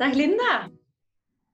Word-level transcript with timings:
Dag 0.00 0.14
Linda. 0.14 0.70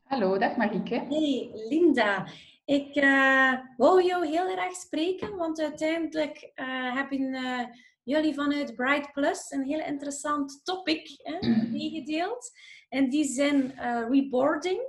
Hallo, 0.02 0.38
dag 0.38 0.56
Marieke. 0.56 0.94
Hey 0.94 1.50
Linda. 1.68 2.26
Ik 2.64 2.96
uh, 2.96 3.52
wou 3.76 4.02
jou 4.02 4.26
heel 4.26 4.48
graag 4.48 4.74
spreken, 4.74 5.36
want 5.36 5.60
uiteindelijk 5.60 6.52
uh, 6.54 6.94
hebben 6.94 7.20
uh, 7.20 7.64
jullie 8.02 8.34
vanuit 8.34 8.74
Bright 8.74 9.12
Plus 9.12 9.50
een 9.50 9.64
heel 9.64 9.80
interessant 9.80 10.60
topic 10.64 11.08
hè, 11.22 11.48
meegedeeld. 11.70 12.50
En 12.88 13.08
die 13.08 13.24
zijn 13.24 13.74
reboarding. 14.10 14.80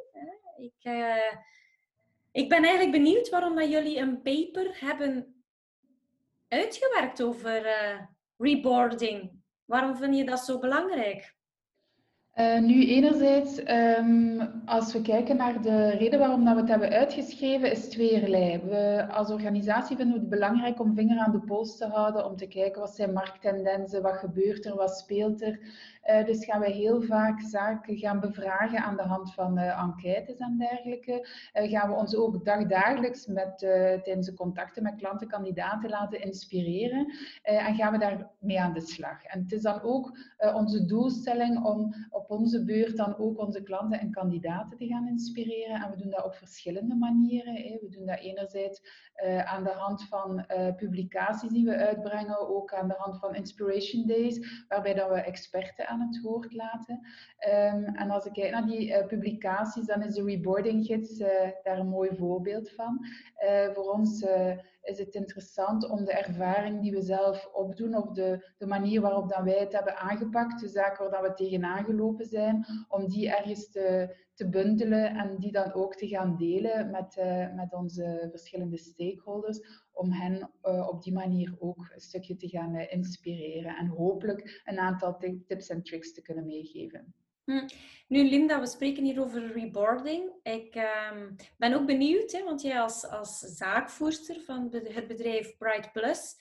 Ik, 0.58 0.92
ik 2.32 2.50
ben 2.50 2.64
eigenlijk 2.64 2.92
benieuwd 2.92 3.30
waarom 3.30 3.55
dat 3.55 3.70
jullie 3.70 3.98
een 3.98 4.21
paper 4.21 4.78
hebben 4.80 5.44
uitgewerkt 6.48 7.21
over 7.21 7.66
reboarding. 8.38 9.32
Waarom 9.66 9.96
vind 9.96 10.18
je 10.18 10.26
dat 10.26 10.39
zo 10.39 10.60
belangrijk? 10.60 11.36
Uh, 12.39 12.59
nu, 12.59 12.88
enerzijds, 12.88 13.59
um, 14.00 14.61
als 14.65 14.93
we 14.93 15.01
kijken 15.01 15.37
naar 15.37 15.61
de 15.61 15.89
reden 15.89 16.19
waarom 16.19 16.45
dat 16.45 16.54
we 16.54 16.59
het 16.59 16.69
hebben 16.69 16.89
uitgeschreven, 16.89 17.71
is 17.71 17.89
tweeërlei. 17.89 18.59
We 18.64 19.07
als 19.11 19.29
organisatie 19.29 19.95
vinden 19.95 20.15
we 20.15 20.19
het 20.19 20.29
belangrijk 20.29 20.79
om 20.79 20.95
vinger 20.95 21.18
aan 21.19 21.31
de 21.31 21.39
pols 21.39 21.78
te 21.78 21.86
houden, 21.86 22.25
om 22.25 22.36
te 22.36 22.47
kijken 22.47 22.81
wat 22.81 22.95
zijn 22.95 23.14
markttendensen, 23.14 24.01
wat 24.01 24.14
gebeurt 24.14 24.65
er, 24.65 24.75
wat 24.75 24.97
speelt 24.97 25.42
er. 25.42 25.59
Uh, 26.07 26.25
dus 26.25 26.46
gaan 26.46 26.60
we 26.60 26.70
heel 26.70 27.02
vaak 27.02 27.42
zaken 27.42 27.97
gaan 27.97 28.20
bevragen 28.20 28.84
aan 28.84 28.96
de 28.96 29.04
hand 29.04 29.34
van 29.34 29.57
uh, 29.57 29.82
enquêtes 29.82 30.38
en 30.38 30.57
dergelijke. 30.57 31.28
gaan 31.54 31.89
we 31.89 31.96
ons 31.96 32.16
ook 32.16 32.45
dagdagelijks 32.45 33.25
met, 33.25 33.58
tijdens 33.58 34.25
de 34.25 34.34
contacten 34.34 34.84
met 34.84 34.95
klanten, 34.95 35.28
kandidaten 35.28 35.89
laten 35.89 36.22
inspireren 36.22 37.14
en 37.42 37.75
gaan 37.75 37.92
we 37.92 37.98
daarmee 37.98 38.62
aan 38.62 38.73
de 38.73 38.81
slag. 38.81 39.23
En 39.23 39.42
het 39.42 39.52
is 39.52 39.62
dan 39.62 39.81
ook 39.81 40.17
onze 40.53 40.86
doelstelling 40.86 41.64
om 41.64 41.94
op 42.09 42.31
onze 42.31 42.64
beurt 42.64 42.98
dan 42.98 43.17
ook 43.17 43.39
onze 43.39 43.64
klanten 43.64 44.00
en 44.00 44.12
kandidaten 44.12 44.78
te 44.78 44.88
gaan 44.88 45.08
inspireren. 45.08 45.81
En 45.81 45.90
we 45.90 45.98
doen 45.98 46.09
dat 46.09 46.26
op 46.26 46.36
verschillende 46.36 46.96
manieren. 46.96 47.53
We 47.53 47.88
doen 47.90 48.06
dat 48.06 48.20
enerzijds 48.20 48.81
aan 49.44 49.64
de 49.64 49.74
hand 49.74 50.03
van 50.03 50.46
publicaties 50.76 51.50
die 51.50 51.66
we 51.66 51.76
uitbrengen, 51.76 52.50
ook 52.50 52.74
aan 52.74 52.88
de 52.88 52.96
hand 52.98 53.20
van 53.20 53.36
Inspiration 53.36 54.08
Days, 54.08 54.66
waarbij 54.68 54.94
dat 54.94 55.09
we 55.09 55.16
experten 55.16 55.88
het 56.00 56.22
woord 56.22 56.53
laten. 56.53 57.00
Um, 57.73 57.86
en 57.86 58.09
als 58.09 58.26
ik 58.26 58.34
kijk 58.34 58.52
naar 58.52 58.66
die 58.66 58.90
uh, 58.90 59.06
publicaties, 59.06 59.86
dan 59.86 60.03
is 60.03 60.14
de 60.14 60.23
Reboarding 60.23 60.86
Gids 60.86 61.17
daar 61.64 61.80
een 61.80 61.90
mooi 61.90 62.09
voorbeeld 62.17 62.72
van. 62.72 63.06
voor 63.73 63.92
ons 63.92 64.25
is 64.88 64.98
het 64.98 65.16
interessant 65.16 65.90
om 65.90 66.06
de 66.06 66.12
ervaring 66.12 66.82
die 66.82 66.92
we 66.92 67.02
zelf 67.02 67.50
opdoen, 67.54 67.96
of 67.96 68.12
de, 68.12 68.54
de 68.58 68.66
manier 68.66 69.02
waarop 69.02 69.30
dan 69.30 69.44
wij 69.44 69.60
het 69.60 69.74
hebben 69.74 69.98
aangepakt, 69.98 70.60
de 70.60 70.68
zaken 70.68 71.10
waar 71.10 71.24
we 71.24 71.34
tegenaan 71.34 71.86
gelopen 71.86 72.26
zijn, 72.26 72.66
om 72.88 73.08
die 73.08 73.30
ergens 73.30 73.72
te, 73.72 74.16
te 74.34 74.50
bundelen 74.50 75.16
en 75.16 75.38
die 75.38 75.52
dan 75.52 75.74
ook 75.74 75.96
te 75.96 76.08
gaan 76.08 76.36
delen 76.36 76.92
met, 76.92 77.18
uh, 77.20 77.56
met 77.56 77.74
onze 77.74 78.28
verschillende 78.30 78.78
stakeholders, 78.78 79.86
om 79.92 80.12
hen 80.12 80.52
uh, 80.64 80.88
op 80.88 81.04
die 81.04 81.14
manier 81.14 81.56
ook 81.60 81.90
een 81.94 82.02
stukje 82.02 82.36
te 82.36 82.48
gaan 82.48 82.76
uh, 82.76 82.92
inspireren 82.92 83.76
en 83.76 83.88
hopelijk 83.88 84.62
een 84.66 84.80
aantal 84.80 85.18
tips 85.48 85.70
en 85.70 85.84
tricks 85.84 86.14
te 86.14 86.22
kunnen 86.22 86.46
meegeven. 86.46 87.14
Hm. 87.48 87.67
Nu, 88.08 88.30
Linda, 88.30 88.59
we 88.59 88.67
spreken 88.67 89.03
hier 89.03 89.22
over 89.22 89.52
reboarding. 89.52 90.31
Ik 90.44 90.76
um, 91.12 91.36
ben 91.58 91.73
ook 91.73 91.86
benieuwd, 91.86 92.31
hè, 92.31 92.44
want 92.44 92.62
jij 92.62 92.81
als, 92.81 93.09
als 93.09 93.40
zaakvoerster 93.40 94.42
van 94.42 94.67
het 94.72 95.08
bedrijf 95.08 95.58
Bright 95.58 95.92
Plus 95.92 96.36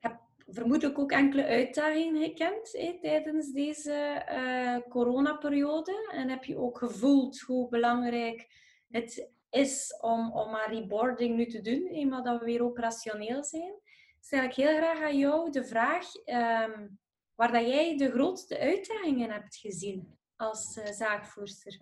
hebt 0.00 0.20
vermoedelijk 0.46 0.98
ook 0.98 1.12
enkele 1.12 1.44
uitdagingen 1.44 2.22
gekend 2.22 2.72
hè, 2.72 2.98
tijdens 3.00 3.52
deze 3.52 4.24
uh, 4.30 4.90
coronaperiode. 4.90 6.08
En 6.12 6.28
heb 6.28 6.44
je 6.44 6.58
ook 6.58 6.78
gevoeld 6.78 7.40
hoe 7.40 7.68
belangrijk 7.68 8.46
het 8.90 9.30
is 9.50 9.98
om, 10.00 10.32
om 10.32 10.54
aan 10.54 10.72
reboarding 10.72 11.36
nu 11.36 11.46
te 11.46 11.60
doen, 11.60 11.86
eenmaal 11.86 12.22
dat 12.22 12.38
we 12.38 12.44
weer 12.44 12.64
operationeel 12.64 13.44
zijn. 13.44 13.74
Stel 14.20 14.42
ik 14.42 14.54
heel 14.54 14.76
graag 14.76 15.02
aan 15.02 15.18
jou 15.18 15.50
de 15.50 15.64
vraag 15.64 16.06
um, 16.14 16.98
waar 17.34 17.52
dat 17.52 17.66
jij 17.66 17.96
de 17.96 18.10
grootste 18.10 18.58
uitdagingen 18.58 19.30
hebt 19.30 19.56
gezien 19.56 20.17
als 20.38 20.76
uh, 20.76 20.92
zaakvoerster? 20.92 21.80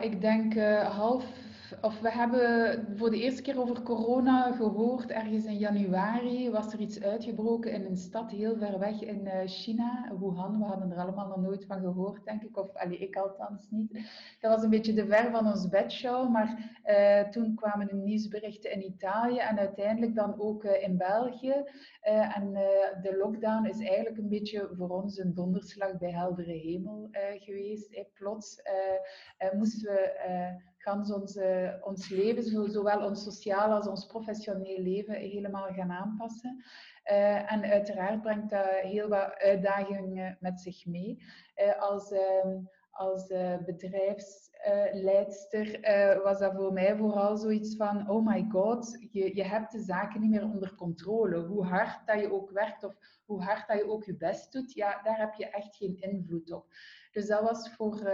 Ik 0.00 0.20
denk 0.20 0.54
uh, 0.54 0.96
half 0.96 1.24
of 1.80 2.00
we 2.00 2.10
hebben 2.10 2.86
voor 2.96 3.10
de 3.10 3.20
eerste 3.20 3.42
keer 3.42 3.60
over 3.60 3.82
corona 3.82 4.52
gehoord. 4.52 5.10
Ergens 5.10 5.44
in 5.44 5.58
januari 5.58 6.50
was 6.50 6.72
er 6.72 6.78
iets 6.78 7.02
uitgebroken 7.02 7.72
in 7.72 7.84
een 7.84 7.96
stad 7.96 8.30
heel 8.30 8.56
ver 8.56 8.78
weg 8.78 9.00
in 9.02 9.26
eh, 9.26 9.46
China, 9.46 10.12
Wuhan. 10.20 10.58
We 10.58 10.64
hadden 10.64 10.90
er 10.90 10.98
allemaal 10.98 11.28
nog 11.28 11.40
nooit 11.40 11.64
van 11.64 11.80
gehoord, 11.80 12.24
denk 12.24 12.42
ik. 12.42 12.56
Of 12.56 12.74
allee, 12.74 12.98
ik 12.98 13.16
althans 13.16 13.66
niet. 13.70 13.92
Dat 14.40 14.54
was 14.54 14.62
een 14.62 14.70
beetje 14.70 14.92
de 14.92 15.06
ver 15.06 15.30
van 15.30 15.46
ons 15.46 15.68
bedshow. 15.68 16.30
Maar 16.30 16.78
uh, 16.86 17.28
toen 17.28 17.54
kwamen 17.54 17.86
de 17.86 17.94
nieuwsberichten 17.94 18.72
in 18.72 18.84
Italië 18.84 19.38
en 19.38 19.58
uiteindelijk 19.58 20.14
dan 20.14 20.40
ook 20.40 20.64
uh, 20.64 20.82
in 20.82 20.96
België. 20.96 21.64
en 22.34 22.52
de 23.02 23.16
lockdown 23.18 23.66
is 23.66 23.78
eigenlijk 23.78 24.18
een 24.18 24.28
beetje 24.28 24.68
voor 24.76 24.88
ons 24.88 25.18
een 25.18 25.34
donderslag 25.34 25.98
bij 25.98 26.10
heldere 26.10 26.52
hemel 26.52 27.08
geweest. 27.38 28.06
Plots 28.14 28.62
moesten 29.52 29.92
we 29.92 30.76
gans 30.88 31.12
ons, 31.12 31.38
ons 31.80 32.08
leven, 32.08 32.70
zowel 32.72 33.04
ons 33.04 33.22
sociaal 33.22 33.72
als 33.72 33.88
ons 33.88 34.06
professioneel 34.06 34.82
leven, 34.82 35.14
helemaal 35.14 35.72
gaan 35.72 35.92
aanpassen. 35.92 36.64
Uh, 37.10 37.52
en 37.52 37.64
uiteraard 37.64 38.22
brengt 38.22 38.50
dat 38.50 38.66
heel 38.66 39.08
wat 39.08 39.34
uitdagingen 39.34 40.36
met 40.40 40.60
zich 40.60 40.86
mee. 40.86 41.22
Als 41.78 42.12
uh, 42.12 42.56
als 42.90 43.26
bedrijfsleidster 43.66 45.80
was 46.22 46.38
dat 46.38 46.54
voor 46.54 46.72
mij 46.72 46.96
vooral 46.96 47.36
zoiets 47.36 47.76
van: 47.76 48.10
oh 48.10 48.26
my 48.26 48.46
god, 48.50 49.06
je, 49.10 49.36
je 49.36 49.44
hebt 49.44 49.72
de 49.72 49.80
zaken 49.80 50.20
niet 50.20 50.30
meer 50.30 50.44
onder 50.44 50.74
controle. 50.74 51.38
Hoe 51.38 51.64
hard 51.64 52.06
dat 52.06 52.20
je 52.20 52.32
ook 52.32 52.50
werkt 52.50 52.84
of 52.84 52.94
hoe 53.24 53.42
hard 53.42 53.68
dat 53.68 53.78
je 53.78 53.90
ook 53.90 54.04
je 54.04 54.16
best 54.16 54.52
doet, 54.52 54.72
ja, 54.72 55.02
daar 55.02 55.18
heb 55.18 55.34
je 55.34 55.50
echt 55.50 55.76
geen 55.76 56.00
invloed 56.00 56.52
op. 56.52 56.66
Dus 57.12 57.26
dat 57.26 57.42
was 57.42 57.74
voor, 57.74 58.10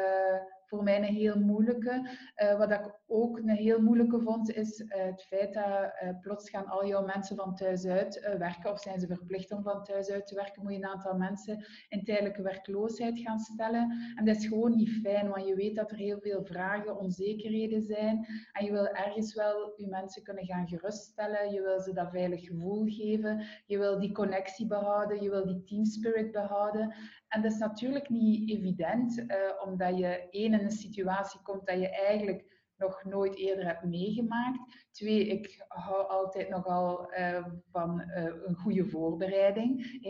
voor 0.75 0.83
mij 0.83 0.97
een 0.97 1.15
heel 1.15 1.39
moeilijke. 1.41 2.09
Uh, 2.43 2.59
wat 2.59 2.71
ik 2.71 3.01
ook 3.07 3.39
een 3.39 3.49
heel 3.49 3.81
moeilijke 3.81 4.21
vond, 4.21 4.51
is 4.51 4.81
uh, 4.81 4.89
het 4.91 5.23
feit 5.23 5.55
dat 5.55 5.65
uh, 5.65 6.21
plots 6.21 6.51
gaan 6.51 6.67
al 6.67 6.87
jouw 6.87 7.05
mensen 7.05 7.37
van 7.37 7.55
thuis 7.55 7.87
uit 7.87 8.35
werken, 8.39 8.71
of 8.71 8.81
zijn 8.81 9.01
ze 9.01 9.07
verplicht 9.07 9.53
om 9.53 9.63
van 9.63 9.83
thuis 9.83 10.11
uit 10.11 10.27
te 10.27 10.35
werken, 10.35 10.63
moet 10.63 10.73
je 10.73 10.79
een 10.79 10.87
aantal 10.87 11.17
mensen 11.17 11.65
in 11.89 12.05
tijdelijke 12.05 12.43
werkloosheid 12.43 13.19
gaan 13.19 13.39
stellen. 13.39 14.13
En 14.15 14.25
dat 14.25 14.37
is 14.37 14.47
gewoon 14.47 14.77
niet 14.77 15.01
fijn, 15.03 15.29
want 15.29 15.47
je 15.47 15.55
weet 15.55 15.77
dat 15.77 15.91
er 15.91 15.97
heel 15.97 16.21
veel 16.21 16.45
vragen, 16.45 16.99
onzekerheden 16.99 17.83
zijn. 17.83 18.27
En 18.53 18.65
je 18.65 18.73
wil 18.73 18.87
ergens 18.87 19.35
wel 19.35 19.73
je 19.77 19.87
mensen 19.87 20.23
kunnen 20.23 20.45
gaan 20.45 20.69
geruststellen, 20.69 21.53
je 21.53 21.63
wil 21.63 21.81
ze 21.81 21.93
dat 21.93 22.11
veilig 22.11 22.47
gevoel 22.47 22.85
geven, 22.87 23.45
je 23.67 23.79
wil 23.79 23.99
die 24.01 24.13
connectie 24.13 24.67
behouden, 24.67 25.23
je 25.23 25.31
wil 25.31 25.47
die 25.47 25.63
team 25.65 25.85
spirit 25.85 26.33
behouden. 26.33 26.95
En 27.35 27.43
dat 27.43 27.53
is 27.53 27.59
natuurlijk 27.59 28.09
niet 28.09 28.51
evident, 28.51 29.19
uh, 29.19 29.37
omdat 29.65 29.99
je 29.99 30.29
één 30.31 30.53
in 30.53 30.65
een 30.65 30.71
situatie 30.71 31.41
komt 31.43 31.67
dat 31.67 31.81
je 31.81 31.89
eigenlijk 31.89 32.63
nog 32.77 33.05
nooit 33.05 33.37
eerder 33.37 33.67
hebt 33.67 33.85
meegemaakt. 33.85 34.89
Twee, 34.91 35.27
ik 35.27 35.65
hou 35.69 36.09
altijd 36.09 36.49
nogal 36.49 37.13
uh, 37.13 37.47
van 37.71 38.01
uh, 38.01 38.25
een 38.45 38.55
goede 38.55 38.85
voorbereiding. 38.85 40.01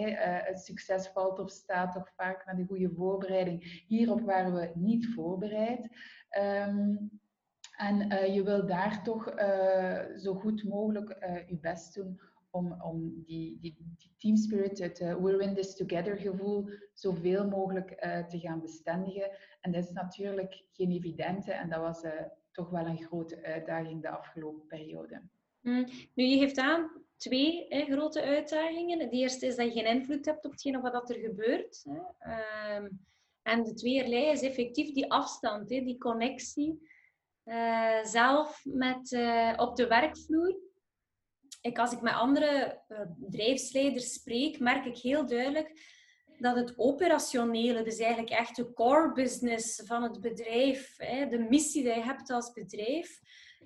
het 0.44 0.60
succes 0.60 1.08
valt 1.08 1.38
of 1.38 1.50
staat 1.50 1.92
toch 1.92 2.12
vaak 2.16 2.46
met 2.46 2.58
een 2.58 2.66
goede 2.66 2.90
voorbereiding. 2.94 3.84
Hierop 3.86 4.20
waren 4.20 4.54
we 4.54 4.72
niet 4.74 5.06
voorbereid. 5.14 5.88
Um, 6.68 7.20
en 7.76 8.32
je 8.32 8.42
wil 8.42 8.66
daar 8.66 9.02
toch 9.02 9.32
zo 10.16 10.34
goed 10.34 10.64
mogelijk 10.64 11.16
je 11.46 11.58
best 11.60 11.94
doen 11.94 12.20
om, 12.54 12.82
om 12.82 13.22
die, 13.26 13.59
die, 13.60 13.76
team 14.19 14.37
spirit, 14.37 14.78
het 14.78 15.00
uh, 15.00 15.16
we're 15.16 15.42
in 15.42 15.54
this 15.54 15.76
together 15.76 16.16
gevoel, 16.16 16.69
zoveel 16.94 17.48
mogelijk 17.48 17.91
uh, 17.91 18.26
te 18.26 18.38
gaan 18.38 18.60
bestendigen. 18.60 19.31
En 19.61 19.73
dat 19.73 19.84
is 19.84 19.90
natuurlijk 19.90 20.62
geen 20.73 20.90
evidente 20.90 21.52
en 21.52 21.70
dat 21.70 21.81
was 21.81 22.02
uh, 22.02 22.11
toch 22.52 22.70
wel 22.70 22.87
een 22.87 23.02
grote 23.02 23.43
uitdaging 23.43 24.02
de 24.02 24.08
afgelopen 24.08 24.67
periode. 24.67 25.23
Mm. 25.61 25.87
Nu, 26.14 26.25
je 26.25 26.38
geeft 26.38 26.58
aan 26.58 26.90
twee 27.17 27.67
hè, 27.69 27.84
grote 27.84 28.23
uitdagingen. 28.23 28.99
De 28.99 29.11
eerste 29.11 29.46
is 29.46 29.56
dat 29.56 29.67
je 29.67 29.73
geen 29.73 29.96
invloed 29.96 30.25
hebt 30.25 30.44
op 30.44 30.50
hetgeen 30.50 30.81
wat 30.81 31.11
er 31.11 31.19
gebeurt. 31.19 31.84
Hè. 31.88 32.76
Um, 32.76 33.00
en 33.43 33.62
de 33.62 33.75
tweede 33.75 34.17
is 34.17 34.43
effectief 34.43 34.93
die 34.93 35.11
afstand, 35.11 35.70
hè, 35.70 35.81
die 35.81 35.99
connectie. 35.99 36.93
zelf 38.02 38.62
met, 38.64 39.19
op 39.56 39.76
de 39.76 39.87
werkvloer 39.88 40.63
ik, 41.64 41.78
als 41.78 41.93
ik 41.93 42.00
met 42.00 42.14
andere 42.14 42.82
uh, 42.88 43.00
bedrijfsleiders 43.16 44.12
spreek, 44.12 44.58
merk 44.58 44.84
ik 44.84 44.96
heel 44.96 45.26
duidelijk 45.26 45.81
dat 46.38 46.56
het 46.56 46.78
operationele, 46.78 47.82
dus 47.82 47.99
eigenlijk 47.99 48.31
echt 48.31 48.56
de 48.56 48.72
core 48.72 49.12
business 49.12 49.82
van 49.84 50.02
het 50.02 50.20
bedrijf, 50.20 50.96
de 51.31 51.46
missie 51.49 51.82
die 51.82 51.94
je 51.94 52.02
hebt 52.02 52.31
als 52.31 52.52
bedrijf, 52.52 53.20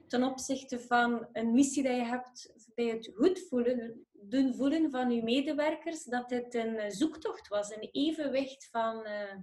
ten 0.07 0.25
opzichte 0.25 0.81
van 0.81 1.29
een 1.33 1.53
missie 1.53 1.83
die 1.83 1.93
je 1.93 2.05
hebt 2.05 2.53
bij 2.75 2.87
het 2.87 3.11
goed 3.15 3.47
voelen, 3.49 4.07
doen 4.13 4.55
voelen 4.55 4.91
van 4.91 5.11
je 5.11 5.23
medewerkers, 5.23 6.05
dat 6.05 6.29
dit 6.29 6.55
een 6.55 6.91
zoektocht 6.91 7.49
was, 7.49 7.71
een 7.71 7.89
evenwicht 7.93 8.69
van, 8.71 9.07
uh, 9.07 9.35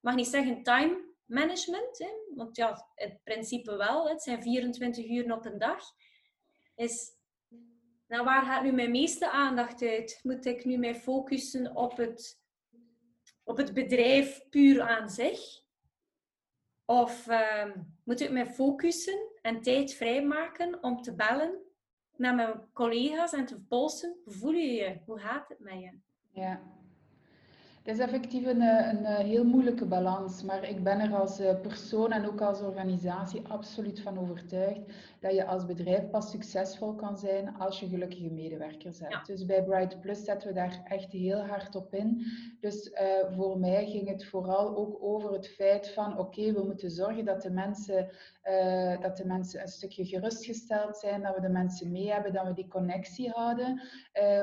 mag 0.00 0.14
niet 0.14 0.26
zeggen 0.26 0.62
time 0.62 1.14
management, 1.26 2.12
want 2.34 2.56
ja, 2.56 2.90
het 2.94 3.22
principe 3.22 3.76
wel, 3.76 4.08
het 4.08 4.22
zijn 4.22 4.42
24 4.42 5.08
uur 5.08 5.32
op 5.32 5.44
een 5.44 5.58
dag, 5.58 5.82
is 6.74 7.18
nou, 8.10 8.24
waar 8.24 8.42
gaat 8.42 8.62
nu 8.62 8.72
mijn 8.72 8.90
meeste 8.90 9.30
aandacht 9.30 9.82
uit? 9.82 10.20
Moet 10.22 10.46
ik 10.46 10.64
nu 10.64 10.76
mij 10.76 10.94
focussen 10.94 11.76
op 11.76 11.96
het, 11.96 12.40
op 13.44 13.56
het 13.56 13.74
bedrijf 13.74 14.48
puur 14.48 14.82
aan 14.82 15.10
zich? 15.10 15.40
Of 16.84 17.26
uh, 17.26 17.74
moet 18.04 18.20
ik 18.20 18.30
mij 18.30 18.46
focussen 18.46 19.28
en 19.42 19.62
tijd 19.62 19.94
vrijmaken 19.94 20.82
om 20.82 21.02
te 21.02 21.14
bellen 21.14 21.58
naar 22.16 22.34
mijn 22.34 22.68
collega's 22.72 23.32
en 23.32 23.46
te 23.46 23.60
polsen? 23.60 24.16
Hoe 24.24 24.32
voel 24.32 24.52
je 24.52 24.72
je? 24.72 25.00
Hoe 25.06 25.18
gaat 25.18 25.48
het 25.48 25.58
met 25.58 25.80
je? 25.80 25.98
Ja, 26.30 26.62
het 27.90 27.98
is 27.98 28.04
effectief 28.04 28.46
een, 28.46 28.62
eh, 28.62 28.92
een, 28.92 29.04
eh, 29.04 29.16
heel 29.16 29.44
moeilijke 29.44 29.86
balans, 29.86 30.42
maar 30.42 30.68
ik 30.68 30.82
ben 30.82 31.00
er 31.00 31.14
als 31.14 31.38
eh, 31.38 31.60
persoon 31.60 32.12
en 32.12 32.26
ook 32.26 32.40
als 32.40 32.60
organisatie 32.60 33.42
absoluut 33.48 34.00
van 34.00 34.18
overtuigd 34.18 34.80
dat 35.20 35.34
je 35.34 35.46
als 35.46 35.66
bedrijf 35.66 36.10
pas 36.10 36.30
succesvol 36.30 36.94
kan 36.94 37.18
zijn 37.18 37.56
als 37.58 37.80
je 37.80 37.88
gelukkige 37.88 38.30
medewerkers 38.30 38.98
hebt. 39.00 39.26
Dus 39.26 39.46
bij 39.46 39.64
Bright 39.64 40.00
Plus 40.00 40.24
zetten 40.24 40.48
we 40.48 40.54
daar 40.54 40.82
echt 40.84 41.12
heel 41.12 41.40
hard 41.40 41.74
op 41.74 41.94
in. 41.94 42.26
Dus 42.60 42.92
voor 43.36 43.58
mij 43.58 43.86
ging 43.86 44.08
het 44.08 44.24
vooral 44.24 44.76
ook 44.76 44.96
over 45.00 45.32
het 45.32 45.48
feit 45.48 45.88
van 45.88 46.18
oké, 46.18 46.52
we 46.52 46.64
moeten 46.64 46.90
zorgen 46.90 47.24
dat 47.24 47.42
de, 47.42 47.50
mensen, 47.50 48.08
dat 49.00 49.16
de 49.16 49.26
mensen 49.26 49.60
een 49.60 49.68
stukje 49.68 50.04
gerustgesteld 50.04 50.96
zijn, 50.96 51.22
dat 51.22 51.34
we 51.34 51.40
de 51.40 51.48
mensen 51.48 51.90
mee 51.90 52.12
hebben, 52.12 52.32
dat 52.32 52.46
we 52.46 52.54
die 52.54 52.68
connectie 52.68 53.30
houden. 53.30 53.80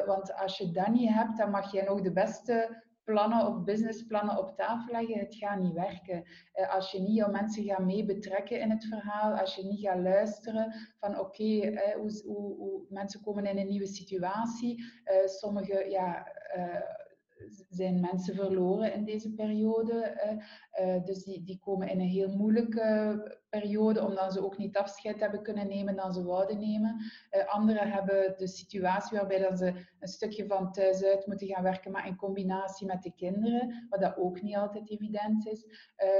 want 0.05 0.33
als 0.33 0.57
je 0.57 0.71
dat 0.71 0.87
niet 0.87 1.13
hebt, 1.13 1.37
dan 1.37 1.49
mag 1.49 1.71
jij 1.71 1.83
nog 1.83 2.01
de 2.01 2.11
beste 2.11 2.85
plannen 3.07 3.47
of 3.47 3.63
businessplannen 3.63 4.37
op 4.37 4.55
tafel 4.55 4.91
leggen, 4.91 5.19
het 5.19 5.35
gaat 5.35 5.59
niet 5.59 5.73
werken. 5.73 6.23
Eh, 6.53 6.73
als 6.73 6.91
je 6.91 6.99
niet 6.99 7.15
jouw 7.15 7.31
mensen 7.31 7.63
gaat 7.63 7.85
mee 7.85 8.05
betrekken 8.05 8.59
in 8.59 8.69
het 8.69 8.85
verhaal, 8.85 9.33
als 9.33 9.55
je 9.55 9.63
niet 9.63 9.79
gaat 9.79 9.99
luisteren 9.99 10.73
van 10.99 11.19
oké, 11.19 11.59
eh, 11.59 11.95
hoe, 11.95 12.21
hoe, 12.25 12.55
hoe, 12.55 12.81
mensen 12.89 13.21
komen 13.21 13.45
in 13.45 13.57
een 13.57 13.67
nieuwe 13.67 13.87
situatie. 13.87 14.83
Uh, 15.05 15.27
sommige 15.27 15.89
ja, 15.89 16.27
zijn 17.69 17.99
mensen 17.99 18.35
verloren 18.35 18.93
in 18.93 19.05
deze 19.05 19.33
periode. 19.33 20.21
dus 21.05 21.23
die, 21.23 21.43
die 21.43 21.59
komen 21.59 21.89
in 21.89 21.99
een 21.99 22.07
heel 22.07 22.35
moeilijke 22.35 23.37
periode, 23.49 24.05
omdat 24.05 24.33
ze 24.33 24.45
ook 24.45 24.57
niet 24.57 24.77
afscheid 24.77 25.19
hebben 25.19 25.41
kunnen 25.41 25.67
nemen 25.67 25.95
dan 25.95 26.13
ze 26.13 26.23
wouden 26.23 26.59
nemen. 26.59 26.95
Uh, 27.31 27.47
anderen 27.47 27.91
hebben 27.91 28.33
de 28.37 28.47
situatie 28.47 29.17
waarbij 29.17 29.39
dat 29.39 29.57
ze 29.57 29.73
een 29.99 30.07
stukje 30.07 30.45
van 30.45 30.71
thuis 30.71 31.03
uit 31.03 31.27
moeten 31.27 31.47
gaan 31.47 31.63
werken, 31.63 31.91
maar 31.91 32.07
in 32.07 32.15
combinatie 32.15 32.87
met 32.87 33.03
de 33.03 33.13
kinderen, 33.15 33.87
wat 33.89 34.01
dat 34.01 34.17
ook 34.17 34.41
niet 34.41 34.55
altijd 34.55 34.89
evident 34.89 35.47
is. 35.47 35.65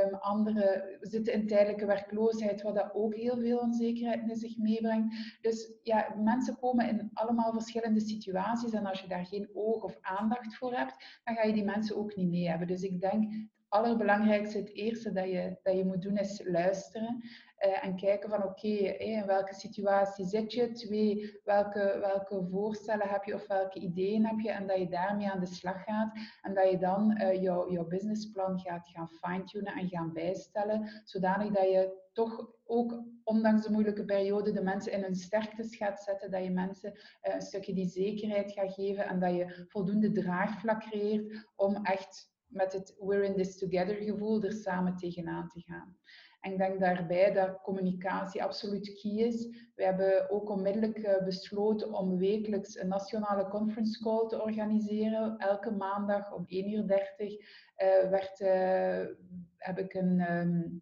Um, 0.06 0.14
anderen 0.14 0.98
zitten 1.02 1.34
in 1.34 1.48
tijdelijke 1.48 1.86
werkloosheid, 1.86 2.62
wat 2.62 2.76
dat 2.76 2.94
ook 2.94 3.16
heel 3.16 3.38
veel 3.38 3.58
onzekerheid 3.58 4.26
met 4.26 4.40
zich 4.40 4.58
meebrengt. 4.58 5.16
Dus 5.42 5.72
ja, 5.84 6.16
mensen 6.18 6.58
komen 6.60 6.90
in 6.90 7.10
allemaal 7.14 7.54
verschillende 7.54 8.00
situaties 8.00 8.72
en 8.72 8.86
als 8.86 9.02
je 9.02 9.08
daar 9.08 9.26
geen 9.26 9.50
oog 9.54 9.84
of 9.84 9.98
aandacht 10.02 10.56
voor 10.56 10.74
hebt, 10.74 11.07
dan 11.24 11.36
ga 11.36 11.44
je 11.44 11.54
die 11.54 11.64
mensen 11.64 11.98
ook 11.98 12.16
niet 12.16 12.30
mee 12.30 12.50
hebben. 12.50 12.68
Dus 12.68 12.82
ik 12.82 13.02
denk 13.02 13.34
allerbelangrijkste, 13.70 14.58
het 14.58 14.74
eerste 14.74 15.12
dat 15.12 15.26
je, 15.26 15.58
dat 15.64 15.76
je 15.76 15.86
moet 15.86 16.02
doen, 16.02 16.18
is 16.18 16.42
luisteren. 16.46 17.24
Uh, 17.66 17.86
en 17.86 17.96
kijken 17.96 18.30
van 18.30 18.44
oké, 18.44 18.68
in 18.68 19.26
welke 19.26 19.54
situatie 19.54 20.26
zit 20.26 20.54
je? 20.54 20.72
Twee, 20.72 21.40
welke, 21.44 21.98
welke 22.00 22.48
voorstellen 22.50 23.08
heb 23.08 23.24
je 23.24 23.34
of 23.34 23.48
welke 23.48 23.80
ideeën 23.80 24.26
heb 24.26 24.40
je? 24.40 24.52
En 24.52 24.68
dat 24.68 24.78
je 24.78 24.88
daarmee 24.88 25.30
aan 25.30 25.40
de 25.40 25.46
slag 25.46 25.84
gaat. 25.84 26.12
En 26.42 26.54
dat 26.54 26.72
je 26.72 26.78
dan 26.78 27.22
uh, 27.22 27.42
jouw, 27.42 27.72
jouw 27.72 27.88
businessplan 27.88 28.60
gaat 28.60 28.88
gaan 28.88 29.10
fine-tunen 29.10 29.74
en 29.74 29.90
gaan 29.90 30.14
bijstellen. 30.14 31.02
Zodanig 31.04 31.54
dat 31.54 31.70
je 31.70 32.06
toch 32.14 32.50
ook, 32.66 33.04
ondanks 33.24 33.66
de 33.66 33.72
moeilijke 33.72 34.06
periode, 34.06 34.52
de 34.52 34.64
mensen 34.64 34.92
in 34.92 35.04
hun 35.04 35.16
sterktes 35.16 35.76
gaat 35.76 36.02
zetten. 36.02 36.32
Dat 36.32 36.44
je 36.44 36.52
mensen 36.52 36.94
uh, 36.94 37.34
een 37.34 37.42
stukje 37.42 37.74
die 37.74 37.88
zekerheid 37.88 38.52
gaat 38.52 38.74
geven. 38.74 39.06
En 39.08 39.20
dat 39.20 39.36
je 39.36 39.66
voldoende 39.68 40.12
draagvlak 40.12 40.82
creëert 40.82 41.46
om 41.56 41.86
echt 41.86 42.36
met 42.48 42.74
het 42.74 42.96
we're 43.00 43.24
in 43.24 43.36
this 43.36 43.58
together 43.58 43.96
gevoel 43.96 44.44
er 44.44 44.52
samen 44.52 44.96
tegenaan 44.96 45.48
te 45.48 45.62
gaan. 45.62 45.98
En 46.42 46.52
ik 46.52 46.58
denk 46.58 46.80
daarbij 46.80 47.34
dat 47.34 47.62
communicatie 47.62 48.44
absoluut 48.44 49.00
key 49.02 49.12
is. 49.12 49.48
We 49.76 49.84
hebben 49.84 50.30
ook 50.30 50.50
onmiddellijk 50.50 50.98
eh, 50.98 51.24
besloten 51.24 51.94
om 51.94 52.18
wekelijks 52.18 52.80
een 52.80 52.88
nationale 52.88 53.48
conference 53.48 54.04
call 54.04 54.28
te 54.28 54.42
organiseren. 54.42 55.38
Elke 55.38 55.72
maandag 55.72 56.34
om 56.34 56.46
1.30 56.46 56.48
uur 56.48 56.84
uh, 56.84 58.10
werd, 58.10 58.40
uh, 58.40 59.16
heb 59.58 59.80
ik 59.80 59.94
een 59.94 60.32
um, 60.32 60.82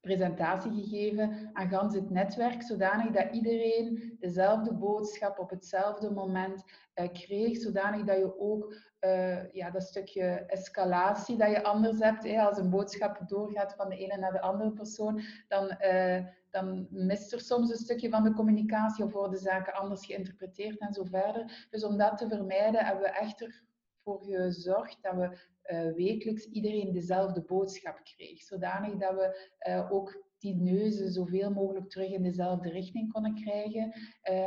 presentatie 0.00 0.70
gegeven 0.70 1.50
aan 1.52 1.68
gans 1.68 1.94
het 1.94 2.10
netwerk, 2.10 2.62
zodanig 2.62 3.10
dat 3.10 3.32
iedereen 3.32 4.16
dezelfde 4.18 4.74
boodschap 4.74 5.38
op 5.38 5.50
hetzelfde 5.50 6.10
moment 6.10 6.64
uh, 6.94 7.08
kreeg, 7.12 7.58
zodanig 7.58 8.04
dat 8.04 8.16
je 8.16 8.38
ook 8.38 8.74
uh, 9.00 9.52
ja, 9.52 9.70
dat 9.70 9.82
stukje 9.82 10.24
escalatie 10.46 11.36
dat 11.36 11.50
je 11.50 11.64
anders 11.64 11.98
hebt. 11.98 12.24
Hè, 12.24 12.40
als 12.42 12.58
een 12.58 12.70
boodschap 12.70 13.28
doorgaat 13.28 13.74
van 13.74 13.88
de 13.88 13.96
ene 13.96 14.16
naar 14.16 14.32
de 14.32 14.40
andere 14.40 14.72
persoon, 14.72 15.20
dan, 15.48 15.76
uh, 15.80 16.24
dan 16.50 16.86
mist 16.90 17.32
er 17.32 17.40
soms 17.40 17.70
een 17.70 17.76
stukje 17.76 18.10
van 18.10 18.22
de 18.22 18.32
communicatie 18.32 19.04
of 19.04 19.12
worden 19.12 19.38
zaken 19.38 19.74
anders 19.74 20.06
geïnterpreteerd 20.06 20.78
en 20.78 20.92
zo 20.92 21.04
verder. 21.04 21.66
Dus 21.70 21.84
om 21.84 21.96
dat 21.96 22.18
te 22.18 22.28
vermijden 22.28 22.84
hebben 22.84 23.04
we 23.04 23.10
echt 23.10 23.42
ervoor 23.42 24.24
gezorgd 24.24 24.98
dat 25.02 25.14
we 25.14 25.38
uh, 25.72 25.94
wekelijks 25.94 26.44
iedereen 26.44 26.92
dezelfde 26.92 27.42
boodschap 27.42 28.00
kreeg. 28.04 28.42
Zodanig 28.42 28.96
dat 28.96 29.14
we 29.14 29.86
ook 29.90 30.26
die 30.38 30.54
neuzen 30.54 31.12
zoveel 31.12 31.50
mogelijk 31.50 31.90
terug 31.90 32.10
in 32.10 32.22
dezelfde 32.22 32.70
richting 32.70 33.12
konden 33.12 33.34
krijgen. 33.34 33.92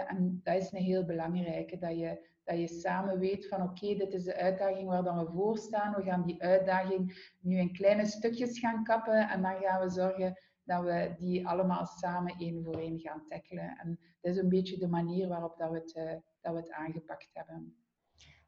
en 0.08 0.40
dat 0.44 0.56
is 0.56 0.72
een 0.72 0.84
heel 0.84 1.06
belangrijke, 1.06 1.78
dat 1.78 1.98
je 1.98 2.30
dat 2.44 2.60
je 2.60 2.68
samen 2.68 3.20
weet 3.20 3.48
van 3.48 3.62
oké, 3.62 3.96
dit 3.96 4.14
is 4.14 4.24
de 4.24 4.36
uitdaging 4.36 4.88
waar 4.88 5.04
dan 5.04 5.26
we 5.26 5.32
voor 5.32 5.58
staan. 5.58 5.94
We 5.96 6.04
gaan 6.04 6.26
die 6.26 6.42
uitdaging 6.42 7.34
nu 7.40 7.58
in 7.58 7.74
kleine 7.74 8.06
stukjes 8.06 8.60
gaan 8.60 8.84
kappen 8.84 9.30
en 9.30 9.42
dan 9.42 9.62
gaan 9.62 9.82
we 9.82 9.90
zorgen 9.90 10.40
dat 10.64 10.84
we 10.84 11.16
die 11.18 11.48
allemaal 11.48 11.86
samen 11.86 12.36
één 12.38 12.64
voor 12.64 12.80
één 12.80 13.00
gaan 13.00 13.26
tackelen. 13.26 13.78
En 13.78 14.00
dat 14.22 14.32
is 14.32 14.38
een 14.38 14.50
beetje 14.50 14.78
de 14.78 14.88
manier 14.88 15.28
waarop 15.28 15.58
dat 15.58 15.70
we 15.72 15.78
het, 15.78 16.22
dat 16.42 16.54
we 16.54 16.60
het 16.60 16.72
aangepakt 16.72 17.30
hebben. 17.34 17.76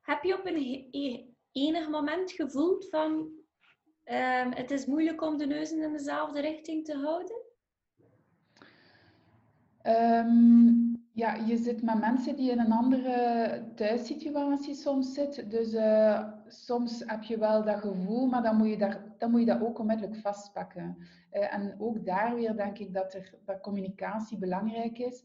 Heb 0.01 0.23
je 0.23 0.39
op 0.39 0.45
een 0.45 0.87
enig 1.53 1.89
moment 1.89 2.31
gevoeld 2.31 2.89
van 2.89 3.29
uh, 4.05 4.45
het 4.49 4.71
is 4.71 4.85
moeilijk 4.85 5.21
om 5.21 5.37
de 5.37 5.45
neuzen 5.45 5.81
in 5.81 5.91
dezelfde 5.91 6.41
richting 6.41 6.85
te 6.85 6.95
houden? 6.97 7.41
Um, 9.85 11.07
ja, 11.13 11.33
je 11.33 11.57
zit 11.57 11.81
met 11.81 11.99
mensen 11.99 12.35
die 12.35 12.51
in 12.51 12.59
een 12.59 12.71
andere 12.71 13.63
thuissituatie 13.75 14.73
soms 14.73 15.13
zitten. 15.13 15.49
Dus 15.49 15.73
uh, 15.73 16.27
soms 16.47 17.03
heb 17.05 17.23
je 17.23 17.37
wel 17.37 17.63
dat 17.63 17.79
gevoel, 17.79 18.25
maar 18.25 18.43
dan 18.43 18.57
moet 18.57 18.69
je, 18.69 18.77
daar, 18.77 19.15
dan 19.17 19.31
moet 19.31 19.39
je 19.39 19.45
dat 19.45 19.61
ook 19.61 19.79
onmiddellijk 19.79 20.19
vastpakken. 20.19 20.97
Uh, 21.33 21.53
en 21.53 21.75
ook 21.79 22.05
daar 22.05 22.35
weer 22.35 22.55
denk 22.55 22.77
ik 22.77 22.93
dat, 22.93 23.13
er, 23.13 23.33
dat 23.45 23.61
communicatie 23.61 24.37
belangrijk 24.37 24.97
is. 24.97 25.23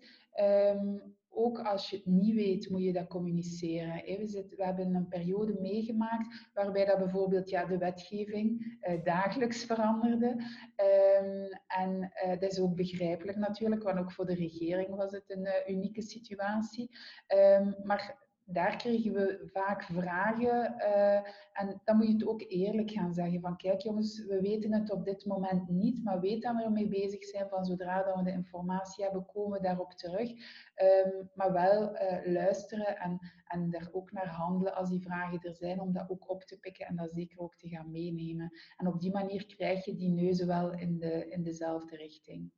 Um, 0.75 1.17
ook 1.38 1.59
als 1.59 1.90
je 1.90 1.97
het 1.97 2.07
niet 2.07 2.35
weet, 2.35 2.71
moet 2.71 2.83
je 2.83 2.92
dat 2.92 3.07
communiceren. 3.07 3.92
We, 4.04 4.64
hebben 4.64 4.95
een 4.95 5.09
periode 5.09 5.57
meegemaakt 5.61 6.49
waarbij 6.54 6.85
dat 6.85 6.99
bijvoorbeeld 6.99 7.50
ja, 7.50 7.64
de 7.64 7.78
wetgeving 7.78 8.76
eh, 8.80 9.04
dagelijks 9.04 9.64
veranderde. 9.64 10.28
Um, 10.28 11.49
en 11.66 12.12
uh, 12.26 12.40
dat 12.40 12.52
is 12.52 12.61
ook 12.61 12.75
begrijpelijk 12.75 13.38
natuurlijk, 13.38 13.83
want 13.83 13.99
ook 13.99 14.12
voor 14.12 14.26
de 14.26 14.35
regering 14.35 14.95
was 14.95 15.12
het 15.12 15.30
een 15.30 15.45
uh, 15.45 15.52
unieke 15.76 16.02
situatie. 16.02 16.90
Um, 17.35 17.76
maar 17.83 18.27
daar 18.50 18.76
kregen 18.76 19.12
we 19.12 19.49
vaak 19.52 19.83
vragen. 19.83 20.75
Uh, 20.78 21.17
en 21.52 21.81
dan 21.85 21.97
moet 21.97 22.07
je 22.07 22.12
het 22.12 22.26
ook 22.26 22.45
eerlijk 22.49 22.90
gaan 22.90 23.14
zeggen. 23.14 23.40
Van 23.40 23.57
kijk 23.57 23.81
jongens, 23.81 24.25
we 24.25 24.40
weten 24.40 24.73
het 24.73 24.90
op 24.90 25.05
dit 25.05 25.26
moment 25.26 25.69
niet, 25.69 26.05
maar 26.05 26.21
weet 26.21 26.43
dat 26.43 26.57
we 26.57 26.62
ermee 26.62 26.88
bezig 26.88 27.25
zijn. 27.25 27.49
Van 27.49 27.64
zodra 27.64 28.02
dat 28.02 28.17
we 28.17 28.23
de 28.23 28.31
informatie 28.31 29.05
hebben, 29.05 29.26
komen 29.26 29.59
we 29.59 29.64
daarop 29.64 29.93
terug. 29.93 30.31
Um, 30.31 31.31
maar 31.35 31.52
wel 31.52 31.93
uh, 31.93 32.33
luisteren 32.33 32.99
en, 32.99 33.19
en 33.45 33.71
daar 33.71 33.88
ook 33.93 34.12
naar 34.12 34.28
handelen 34.28 34.75
als 34.75 34.90
die 34.90 35.02
vragen 35.02 35.40
er 35.43 35.55
zijn. 35.55 35.81
Om 35.81 35.93
dat 35.93 36.11
ook 36.11 36.31
op 36.31 36.45
te 36.45 36.59
pikken 36.59 36.87
en 36.87 36.97
dat 36.97 37.11
zeker 37.11 37.38
ook 37.38 37.57
te 37.57 37.69
gaan 37.69 37.90
meenemen. 37.90 38.52
En 38.76 38.87
op 38.87 39.00
die 39.00 39.12
manier 39.12 39.47
krijg 39.47 39.85
je 39.85 39.95
die 39.95 40.11
neuzen 40.11 40.47
wel 40.47 40.73
in, 40.73 40.99
de, 40.99 41.28
in 41.28 41.43
dezelfde 41.43 41.97
richting. 41.97 42.50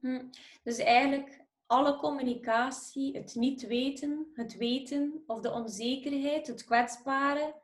Hm. 0.00 0.24
Dus 0.62 0.78
eigenlijk 0.78 1.44
alle 1.66 1.96
communicatie, 1.96 3.16
het 3.16 3.34
niet 3.34 3.66
weten, 3.66 4.30
het 4.34 4.56
weten 4.56 5.22
of 5.26 5.40
de 5.40 5.52
onzekerheid, 5.52 6.46
het 6.46 6.64
kwetsbare, 6.64 7.54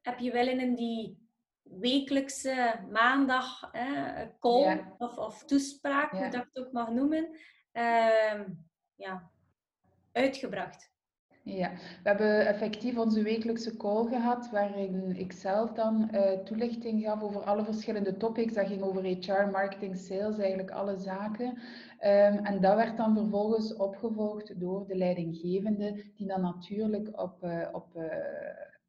heb 0.00 0.18
je 0.18 0.32
wel 0.32 0.48
in 0.48 0.74
die 0.74 1.28
wekelijkse 1.62 2.84
maandag 2.90 3.68
hè, 3.72 4.26
call 4.38 4.94
of, 4.98 5.18
of 5.18 5.44
toespraak, 5.44 6.10
hoe 6.10 6.28
dat 6.28 6.34
ik 6.34 6.48
het 6.52 6.66
ook 6.66 6.72
mag 6.72 6.90
noemen, 6.90 7.28
uh, 7.72 8.40
ja, 8.94 9.30
uitgebracht. 10.12 10.90
Ja, 11.42 11.70
we 12.02 12.08
hebben 12.08 12.46
effectief 12.46 12.98
onze 12.98 13.22
wekelijkse 13.22 13.76
call 13.76 14.06
gehad, 14.06 14.50
waarin 14.50 15.16
ik 15.16 15.32
zelf 15.32 15.72
dan 15.72 16.08
uh, 16.12 16.30
toelichting 16.32 17.02
gaf 17.02 17.22
over 17.22 17.40
alle 17.40 17.64
verschillende 17.64 18.16
topics. 18.16 18.54
Dat 18.54 18.66
ging 18.66 18.82
over 18.82 19.02
HR, 19.02 19.50
marketing, 19.50 19.96
sales, 19.96 20.38
eigenlijk 20.38 20.70
alle 20.70 20.96
zaken. 20.98 21.46
Um, 21.46 22.44
en 22.44 22.60
dat 22.60 22.74
werd 22.74 22.96
dan 22.96 23.16
vervolgens 23.16 23.76
opgevolgd 23.76 24.60
door 24.60 24.86
de 24.86 24.96
leidinggevende, 24.96 26.04
die 26.16 26.26
dan 26.26 26.40
natuurlijk 26.40 27.20
op, 27.20 27.44
uh, 27.44 27.68
op 27.72 27.86
uh, 27.96 28.04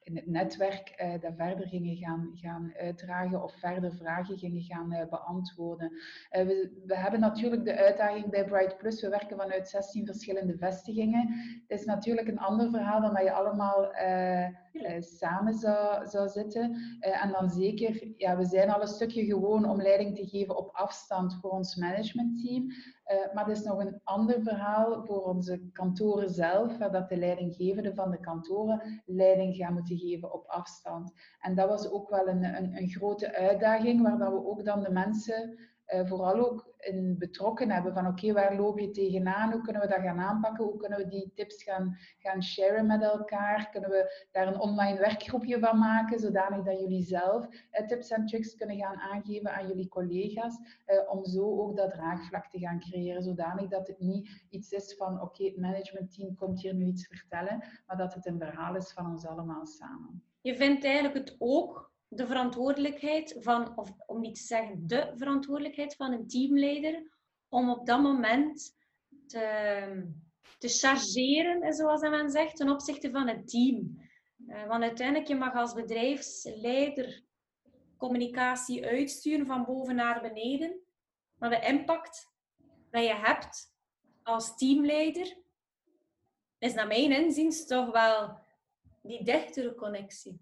in 0.04 0.16
het 0.16 0.28
netwerk 0.28 1.02
uh, 1.04 1.22
dat 1.22 1.34
verder 1.36 1.68
gingen 1.68 1.96
gaan, 1.96 2.32
gaan 2.34 2.74
uitdragen 2.80 3.44
of 3.44 3.54
verder 3.60 3.96
vragen 3.96 4.38
gingen 4.38 4.62
gaan 4.62 4.94
uh, 4.94 5.10
beantwoorden. 5.10 5.92
Uh, 5.92 6.46
we, 6.46 6.82
we, 6.86 6.98
hebben 6.98 7.20
natuurlijk 7.20 7.66
de 7.66 7.78
uitdaging 7.78 8.30
bij 8.30 8.46
Bright 8.46 8.78
Plus. 8.78 9.02
We 9.02 9.10
werken 9.10 9.38
vanuit 9.38 9.70
16 9.70 10.06
verschillende 10.06 10.58
vestigingen. 10.58 11.28
Het 11.68 11.80
is 11.80 11.86
natuurlijk 11.86 12.28
een 12.28 12.40
ander 12.40 12.70
verhaal 12.70 13.02
dan 13.02 13.14
dat 13.14 13.24
je 13.24 13.32
allemaal 13.32 13.94
samen 15.00 15.54
zou, 15.54 16.08
zou 16.08 16.30
zitten. 16.30 16.78
en 17.00 17.32
dan 17.32 17.50
zeker, 17.50 18.14
ja, 18.18 18.38
we 18.38 18.46
zijn 18.46 18.70
al 18.70 18.82
een 18.82 18.88
stukje 18.88 19.26
gewoon 19.26 19.70
om 19.70 19.82
leiding 19.82 20.16
te 20.16 20.28
geven 20.28 20.58
op 20.58 20.70
afstand 20.76 21.38
voor 21.42 21.50
ons 21.50 21.76
managementteam. 21.76 22.72
Uh, 23.12 23.34
maar 23.34 23.46
het 23.46 23.58
is 23.58 23.64
nog 23.64 23.80
een 23.80 24.00
ander 24.04 24.42
verhaal 24.42 25.06
voor 25.06 25.22
onze 25.22 25.70
kantoren 25.74 26.30
zelf, 26.30 26.78
waar 26.78 26.92
dat 26.92 27.10
de 27.10 27.18
leidinggevende 27.18 27.94
van 27.94 28.12
de 28.12 28.20
kantoren 28.20 29.02
leiding 29.06 29.56
gaan 29.56 29.74
moeten 29.74 29.98
geven 29.98 30.34
op 30.34 30.48
afstand. 30.48 31.14
En 31.40 31.56
dat 31.56 31.70
was 31.70 31.90
ook 31.90 32.10
wel 32.10 32.28
een, 32.28 32.44
een, 32.44 32.78
een 32.78 32.90
grote 32.90 33.36
uitdaging, 33.36 34.02
waar 34.02 34.18
dat 34.18 34.32
we 34.32 34.46
ook 34.46 34.66
dan 34.66 34.84
de 34.84 34.92
mensen 34.92 35.58
uh, 35.94 36.08
vooral 36.08 36.52
ook 36.52 36.72
in 36.80 37.16
betrokken 37.18 37.72
hebben 37.72 37.94
van 37.94 38.08
oké, 38.08 38.34
waar 38.34 38.56
loop 38.56 38.80
je 38.80 38.92
tegenaan? 38.92 39.52
Hoe 39.52 39.62
kunnen 39.62 39.82
we 39.82 39.88
dat 39.88 40.02
gaan 40.02 40.20
aanpakken? 40.20 40.64
Hoe 40.64 40.78
kunnen 40.78 40.98
we 40.98 41.08
die 41.08 41.32
tips 41.34 41.64
gaan, 41.64 41.98
gaan 42.18 42.44
sharen 42.44 42.86
met 42.86 43.02
elkaar? 43.02 43.70
Kunnen 43.70 43.90
we 43.90 44.28
daar 44.32 44.48
een 44.48 44.60
online 44.60 45.00
werkgroepje 45.00 45.60
van 45.60 45.80
maken, 45.80 46.20
zodanig 46.20 46.66
dat 46.66 46.80
jullie 46.80 47.04
zelf 47.04 47.46
uh, 47.46 47.88
tips 47.88 48.10
en 48.10 48.26
tricks 48.26 48.56
kunnen 48.56 48.78
gaan 48.78 48.98
aangeven 48.98 49.54
aan 49.54 49.68
jullie 49.68 49.88
collega's, 49.88 50.58
uh, 50.88 51.12
om 51.12 51.26
zo 51.26 51.60
ook 51.60 51.76
dat 51.76 51.92
draagvlak 51.92 52.48
te 52.48 52.60
gaan 52.60 52.80
creëren, 52.80 53.24
zodanig 53.24 53.70
dat 53.70 53.88
het 53.88 54.00
niet 54.00 54.46
iets 54.50 54.72
is 54.72 54.96
van 54.96 55.22
oké, 55.22 55.44
het 55.44 55.58
managementteam 55.58 56.36
komt 56.36 56.62
hier 56.62 56.74
nu 56.74 56.86
iets 56.86 57.08
vertellen, 57.08 57.64
maar 57.88 57.98
dat 57.98 58.14
het 58.14 58.26
een 58.26 58.40
verhaal 58.40 58.76
is 58.76 58.92
van 58.92 59.12
ons 59.12 59.26
allemaal 59.26 59.66
samen. 59.66 60.24
Je 60.42 60.56
vindt 60.56 60.84
eigenlijk 60.84 61.16
het 61.16 61.36
ook 61.40 61.92
de 62.14 62.28
verantwoordelijkheid 62.28 63.36
van, 63.40 63.78
of 63.78 63.94
om 64.06 64.20
niet 64.20 64.36
te 64.36 64.42
zeggen 64.42 64.88
de 64.88 65.14
verantwoordelijkheid 65.16 65.96
van 65.96 66.12
een 66.12 66.28
teamleider, 66.28 67.08
om 67.50 67.70
op 67.70 67.86
dat 67.86 68.02
moment 68.02 68.76
te, 69.28 70.06
te 70.58 70.68
chargeren, 70.68 71.74
zoals 71.74 72.02
men 72.02 72.30
zegt, 72.30 72.56
ten 72.56 72.70
opzichte 72.70 73.12
van 73.12 73.28
het 73.28 73.48
team. 73.48 74.10
Uh, 74.48 74.68
want 74.68 74.84
uiteindelijk, 74.84 75.28
je 75.28 75.36
mag 75.36 75.54
als 75.54 75.74
bedrijfsleider 75.74 77.24
communicatie 77.98 78.86
uitsturen 78.86 79.46
van 79.46 79.66
boven 79.66 79.96
naar 79.96 80.22
beneden. 80.22 80.80
Maar 81.38 81.50
de 81.50 81.68
impact 81.68 82.32
dat 82.90 83.04
je 83.04 83.16
hebt 83.16 83.74
als 84.24 84.58
teamleider, 84.58 85.38
is 86.58 86.74
naar 86.74 86.88
mijn 86.88 87.12
inziens 87.12 87.68
toch 87.68 87.92
wel 87.92 88.40
die 89.02 89.24
dichtere 89.24 89.76
connectie. 89.76 90.40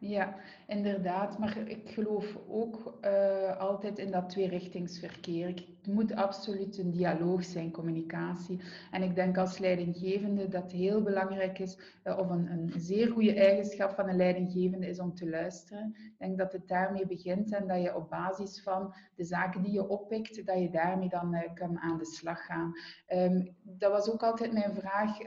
Ja, 0.00 0.40
inderdaad. 0.70 1.38
Maar 1.38 1.58
ik 1.66 1.90
geloof 1.90 2.38
ook 2.48 2.98
uh, 3.04 3.56
altijd 3.60 3.98
in 3.98 4.10
dat 4.10 4.28
tweerichtingsverkeer. 4.28 5.46
Het 5.46 5.94
moet 5.94 6.14
absoluut 6.14 6.78
een 6.78 6.90
dialoog 6.90 7.44
zijn, 7.44 7.70
communicatie. 7.70 8.60
En 8.90 9.02
ik 9.02 9.14
denk 9.14 9.38
als 9.38 9.58
leidinggevende 9.58 10.48
dat 10.48 10.72
heel 10.72 11.02
belangrijk 11.02 11.58
is, 11.58 11.78
uh, 12.04 12.18
of 12.18 12.30
een, 12.30 12.50
een 12.50 12.72
zeer 12.76 13.08
goede 13.08 13.34
eigenschap 13.34 13.94
van 13.94 14.08
een 14.08 14.16
leidinggevende 14.16 14.86
is 14.86 15.00
om 15.00 15.14
te 15.14 15.28
luisteren. 15.28 15.94
Ik 15.96 16.14
denk 16.18 16.38
dat 16.38 16.52
het 16.52 16.68
daarmee 16.68 17.06
begint 17.06 17.54
en 17.54 17.66
dat 17.66 17.82
je 17.82 17.96
op 17.96 18.10
basis 18.10 18.62
van 18.62 18.94
de 19.14 19.24
zaken 19.24 19.62
die 19.62 19.72
je 19.72 19.88
oppikt, 19.88 20.46
dat 20.46 20.58
je 20.58 20.70
daarmee 20.70 21.08
dan 21.08 21.34
uh, 21.34 21.40
kan 21.54 21.78
aan 21.78 21.98
de 21.98 22.06
slag 22.06 22.46
gaan. 22.46 22.72
Um, 23.08 23.56
dat 23.62 23.92
was 23.92 24.10
ook 24.10 24.22
altijd 24.22 24.52
mijn 24.52 24.74
vraag 24.74 25.18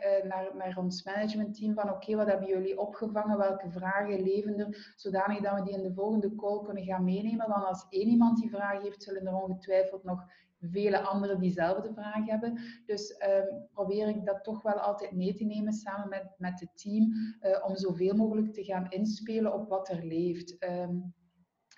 naar, 0.57 0.77
ons 0.77 1.03
managementteam, 1.03 1.73
van 1.73 1.89
oké, 1.89 2.15
wat 2.15 2.27
hebben 2.27 2.47
jullie 2.47 2.79
opgevangen? 2.79 3.37
Welke 3.37 3.69
vragen 3.69 4.23
leven 4.23 4.75
zodanig 4.95 5.32
dat 5.41 5.55
we 5.55 5.63
die 5.63 5.73
in 5.73 5.83
de 5.83 5.93
volgende 5.93 6.35
call 6.35 6.63
kunnen 6.63 6.83
gaan 6.83 7.03
meenemen. 7.03 7.49
Want 7.49 7.65
als 7.65 7.85
één 7.89 8.07
iemand 8.07 8.37
die 8.39 8.49
vraag 8.49 8.81
heeft, 8.81 9.03
zullen 9.03 9.27
er 9.27 9.41
ongetwijfeld 9.41 10.03
nog 10.03 10.25
vele 10.71 11.01
anderen 11.01 11.39
diezelfde 11.39 11.93
vraag 11.93 12.25
hebben. 12.25 12.59
Dus 12.85 13.15
um, 13.27 13.67
probeer 13.73 14.07
ik 14.07 14.25
dat 14.25 14.43
toch 14.43 14.61
wel 14.61 14.73
altijd 14.79 15.11
mee 15.11 15.33
te 15.33 15.43
nemen 15.43 15.73
samen 15.73 16.09
met, 16.09 16.25
met 16.37 16.59
het 16.59 16.69
team, 16.73 17.11
uh, 17.41 17.65
om 17.67 17.75
zoveel 17.75 18.15
mogelijk 18.15 18.53
te 18.53 18.63
gaan 18.63 18.89
inspelen 18.89 19.53
op 19.53 19.69
wat 19.69 19.89
er 19.89 20.05
leeft. 20.05 20.63
Um, 20.63 21.13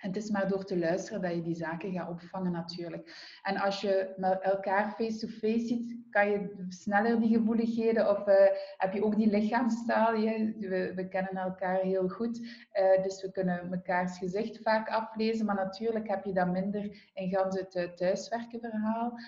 en 0.05 0.11
het 0.11 0.23
is 0.23 0.29
maar 0.29 0.47
door 0.47 0.65
te 0.65 0.77
luisteren 0.77 1.21
dat 1.21 1.33
je 1.33 1.41
die 1.41 1.55
zaken 1.55 1.91
gaat 1.91 2.09
opvangen 2.09 2.51
natuurlijk. 2.51 3.37
En 3.43 3.57
als 3.57 3.81
je 3.81 4.13
met 4.17 4.41
elkaar 4.41 4.91
face-to-face 4.91 5.65
ziet, 5.67 5.97
kan 6.09 6.29
je 6.29 6.65
sneller 6.69 7.19
die 7.19 7.37
gevoeligheden 7.37 8.09
of 8.09 8.27
uh, 8.27 8.35
heb 8.77 8.93
je 8.93 9.03
ook 9.03 9.15
die 9.15 9.29
lichaamstaal. 9.29 10.11
We, 10.11 10.91
we, 10.95 11.07
kennen 11.07 11.35
elkaar 11.35 11.79
heel 11.79 12.09
goed, 12.09 12.39
uh, 12.39 13.03
dus 13.03 13.21
we 13.21 13.31
kunnen 13.31 13.69
mekaars 13.69 14.17
gezicht 14.17 14.61
vaak 14.61 14.89
aflezen. 14.89 15.45
Maar 15.45 15.55
natuurlijk 15.55 16.07
heb 16.07 16.25
je 16.25 16.33
dat 16.33 16.51
minder 16.51 16.83
in 17.13 17.35
het 17.35 17.75
uh, 17.75 17.83
thuiswerken 17.83 18.59
verhaal. 18.59 19.19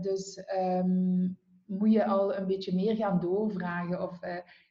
dus 0.00 0.44
um, 0.56 1.38
moet 1.66 1.92
je 1.92 2.04
al 2.04 2.36
een 2.36 2.46
beetje 2.46 2.74
meer 2.74 2.96
gaan 2.96 3.20
doorvragen 3.20 4.02
of 4.02 4.18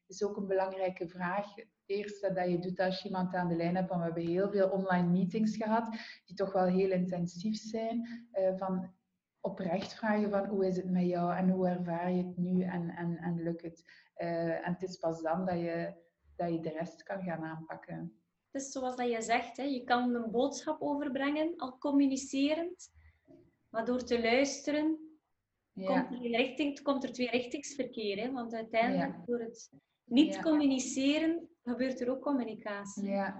is 0.07 0.23
ook 0.23 0.37
een 0.37 0.47
belangrijke 0.47 1.07
vraag 1.07 1.47
eerste 1.93 2.33
dat 2.33 2.49
je 2.49 2.59
doet 2.59 2.79
als 2.79 3.01
je 3.01 3.07
iemand 3.07 3.33
aan 3.33 3.47
de 3.47 3.55
lijn 3.55 3.75
hebt. 3.75 3.89
Want 3.89 3.99
we 3.99 4.05
hebben 4.05 4.27
heel 4.27 4.51
veel 4.51 4.69
online 4.69 5.07
meetings 5.07 5.57
gehad, 5.57 5.87
die 6.25 6.35
toch 6.35 6.53
wel 6.53 6.65
heel 6.65 6.91
intensief 6.91 7.57
zijn. 7.57 8.27
Uh, 8.33 8.57
van 8.57 8.93
oprecht 9.41 9.93
vragen 9.93 10.29
van 10.29 10.45
hoe 10.45 10.67
is 10.67 10.75
het 10.75 10.89
met 10.89 11.05
jou 11.05 11.35
en 11.35 11.49
hoe 11.49 11.67
ervaar 11.67 12.11
je 12.11 12.23
het 12.23 12.37
nu 12.37 12.61
en, 12.61 12.89
en, 12.89 13.17
en 13.17 13.43
lukt 13.43 13.61
het. 13.61 13.83
Uh, 14.17 14.67
en 14.67 14.73
het 14.73 14.81
is 14.81 14.97
pas 14.97 15.21
dan 15.21 15.45
dat 15.45 15.59
je, 15.59 15.93
dat 16.35 16.53
je 16.53 16.59
de 16.59 16.69
rest 16.69 17.03
kan 17.03 17.23
gaan 17.23 17.43
aanpakken. 17.43 18.17
Het 18.51 18.61
is 18.61 18.71
zoals 18.71 18.95
dat 18.95 19.09
je 19.09 19.21
zegt, 19.21 19.57
hè, 19.57 19.63
je 19.63 19.83
kan 19.83 20.15
een 20.15 20.31
boodschap 20.31 20.81
overbrengen, 20.81 21.53
al 21.57 21.77
communicerend. 21.77 22.91
Maar 23.69 23.85
door 23.85 24.03
te 24.03 24.21
luisteren, 24.21 24.97
ja. 25.73 26.01
komt, 26.01 26.23
er 26.23 26.29
richting, 26.29 26.81
komt 26.81 27.03
er 27.03 27.11
tweerichtingsverkeer. 27.11 28.17
Hè? 28.17 28.31
Want 28.31 28.53
uiteindelijk, 28.53 29.15
ja. 29.15 29.23
door 29.25 29.39
het 29.39 29.71
niet 30.03 30.41
communiceren, 30.41 31.49
gebeurt 31.63 32.01
er 32.01 32.09
ook 32.09 32.21
communicatie. 32.21 33.09
Ja, 33.09 33.35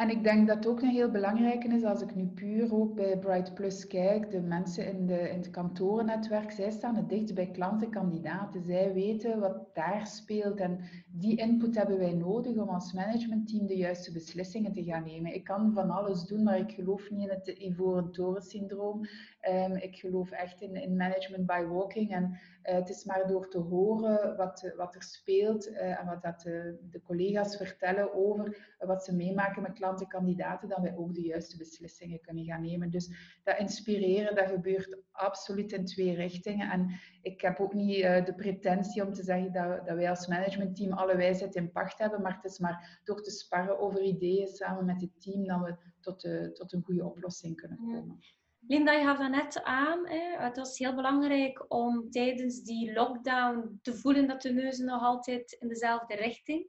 en 0.00 0.10
ik 0.10 0.24
denk 0.24 0.46
dat 0.46 0.56
het 0.56 0.66
ook 0.66 0.82
een 0.82 0.88
heel 0.88 1.10
belangrijke 1.10 1.68
is, 1.68 1.84
als 1.84 2.02
ik 2.02 2.14
nu 2.14 2.26
puur 2.26 2.74
ook 2.74 2.94
bij 2.94 3.18
Bright 3.18 3.54
Plus 3.54 3.86
kijk, 3.86 4.30
de 4.30 4.40
mensen 4.40 4.86
in, 4.86 5.06
de, 5.06 5.30
in 5.30 5.36
het 5.36 5.50
kantorennetwerk, 5.50 6.50
zij 6.50 6.70
staan 6.70 6.96
het 6.96 7.08
dichtst 7.08 7.34
bij 7.34 7.50
klanten, 7.50 7.90
kandidaten. 7.90 8.62
Zij 8.62 8.92
weten 8.92 9.40
wat 9.40 9.74
daar 9.74 10.06
speelt 10.06 10.60
en 10.60 10.80
die 11.06 11.36
input 11.36 11.76
hebben 11.76 11.98
wij 11.98 12.12
nodig 12.12 12.56
om 12.56 12.68
als 12.68 12.92
managementteam 12.92 13.66
de 13.66 13.76
juiste 13.76 14.12
beslissingen 14.12 14.72
te 14.72 14.84
gaan 14.84 15.04
nemen. 15.04 15.34
Ik 15.34 15.44
kan 15.44 15.72
van 15.72 15.90
alles 15.90 16.24
doen, 16.24 16.42
maar 16.42 16.58
ik 16.58 16.72
geloof 16.72 17.10
niet 17.10 17.28
in 17.28 17.34
het 17.34 17.48
ivoren 17.48 18.12
toren 18.12 18.42
syndroom. 18.42 19.00
Um, 19.48 19.76
ik 19.76 19.96
geloof 19.96 20.30
echt 20.30 20.60
in, 20.60 20.74
in 20.74 20.96
management 20.96 21.46
by 21.46 21.64
walking 21.68 22.12
en 22.12 22.24
uh, 22.24 22.74
het 22.74 22.88
is 22.90 23.04
maar 23.04 23.26
door 23.26 23.48
te 23.48 23.58
horen 23.58 24.36
wat, 24.36 24.72
wat 24.76 24.94
er 24.94 25.02
speelt 25.02 25.68
uh, 25.68 26.00
en 26.00 26.06
wat 26.06 26.22
dat 26.22 26.40
de, 26.40 26.78
de 26.90 27.02
collega's 27.02 27.56
vertellen 27.56 28.14
over 28.14 28.76
wat 28.78 29.04
ze 29.04 29.14
meemaken 29.14 29.62
met 29.62 29.72
klanten, 29.72 29.89
kandidaten, 30.06 30.68
dat 30.68 30.80
wij 30.80 30.96
ook 30.96 31.14
de 31.14 31.22
juiste 31.22 31.56
beslissingen 31.56 32.20
kunnen 32.20 32.44
gaan 32.44 32.62
nemen. 32.62 32.90
Dus 32.90 33.38
dat 33.44 33.58
inspireren, 33.58 34.34
dat 34.34 34.48
gebeurt 34.48 34.98
absoluut 35.10 35.72
in 35.72 35.84
twee 35.84 36.14
richtingen. 36.14 36.70
En 36.70 36.90
ik 37.22 37.40
heb 37.40 37.60
ook 37.60 37.74
niet 37.74 37.96
uh, 37.96 38.24
de 38.24 38.34
pretentie 38.34 39.06
om 39.06 39.12
te 39.12 39.22
zeggen 39.22 39.52
dat, 39.52 39.86
dat 39.86 39.96
wij 39.96 40.10
als 40.10 40.26
managementteam 40.26 40.92
alle 40.92 41.16
wijsheid 41.16 41.54
in 41.54 41.72
pacht 41.72 41.98
hebben, 41.98 42.22
maar 42.22 42.34
het 42.34 42.44
is 42.44 42.58
maar 42.58 43.00
door 43.04 43.22
te 43.22 43.30
sparren 43.30 43.78
over 43.78 44.02
ideeën 44.02 44.48
samen 44.48 44.84
met 44.84 45.00
het 45.00 45.20
team 45.22 45.46
dat 45.46 45.60
we 45.60 45.76
tot, 46.00 46.20
de, 46.20 46.50
tot 46.52 46.72
een 46.72 46.82
goede 46.82 47.04
oplossing 47.04 47.56
kunnen 47.56 47.78
komen. 47.78 48.18
Linda, 48.66 48.92
je 48.92 49.04
gaf 49.04 49.18
dat 49.18 49.30
net 49.30 49.62
aan. 49.62 50.08
Hè. 50.08 50.36
Het 50.38 50.56
was 50.56 50.78
heel 50.78 50.94
belangrijk 50.94 51.64
om 51.68 52.10
tijdens 52.10 52.62
die 52.62 52.92
lockdown 52.92 53.78
te 53.82 53.94
voelen 53.94 54.26
dat 54.26 54.42
de 54.42 54.52
neuzen 54.52 54.86
nog 54.86 55.02
altijd 55.02 55.52
in 55.52 55.68
dezelfde 55.68 56.14
richting 56.14 56.68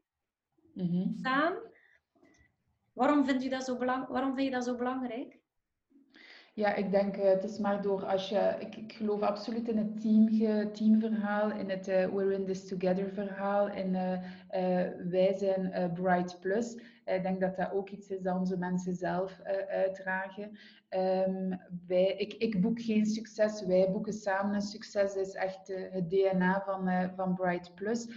mm 0.74 1.14
staan. 1.18 1.54
Waarom 2.94 3.26
vind, 3.26 3.44
je 3.44 3.50
dat 3.50 3.64
zo 3.64 3.78
belang 3.78 4.08
waarom 4.08 4.36
vind 4.36 4.48
je 4.48 4.54
dat 4.54 4.64
zo 4.64 4.76
belangrijk? 4.76 5.40
Ja, 6.54 6.74
ik 6.74 6.92
denk 6.92 7.18
uh, 7.18 7.24
het 7.24 7.44
is 7.44 7.58
maar 7.58 7.82
door 7.82 8.06
als 8.06 8.30
je. 8.30 8.56
Ik, 8.60 8.76
ik 8.76 8.94
geloof 8.94 9.22
absoluut 9.22 9.68
in 9.68 9.78
het 9.78 10.02
team, 10.02 10.28
teamverhaal, 10.74 11.52
in 11.52 11.70
het 11.70 11.88
uh, 11.88 12.06
We're 12.06 12.34
in 12.34 12.46
this 12.46 12.68
together 12.68 13.10
verhaal, 13.14 13.68
in 13.68 13.94
uh, 13.94 14.20
wij 15.10 15.34
zijn 15.38 15.92
Bright 15.94 16.40
Plus. 16.40 16.78
Ik 17.06 17.24
denk 17.24 17.40
dat 17.40 17.56
dat 17.56 17.72
ook 17.72 17.90
iets 17.90 18.10
is 18.10 18.22
dat 18.22 18.38
onze 18.38 18.58
mensen 18.58 18.94
zelf 18.94 19.40
uitdragen. 19.68 20.58
Um, 20.90 21.60
wij, 21.88 22.16
ik, 22.18 22.34
ik, 22.34 22.62
boek 22.62 22.82
geen 22.82 23.06
succes, 23.06 23.66
wij 23.66 23.92
boeken 23.92 24.14
samen 24.14 24.56
een 24.56 24.62
succes. 24.62 25.14
Dat 25.14 25.28
is 25.28 25.34
echt 25.34 25.70
uh, 25.70 25.92
het 25.92 26.10
DNA 26.10 26.62
van, 26.66 27.12
van 27.16 27.36
Bright 27.36 27.76
Plus. 27.76 28.08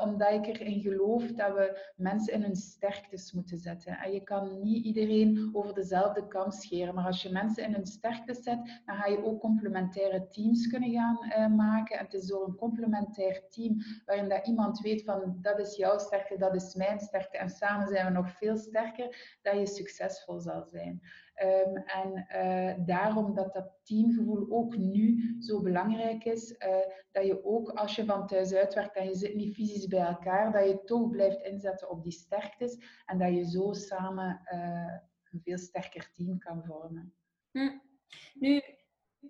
Omdat 0.00 0.32
ik 0.32 0.46
erin 0.46 0.80
geloof 0.80 1.26
dat 1.26 1.52
we 1.52 1.92
mensen 1.96 2.32
in 2.32 2.42
hun 2.42 2.56
sterktes 2.56 3.32
moeten 3.32 3.58
zetten. 3.58 3.98
En 3.98 4.12
je 4.12 4.20
kan 4.20 4.62
niet 4.62 4.84
iedereen 4.84 5.50
over 5.52 5.74
dezelfde 5.74 6.28
kam 6.28 6.50
scheren. 6.50 6.94
Maar 6.94 7.06
als 7.06 7.22
je 7.22 7.30
mensen 7.30 7.64
in 7.64 7.72
hun 7.72 7.86
sterktes 7.86 8.42
zet, 8.42 8.80
dan 8.86 8.96
ga 8.96 9.06
je 9.06 9.24
ook 9.24 9.40
complementaire 9.40 10.28
teams 10.28 10.66
kunnen 10.66 10.90
gaan 10.90 11.56
maken. 11.56 11.98
En 11.98 12.04
het 12.04 12.14
is 12.14 12.26
door 12.26 12.46
een 12.46 12.56
complementair 12.56 13.42
team 13.48 13.76
waarin 14.06 14.28
dat 14.28 14.46
iemand 14.46 14.80
weet 14.80 15.04
van 15.04 15.38
dat 15.40 15.58
is 15.58 15.76
jouw 15.76 15.98
sterkte, 15.98 16.36
dat 16.36 16.54
is 16.54 16.74
mijn 16.74 17.00
sterkte. 17.00 17.38
En 17.38 17.50
samen 17.50 17.88
zijn 17.88 18.06
we 18.06 18.12
nog 18.12 18.21
veel 18.28 18.56
sterker, 18.56 19.38
dat 19.42 19.58
je 19.58 19.66
succesvol 19.66 20.40
zal 20.40 20.66
zijn. 20.70 21.02
Um, 21.42 21.76
en 21.76 22.26
uh, 22.34 22.86
daarom 22.86 23.34
dat 23.34 23.52
dat 23.52 23.78
teamgevoel 23.82 24.46
ook 24.50 24.76
nu 24.76 25.36
zo 25.38 25.60
belangrijk 25.60 26.24
is, 26.24 26.50
uh, 26.50 26.76
dat 27.10 27.26
je 27.26 27.44
ook 27.44 27.70
als 27.70 27.96
je 27.96 28.04
van 28.04 28.26
thuis 28.26 28.54
uitwerkt 28.54 28.96
en 28.96 29.04
je 29.04 29.14
zit 29.14 29.34
niet 29.34 29.54
fysisch 29.54 29.86
bij 29.86 30.06
elkaar, 30.06 30.52
dat 30.52 30.68
je 30.68 30.84
toch 30.84 31.10
blijft 31.10 31.42
inzetten 31.42 31.90
op 31.90 32.02
die 32.02 32.12
sterktes 32.12 32.78
en 33.06 33.18
dat 33.18 33.34
je 33.34 33.50
zo 33.50 33.72
samen 33.72 34.40
uh, 34.52 34.98
een 35.30 35.40
veel 35.42 35.58
sterker 35.58 36.10
team 36.12 36.38
kan 36.38 36.64
vormen. 36.64 37.14
Hm. 37.50 37.78
Nu, 38.34 38.62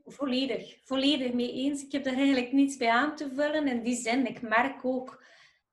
volledig, 0.05 0.85
volledig 0.85 1.33
mee 1.33 1.53
eens. 1.53 1.85
Ik 1.85 1.93
heb 1.93 2.05
daar 2.05 2.15
eigenlijk 2.15 2.53
niets 2.53 2.77
bij 2.77 2.91
aan 2.91 3.17
te 3.17 3.31
vullen. 3.35 3.69
In 3.69 3.83
die 3.83 3.95
zin, 3.95 4.27
ik 4.27 4.43
merk 4.43 4.85
ook 4.85 5.25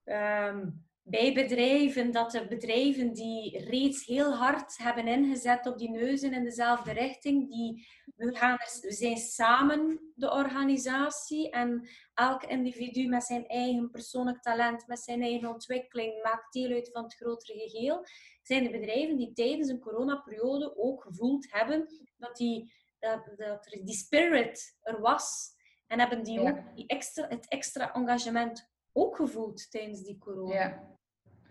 um, 0.06 0.88
bij 1.10 1.34
bedrijven 1.34 2.12
dat 2.12 2.32
de 2.32 2.48
bedrijven 2.48 3.13
die 3.13 3.66
reeds 3.66 4.06
heel 4.06 4.34
hard 4.34 4.78
hebben 4.78 5.08
ingezet 5.08 5.66
op 5.68 5.78
die 5.78 5.89
neuzen 5.89 6.34
in 6.34 6.44
dezelfde 6.44 6.92
richting, 6.92 7.50
die, 7.50 7.88
we, 8.16 8.36
gaan, 8.36 8.58
we 8.82 8.94
zijn 8.94 9.18
samen 9.18 10.12
de 10.16 10.32
organisatie 10.32 11.50
en 11.50 11.89
elk 12.13 12.44
individu 12.44 13.08
met 13.08 13.24
zijn 13.24 13.48
eigen 13.48 13.89
persoonlijk 13.89 14.42
talent, 14.42 14.88
met 14.88 15.00
zijn 15.00 15.22
eigen 15.22 15.50
ontwikkeling, 15.50 16.24
maakt 16.24 16.54
deel 16.54 16.72
uit 16.72 16.89
van 16.92 17.04
het 17.04 17.16
grotere 17.16 17.70
geheel, 17.70 18.06
zijn 18.42 18.63
de 18.63 18.70
bedrijven 18.70 19.18
die 19.18 19.34
tijdens 19.34 19.70
een 19.70 19.80
coronaperiode 19.80 20.78
ook 20.78 21.04
gevoeld 21.04 21.48
hebben 21.51 21.88
dat, 22.18 22.36
die, 22.36 22.74
dat, 23.00 23.34
dat 23.38 23.66
er 23.66 23.86
die 23.86 23.96
spirit 23.96 24.78
er 24.82 25.00
was 25.00 25.58
en 25.88 26.00
hebben 26.00 26.24
die 26.24 26.39
ook 26.39 26.75
die 26.75 26.88
extra, 26.88 27.28
het 27.28 27.48
extra 27.48 27.94
engagement 27.94 28.70
ook 28.94 29.16
gevoeld 29.16 29.72
tijdens 29.72 30.01
die 30.01 30.18
corona. 30.18 30.54
Ja. 30.54 30.98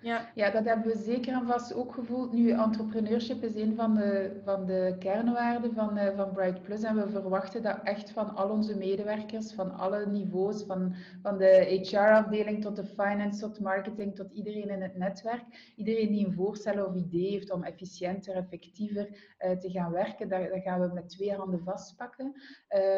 Ja. 0.00 0.30
ja, 0.34 0.50
dat 0.50 0.64
hebben 0.64 0.86
we 0.86 0.98
zeker 0.98 1.32
en 1.32 1.46
vast 1.46 1.74
ook 1.74 1.94
gevoeld. 1.94 2.32
Nu, 2.32 2.50
entrepreneurship 2.50 3.42
is 3.42 3.54
een 3.54 3.74
van 3.74 3.94
de, 3.94 4.40
van 4.44 4.66
de 4.66 4.96
kernwaarden 4.98 5.74
van, 5.74 5.98
uh, 5.98 6.16
van 6.16 6.32
Bright 6.32 6.62
Plus. 6.62 6.82
En 6.82 6.96
we 6.96 7.08
verwachten 7.08 7.62
dat 7.62 7.80
echt 7.82 8.10
van 8.10 8.34
al 8.34 8.50
onze 8.50 8.76
medewerkers, 8.76 9.52
van 9.52 9.74
alle 9.74 10.06
niveaus, 10.06 10.62
van, 10.62 10.94
van 11.22 11.38
de 11.38 11.80
HR-afdeling 11.82 12.62
tot 12.62 12.76
de 12.76 12.84
finance, 12.84 13.40
tot 13.40 13.60
marketing, 13.60 14.14
tot 14.14 14.32
iedereen 14.32 14.68
in 14.68 14.82
het 14.82 14.96
netwerk. 14.96 15.72
Iedereen 15.76 16.12
die 16.12 16.26
een 16.26 16.32
voorstel 16.32 16.86
of 16.86 16.94
idee 16.94 17.30
heeft 17.30 17.50
om 17.50 17.64
efficiënter, 17.64 18.34
effectiever 18.34 19.34
uh, 19.40 19.50
te 19.50 19.70
gaan 19.70 19.92
werken, 19.92 20.28
dat, 20.28 20.40
gaan 20.52 20.80
we 20.80 20.94
met 20.94 21.08
twee 21.08 21.34
handen 21.34 21.62
vastpakken. 21.64 22.34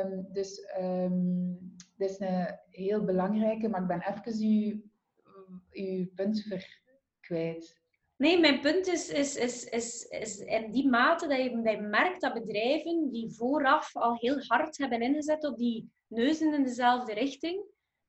Um, 0.04 0.26
dus 0.32 0.74
um, 0.80 1.58
dat 1.96 2.10
is 2.10 2.20
een 2.20 2.58
heel 2.70 3.04
belangrijke, 3.04 3.68
maar 3.68 3.80
ik 3.80 3.86
ben 3.86 4.02
even 4.02 4.46
uw, 4.46 4.80
uw 5.70 6.06
punt 6.14 6.42
ver 6.42 6.80
Nee, 8.16 8.40
mijn 8.40 8.60
punt 8.60 8.86
is, 8.86 9.08
is, 9.08 9.36
is, 9.36 9.64
is, 9.64 10.04
is 10.04 10.38
in 10.38 10.70
die 10.70 10.88
mate 10.88 11.28
dat 11.28 11.42
je, 11.42 11.60
dat 11.62 11.72
je 11.72 11.80
merkt 11.80 12.20
dat 12.20 12.32
bedrijven 12.32 13.10
die 13.10 13.30
vooraf 13.30 13.96
al 13.96 14.16
heel 14.16 14.40
hard 14.46 14.78
hebben 14.78 15.00
ingezet 15.00 15.46
op 15.46 15.56
die 15.56 15.90
neuzen 16.06 16.54
in 16.54 16.64
dezelfde 16.64 17.14
richting, 17.14 17.64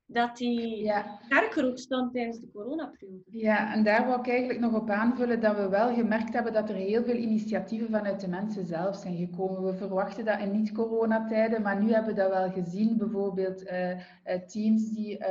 dat 0.06 0.36
die 0.36 0.84
ja. 0.84 1.18
sterker 1.24 1.66
ook 1.66 1.78
stond 1.78 2.12
tijdens 2.12 2.40
de 2.40 2.50
coronaperiode. 2.52 3.22
Ja, 3.30 3.74
en 3.74 3.84
daar 3.84 4.06
wil 4.06 4.18
ik 4.18 4.28
eigenlijk 4.28 4.60
nog 4.60 4.74
op 4.74 4.90
aanvullen 4.90 5.40
dat 5.40 5.56
we 5.56 5.68
wel 5.68 5.94
gemerkt 5.94 6.32
hebben 6.32 6.52
dat 6.52 6.68
er 6.68 6.74
heel 6.74 7.04
veel 7.04 7.16
initiatieven 7.16 7.90
vanuit 7.90 8.20
de 8.20 8.28
mensen 8.28 8.66
zelf 8.66 8.96
zijn 8.96 9.16
gekomen. 9.16 9.64
We 9.64 9.74
verwachten 9.74 10.24
dat 10.24 10.40
in 10.40 10.50
niet-coronatijden, 10.50 11.62
maar 11.62 11.82
nu 11.82 11.92
hebben 11.92 12.14
we 12.14 12.20
dat 12.20 12.30
wel 12.30 12.50
gezien. 12.50 12.96
Bijvoorbeeld 12.96 13.62
uh, 13.62 13.98
teams 14.46 14.90
die 14.90 15.18
uh, 15.18 15.26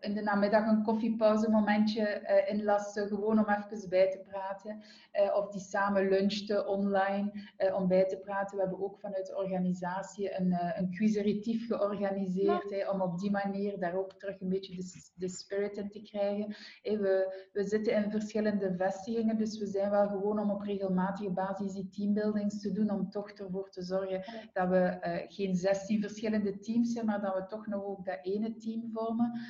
in 0.00 0.14
de 0.14 0.22
namiddag 0.22 0.66
een 0.66 0.82
koffiepauzemomentje 0.82 2.20
uh, 2.22 2.54
inlasten, 2.54 3.08
gewoon 3.08 3.38
om 3.38 3.48
even 3.48 3.88
bij 3.88 4.10
te 4.10 4.18
praten. 4.18 4.82
Uh, 5.12 5.36
of 5.36 5.48
die 5.48 5.60
samen 5.60 6.08
lunchten 6.08 6.68
online 6.68 7.32
uh, 7.58 7.74
om 7.74 7.88
bij 7.88 8.06
te 8.06 8.18
praten. 8.18 8.56
We 8.56 8.62
hebben 8.62 8.82
ook 8.82 8.98
vanuit 8.98 9.26
de 9.26 9.36
organisatie 9.36 10.38
een, 10.38 10.56
een 10.76 10.90
quizeritief 10.90 11.66
georganiseerd, 11.66 12.90
om 12.92 13.00
op 13.00 13.18
die 13.18 13.30
manier 13.30 13.78
daar 13.78 13.94
ook 13.94 14.12
terug 14.12 14.40
een 14.40 14.48
beetje 14.48 14.76
de, 14.76 15.10
de 15.14 15.28
spirit 15.28 15.76
in 15.76 15.90
te 15.90 16.02
krijgen. 16.02 16.56
we, 16.82 17.48
we 17.52 17.64
zitten 17.64 17.94
in 17.94 18.10
verschillende 18.10 18.74
vestigingen, 18.76 19.36
dus 19.36 19.58
we 19.58 19.66
zijn 19.66 19.90
wel 19.90 20.08
gewoon 20.08 20.38
om 20.38 20.50
op 20.50 20.60
regelmatige 20.60 21.30
basis 21.30 21.72
die 21.72 21.88
teambuildings 21.88 22.60
te 22.60 22.72
doen, 22.72 22.90
om 22.90 23.10
toch 23.10 23.30
ervoor 23.30 23.70
te 23.70 23.82
zorgen 23.82 24.24
dat 24.52 24.68
we 24.68 24.98
geen 25.28 25.54
16 25.54 26.00
verschillende 26.00 26.58
teams 26.58 26.92
zijn, 26.92 27.06
maar 27.06 27.20
dat 27.20 27.34
we 27.34 27.46
toch 27.46 27.66
nog 27.66 27.84
ook 27.84 28.04
dat 28.04 28.18
ene 28.22 28.56
team 28.56 28.90
vormen. 28.92 29.40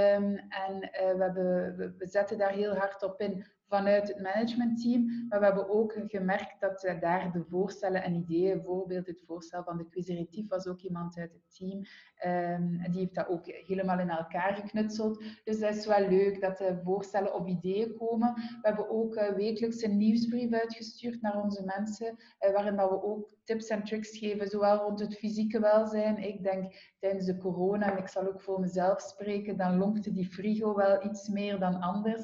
Um, 0.00 0.36
en 0.48 0.74
uh, 0.74 0.90
we, 0.90 1.22
hebben, 1.22 1.76
we, 1.98 2.06
zetten 2.06 2.38
daar 2.38 2.52
heel 2.52 2.74
hard 2.74 3.02
op 3.02 3.20
in 3.20 3.46
vanuit 3.70 4.08
het 4.08 4.20
managementteam. 4.20 5.26
Maar 5.28 5.38
we 5.38 5.44
hebben 5.44 5.68
ook 5.68 5.94
gemerkt 6.06 6.60
dat 6.60 6.84
uh, 6.84 7.00
daar 7.00 7.32
de 7.32 7.44
voorstellen 7.44 8.02
en 8.02 8.14
ideeën, 8.14 8.56
bijvoorbeeld 8.56 9.06
het 9.06 9.22
voorstel 9.26 9.62
van 9.62 9.76
de 9.76 9.88
quizeritief 9.88 10.48
was 10.48 10.66
ook 10.66 10.80
iemand 10.80 11.18
uit 11.18 11.32
het 11.32 11.56
team, 11.56 11.82
Um, 12.26 12.82
die 12.90 13.00
heeft 13.00 13.14
dat 13.14 13.28
ook 13.28 13.46
helemaal 13.46 13.98
in 13.98 14.10
elkaar 14.10 14.54
geknutseld. 14.54 15.22
Dus 15.44 15.58
dat 15.58 15.74
is 15.74 15.86
wel 15.86 16.08
leuk 16.08 16.40
dat 16.40 16.58
de 16.58 16.80
voorstellen 16.84 17.34
of 17.34 17.46
ideeën 17.46 17.94
komen. 17.96 18.34
We 18.34 18.58
hebben 18.62 18.90
ook 18.90 19.14
uh, 19.14 19.28
wekelijks 19.28 19.82
een 19.82 19.96
nieuwsbrief 19.96 20.52
uitgestuurd 20.52 21.22
naar 21.22 21.42
onze 21.42 21.62
mensen, 21.64 22.16
uh, 22.16 22.52
waarin 22.52 22.76
dat 22.76 22.90
we 22.90 23.02
ook 23.02 23.34
tips 23.44 23.66
en 23.66 23.84
tricks 23.84 24.18
geven, 24.18 24.48
zowel 24.48 24.76
rond 24.76 25.00
het 25.00 25.18
fysieke 25.18 25.60
welzijn. 25.60 26.18
Ik 26.18 26.42
denk 26.42 26.94
tijdens 26.98 27.26
de 27.26 27.36
corona, 27.36 27.92
en 27.92 27.98
ik 27.98 28.08
zal 28.08 28.26
ook 28.26 28.40
voor 28.40 28.60
mezelf 28.60 29.00
spreken, 29.00 29.56
dan 29.56 29.78
lonkte 29.78 30.12
die 30.12 30.28
frigo 30.28 30.74
wel 30.74 31.04
iets 31.04 31.28
meer 31.28 31.58
dan 31.58 31.80
anders. 31.80 32.22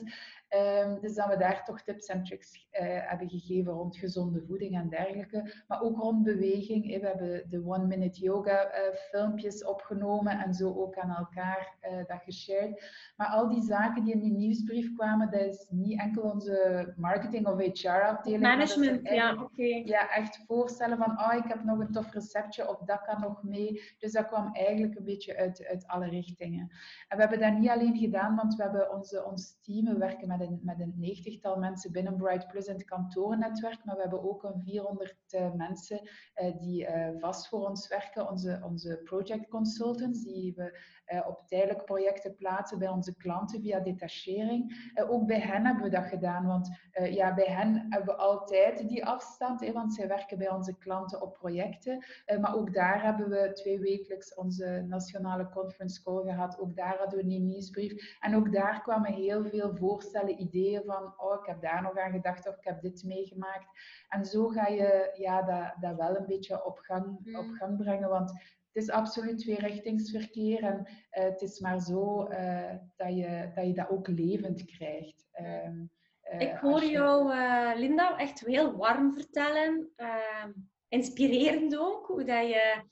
Um, 0.56 1.00
dus 1.00 1.14
dat 1.14 1.28
we 1.28 1.36
daar 1.36 1.64
toch 1.64 1.82
tips 1.82 2.06
en 2.06 2.24
tricks 2.24 2.68
uh, 2.72 2.80
hebben 2.80 3.28
gegeven 3.28 3.72
rond 3.72 3.96
gezonde 3.96 4.42
voeding 4.46 4.74
en 4.76 4.88
dergelijke. 4.88 5.64
Maar 5.68 5.82
ook 5.82 5.98
rond 5.98 6.22
beweging. 6.22 7.00
We 7.00 7.06
hebben 7.06 7.50
de 7.50 7.62
One 7.66 7.86
Minute 7.86 8.20
Yoga 8.20 8.64
uh, 8.64 8.94
filmpjes 8.94 9.64
opgenomen 9.64 10.38
en 10.38 10.54
zo 10.54 10.74
ook 10.74 10.96
aan 10.96 11.10
elkaar 11.10 11.74
uh, 11.82 11.96
dat 12.06 12.22
geshared. 12.24 12.92
Maar 13.16 13.26
al 13.26 13.48
die 13.48 13.62
zaken 13.62 14.04
die 14.04 14.12
in 14.12 14.20
die 14.20 14.32
nieuwsbrief 14.32 14.94
kwamen, 14.94 15.30
dat 15.30 15.40
is 15.40 15.66
niet 15.70 16.00
enkel 16.00 16.22
onze 16.22 16.92
marketing 16.96 17.46
of 17.46 17.60
HR-afdeling. 17.60 18.42
Management, 18.42 19.08
ja, 19.08 19.32
oké. 19.32 19.42
Okay. 19.42 19.82
Ja, 19.84 20.10
echt 20.10 20.44
voorstellen 20.46 20.98
van, 20.98 21.10
oh, 21.10 21.34
ik 21.34 21.48
heb 21.48 21.64
nog 21.64 21.78
een 21.78 21.92
tof 21.92 22.12
receptje 22.12 22.68
of 22.68 22.78
dat 22.78 23.02
kan 23.02 23.20
nog 23.20 23.42
mee. 23.42 23.94
Dus 23.98 24.12
dat 24.12 24.26
kwam 24.26 24.54
eigenlijk 24.54 24.98
een 24.98 25.04
beetje 25.04 25.36
uit, 25.36 25.66
uit 25.66 25.86
alle 25.86 26.08
richtingen. 26.08 26.70
En 27.08 27.16
we 27.16 27.22
hebben 27.22 27.40
dat 27.40 27.58
niet 27.58 27.70
alleen 27.70 27.96
gedaan, 27.96 28.36
want 28.36 28.54
we 28.54 28.62
hebben 28.62 28.92
onze, 28.92 29.24
ons 29.24 29.58
team, 29.62 29.84
we 29.84 29.98
werken 29.98 30.28
met 30.28 30.40
met 30.62 30.80
een 30.80 30.94
negentigtal 30.96 31.56
mensen 31.58 31.92
binnen 31.92 32.16
Bright 32.16 32.46
Plus 32.48 32.66
in 32.66 32.74
het 32.74 32.84
kantorennetwerk, 32.84 33.84
maar 33.84 33.94
we 33.94 34.00
hebben 34.00 34.30
ook 34.30 34.42
een 34.42 34.62
400 34.64 35.16
uh, 35.30 35.52
mensen 35.52 36.00
uh, 36.02 36.58
die 36.58 36.86
uh, 36.88 37.08
vast 37.18 37.48
voor 37.48 37.68
ons 37.68 37.88
werken, 37.88 38.28
onze, 38.28 38.60
onze 38.64 39.00
project 39.04 39.48
consultants, 39.48 40.24
die 40.24 40.54
we 40.54 40.94
op 41.26 41.42
tijdelijk 41.46 41.84
projecten 41.84 42.36
plaatsen 42.36 42.78
bij 42.78 42.88
onze 42.88 43.16
klanten 43.16 43.60
via 43.60 43.80
detachering. 43.80 44.90
Ook 45.08 45.26
bij 45.26 45.40
hen 45.40 45.66
hebben 45.66 45.84
we 45.84 45.90
dat 45.90 46.04
gedaan, 46.04 46.46
want 46.46 46.68
ja, 47.10 47.34
bij 47.34 47.44
hen 47.44 47.86
hebben 47.88 48.14
we 48.14 48.20
altijd 48.20 48.88
die 48.88 49.04
afstand, 49.04 49.72
want 49.72 49.94
zij 49.94 50.08
werken 50.08 50.38
bij 50.38 50.50
onze 50.50 50.78
klanten 50.78 51.22
op 51.22 51.32
projecten. 51.32 52.04
maar 52.40 52.54
ook 52.54 52.74
daar 52.74 53.02
hebben 53.02 53.28
we 53.28 53.52
twee 53.52 53.80
wekelijks 53.80 54.34
onze 54.34 54.84
nationale 54.88 55.48
conference 55.48 56.02
call 56.02 56.22
gehad. 56.22 56.58
Ook 56.58 56.76
daar 56.76 56.98
hadden 56.98 57.18
we 57.18 57.34
een 57.34 57.46
nieuwsbrief. 57.46 58.16
En 58.20 58.36
ook 58.36 58.52
daar 58.52 58.82
kwamen 58.82 59.12
heel 59.12 59.44
veel 59.44 59.76
voorstellen, 59.76 60.25
ideeën 60.34 60.82
van, 60.84 61.14
oh, 61.16 61.40
ik 61.40 61.46
heb 61.46 61.60
daar 61.60 61.82
nog 61.82 61.98
aan 61.98 62.10
gedacht 62.10 62.48
of 62.48 62.56
ik 62.56 62.64
heb 62.64 62.80
dit 62.80 63.04
meegemaakt. 63.04 63.66
En 64.08 64.24
zo 64.24 64.48
ga 64.48 64.66
je 64.66 65.10
ja, 65.14 65.42
dat, 65.42 65.74
dat 65.80 65.96
wel 65.96 66.16
een 66.16 66.26
beetje 66.26 66.64
op 66.64 66.78
gang, 66.78 67.06
op 67.38 67.46
mm. 67.46 67.54
gang 67.54 67.76
brengen, 67.76 68.08
want 68.08 68.30
het 68.76 68.84
is 68.84 68.90
absoluut 68.90 69.38
tweerichtingsverkeer 69.38 70.62
en 70.62 70.78
uh, 70.86 71.24
het 71.24 71.42
is 71.42 71.60
maar 71.60 71.80
zo 71.80 72.28
uh, 72.30 72.74
dat, 72.96 73.16
je, 73.16 73.50
dat 73.54 73.66
je 73.66 73.72
dat 73.72 73.88
ook 73.88 74.08
levend 74.08 74.64
krijgt. 74.64 75.28
Uh, 75.40 76.40
ik 76.40 76.56
hoor 76.56 76.82
je... 76.82 76.90
jou, 76.90 77.34
Linda, 77.78 78.18
echt 78.18 78.40
heel 78.40 78.76
warm 78.76 79.14
vertellen. 79.14 79.92
Ehm, 79.96 80.52
inspirerend 80.88 81.76
ook, 81.76 82.06
hoe 82.06 82.24
dat, 82.24 82.48
je, 82.48 82.82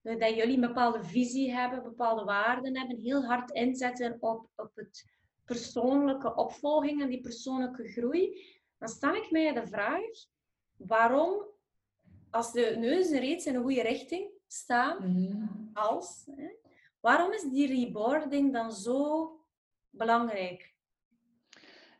dat 0.00 0.34
jullie 0.34 0.54
een 0.54 0.60
bepaalde 0.60 1.04
visie 1.04 1.52
hebben, 1.52 1.82
bepaalde 1.82 2.24
waarden 2.24 2.76
hebben. 2.78 2.98
Heel 2.98 3.24
hard 3.24 3.50
inzetten 3.50 4.16
op, 4.20 4.48
op 4.56 4.70
het 4.74 5.13
persoonlijke 5.44 6.34
opvolging 6.34 7.02
en 7.02 7.08
die 7.08 7.20
persoonlijke 7.20 7.88
groei. 7.88 8.52
dan 8.78 8.88
stel 8.88 9.14
ik 9.14 9.30
mij 9.30 9.52
de 9.52 9.66
vraag 9.66 10.00
waarom, 10.76 11.46
als 12.30 12.52
de 12.52 12.76
neuzen 12.78 13.20
reeds 13.20 13.46
in 13.46 13.54
een 13.54 13.62
goede 13.62 13.82
richting 13.82 14.30
staan, 14.46 15.12
Mhm. 15.12 15.46
als, 15.72 16.26
hè, 16.36 16.48
waarom 17.00 17.32
is 17.32 17.42
die 17.42 17.66
reboarding 17.66 18.52
dan 18.52 18.72
zo 18.72 19.30
belangrijk? 19.90 20.74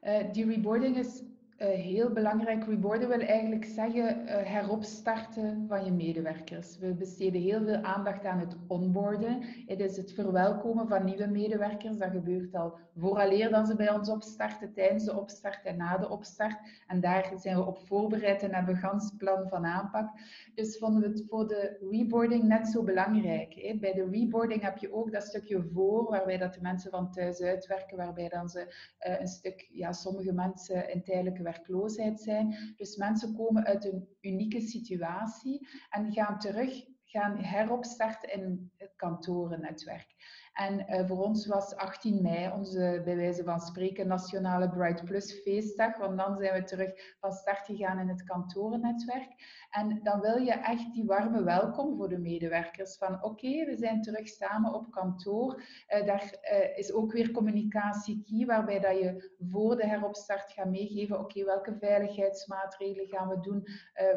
Eh, 0.01 0.33
die 0.33 0.45
reboarding 0.47 0.99
is 0.99 1.23
heel 1.67 2.11
belangrijk. 2.11 2.65
Reboarden 2.65 3.09
wil 3.09 3.21
eigenlijk 3.21 3.65
zeggen 3.65 4.27
eh, 4.27 4.53
heropstarten 4.53 5.65
van 5.69 5.85
je 5.85 5.93
medewerkers. 5.93 6.79
We 6.79 6.95
besteden 6.95 7.41
heel 7.41 7.65
veel 7.65 7.83
aandacht 7.83 8.25
aan 8.25 8.39
het 8.39 8.57
onboarden. 8.67 9.43
Het 9.67 9.81
is 9.81 9.97
het 9.97 10.13
verwelkomen 10.13 10.89
van 10.89 11.05
nieuwe 11.05 11.27
medewerkers. 11.27 11.99
Dat 11.99 12.11
gebeurt 12.11 12.55
al 12.55 12.79
vooraleer 12.97 13.51
dan 13.51 13.67
ze 13.67 13.77
bij 13.77 13.91
ons 13.91 14.09
opstarten, 14.09 14.73
tijdens 14.73 15.05
de 15.05 15.17
opstart 15.17 15.65
en 15.65 15.77
na 15.77 15.97
de 15.97 16.09
opstart. 16.09 16.57
En 16.87 17.01
daar 17.01 17.33
zijn 17.37 17.57
we 17.57 17.65
op 17.65 17.79
voorbereid 17.79 18.43
en 18.43 18.55
hebben 18.55 18.75
een 18.75 18.81
gans 18.81 19.13
plan 19.19 19.49
van 19.49 19.65
aanpak. 19.65 20.09
Dus 20.55 20.79
vonden 20.79 21.03
we 21.03 21.09
het 21.09 21.25
voor 21.29 21.49
de 21.49 21.87
reboarding 21.91 22.43
net 22.43 22.69
zo 22.69 22.83
belangrijk. 22.83 23.77
Bij 23.81 23.93
de 23.93 24.09
reboarding 24.11 24.63
heb 24.63 24.79
je 24.79 24.93
ook 24.93 25.13
dat 25.13 25.23
stukje 25.23 25.63
voor, 25.73 26.11
waarbij 26.11 26.39
dat 26.39 26.55
de 26.55 26.61
mensen 26.61 26.91
van 26.91 27.11
thuis 27.11 27.43
uitwerken, 27.43 27.97
waarbij 27.97 28.29
dan 28.29 28.49
ze 28.49 28.61
uh, 28.61 29.21
een 29.21 29.29
stuk, 29.29 29.69
ja, 29.71 29.93
sommige 29.93 30.33
mensen 30.33 30.93
in 30.93 31.03
tijdelijke 31.03 31.43
werkloosheid 31.55 32.21
zijn. 32.21 32.75
Dus 32.77 32.97
mensen 32.97 33.35
komen 33.35 33.65
uit 33.65 33.85
een 33.85 34.09
unieke 34.21 34.61
situatie 34.61 35.69
en 35.91 36.13
gaan 36.13 36.39
terug, 36.39 36.85
gaan 37.05 37.37
heropstarten 37.39 38.33
in 38.33 38.71
het 38.77 38.93
kantorennetwerk. 38.97 40.15
En 40.55 40.87
uh, 40.89 41.07
voor 41.07 41.25
ons 41.25 41.47
was 41.47 41.77
18 41.77 42.23
mei 42.23 42.53
onze, 42.53 43.01
bij 43.05 43.17
wijze 43.17 43.45
van 43.45 43.61
spreken, 43.61 44.07
nationale 44.07 44.69
Bright 44.69 45.05
Plus 45.05 45.33
feestdag. 45.33 45.99
Want 45.99 46.19
dan 46.19 46.37
zijn 46.37 46.55
we 46.55 46.63
terug 46.63 47.17
van 47.21 47.33
start 47.33 47.67
gegaan 47.67 47.99
in 47.99 48.09
het 48.09 48.25
kantorennetwerk. 48.25 49.63
En 49.71 50.01
dan 50.03 50.21
wil 50.21 50.37
je 50.37 50.53
echt 50.53 50.93
die 50.93 51.05
warme 51.05 51.43
welkom 51.43 51.97
voor 51.97 52.09
de 52.09 52.19
medewerkers. 52.19 52.97
Van 52.97 53.23
oké, 53.23 53.65
we 53.65 53.77
zijn 53.77 54.03
terug 54.03 54.29
samen 54.29 54.75
op 54.75 54.91
kantoor. 54.91 55.63
Uh, 55.89 56.07
daar 56.07 56.35
uh, 56.53 56.79
is 56.79 56.93
ook 56.93 57.13
weer 57.13 57.31
communicatie 57.31 58.23
key, 58.23 58.47
waarbij 58.47 58.81
dat 58.81 58.99
je 58.99 59.37
voor 59.51 59.77
de 59.77 59.87
heropstart 59.87 60.53
gaat 60.53 60.71
meegeven. 60.71 61.19
Oké, 61.19 61.45
welke 61.45 61.77
veiligheidsmaatregelen 61.79 63.09
gaan 63.09 63.29
we 63.29 63.41
doen? 63.41 63.67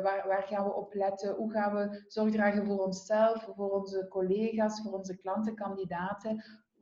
waar, 0.04 0.28
waar 0.28 0.44
gaan 0.44 0.64
we 0.64 0.74
op 0.74 0.94
letten? 0.94 1.36
Hoe 1.36 1.52
gaan 1.52 1.76
we 1.76 2.04
zorg 2.08 2.32
dragen 2.32 2.66
voor 2.66 2.86
onszelf, 2.86 3.50
voor 3.56 3.70
onze 3.70 4.08
collega's, 4.10 4.82
voor 4.82 4.92
onze 4.92 5.18
klanten, 5.18 5.56
kandidaten? 5.56 6.27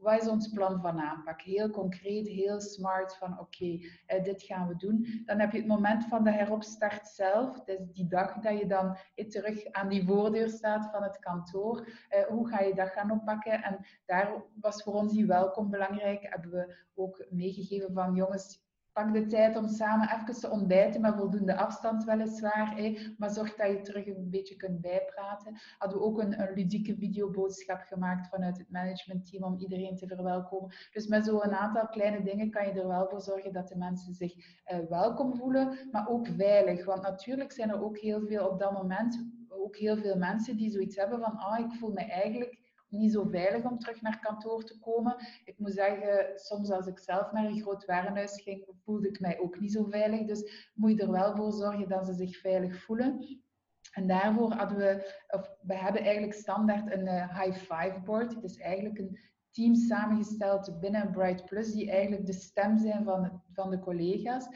Wat 0.05 0.21
is 0.21 0.27
ons 0.27 0.49
plan 0.49 0.81
van 0.81 0.99
aanpak? 0.99 1.41
Heel 1.41 1.69
concreet, 1.69 2.27
heel 2.27 2.60
smart 2.60 3.15
van 3.15 3.39
oké, 3.39 3.65
uh, 3.65 4.23
dit 4.23 4.43
gaan 4.43 4.67
we 4.67 4.75
doen. 4.75 5.23
Dan 5.25 5.39
heb 5.39 5.51
je 5.51 5.58
het 5.58 5.67
moment 5.67 6.05
van 6.05 6.23
de 6.23 6.31
heropstart 6.31 7.08
zelf. 7.08 7.63
Dus 7.63 7.79
die 7.91 8.08
dag 8.08 8.34
dat 8.34 8.60
je 8.60 8.67
dan 8.67 8.97
uh, 9.15 9.27
terug 9.27 9.71
aan 9.71 9.89
die 9.89 10.05
voordeur 10.05 10.49
staat 10.49 10.89
van 10.91 11.03
het 11.03 11.19
kantoor. 11.19 11.88
Uh, 11.88 12.25
hoe 12.27 12.47
ga 12.47 12.60
je 12.60 12.73
dat 12.73 12.89
gaan 12.89 13.12
oppakken? 13.12 13.63
En 13.63 13.86
daar 14.05 14.43
was 14.62 14.84
voor 14.84 14.93
ons 14.93 15.13
die 15.13 15.25
welkom 15.25 15.69
belangrijk. 15.69 16.27
Hebben 16.29 16.51
we 16.51 16.75
ook 16.93 17.25
meegegeven 17.29 17.93
van 17.93 18.15
jongens, 18.15 18.64
pak 18.95 19.13
de 19.13 19.25
tijd 19.25 19.55
om 19.58 19.67
samen 19.67 20.10
even 20.10 20.41
te 20.41 20.49
ontbijten, 20.49 21.01
met 21.01 21.15
voldoende 21.15 21.58
afstand 21.58 22.03
weliswaar. 22.03 22.75
Hè, 22.75 23.13
maar 23.17 23.29
zorg 23.29 23.55
dat 23.55 23.67
je 23.67 23.81
terug 23.81 24.05
een 24.05 24.29
beetje 24.29 24.55
kunt 24.55 24.81
bijpraten. 24.81 25.58
Hadden 25.77 25.97
we 25.97 26.03
ook 26.03 26.19
een, 26.19 26.41
een 26.41 26.53
ludieke 26.53 26.95
videoboodschap 26.95 27.81
gemaakt 27.81 28.27
vanuit 28.27 28.58
het 28.58 28.71
managementteam 28.71 29.43
om 29.43 29.58
iedereen 29.58 29.95
te 29.95 30.08
verwelkomen. 30.08 30.75
Dus 30.91 31.08
met 31.08 31.25
zo'n 31.25 31.43
aantal 31.43 31.88
kleine 31.88 32.23
dingen 32.23 32.49
kan 32.49 32.65
je 32.65 32.71
er 32.71 32.88
wel 32.88 33.08
voor 33.08 33.21
zorgen 33.21 33.53
dat 33.53 33.67
de 33.67 33.77
mensen 33.77 34.13
zich 34.13 34.36
uh, 34.36 34.79
welkom 34.89 35.36
voelen, 35.36 35.77
maar 35.91 36.08
ook 36.08 36.27
veilig. 36.27 36.86
Want 36.86 37.01
natuurlijk 37.01 37.51
zijn 37.51 37.69
er 37.69 37.84
ook 37.84 37.97
heel 37.97 38.25
veel 38.25 38.47
op 38.47 38.60
dat 38.60 38.71
moment, 38.71 39.25
ook 39.49 39.75
heel 39.77 39.97
veel 39.97 40.17
mensen 40.17 40.58
die 40.58 40.69
zoiets 40.69 40.95
hebben 40.95 41.19
van, 41.19 41.38
ah, 41.38 41.60
ik 41.60 41.73
voel 41.73 41.91
me 41.91 42.01
eigenlijk 42.01 42.64
niet 42.89 43.11
zo 43.11 43.23
veilig 43.23 43.63
om 43.63 43.79
terug 43.79 44.01
naar 44.01 44.19
kantoor 44.19 44.63
te 44.63 44.79
komen. 44.79 45.15
Ik 45.45 45.57
moet 45.57 45.73
zeggen, 45.73 46.39
soms 46.39 46.71
als 46.71 46.87
ik 46.87 46.99
zelf 46.99 47.31
naar 47.31 47.45
een 47.45 47.61
groot 47.61 47.85
warenhuis 47.85 48.41
ging, 48.41 48.67
voelde 48.83 49.07
ik 49.07 49.19
mij 49.19 49.39
ook 49.39 49.59
niet 49.59 49.71
zo 49.71 49.83
veilig. 49.83 50.25
Dus 50.25 50.71
moet 50.73 50.91
je 50.91 51.01
er 51.01 51.11
wel 51.11 51.35
voor 51.35 51.51
zorgen 51.51 51.89
dat 51.89 52.05
ze 52.05 52.13
zich 52.13 52.37
veilig 52.37 52.83
voelen. 52.83 53.43
En 53.91 54.07
daarvoor 54.07 54.51
hadden 54.51 54.77
we, 54.77 55.23
of 55.27 55.57
we 55.61 55.75
hebben 55.75 56.01
eigenlijk 56.01 56.33
standaard 56.33 56.91
een 56.91 57.05
uh, 57.05 57.41
high 57.41 57.57
five 57.57 58.01
board. 58.03 58.35
Het 58.35 58.43
is 58.43 58.57
eigenlijk 58.57 58.97
een 58.97 59.19
team 59.55 59.75
samengesteld 59.75 60.79
binnen 60.79 61.11
Bright 61.11 61.45
Plus, 61.45 61.71
die 61.71 61.91
eigenlijk 61.91 62.25
de 62.25 62.33
stem 62.33 62.77
zijn 62.77 63.03
van, 63.03 63.41
van 63.53 63.69
de 63.69 63.79
collega's. 63.79 64.47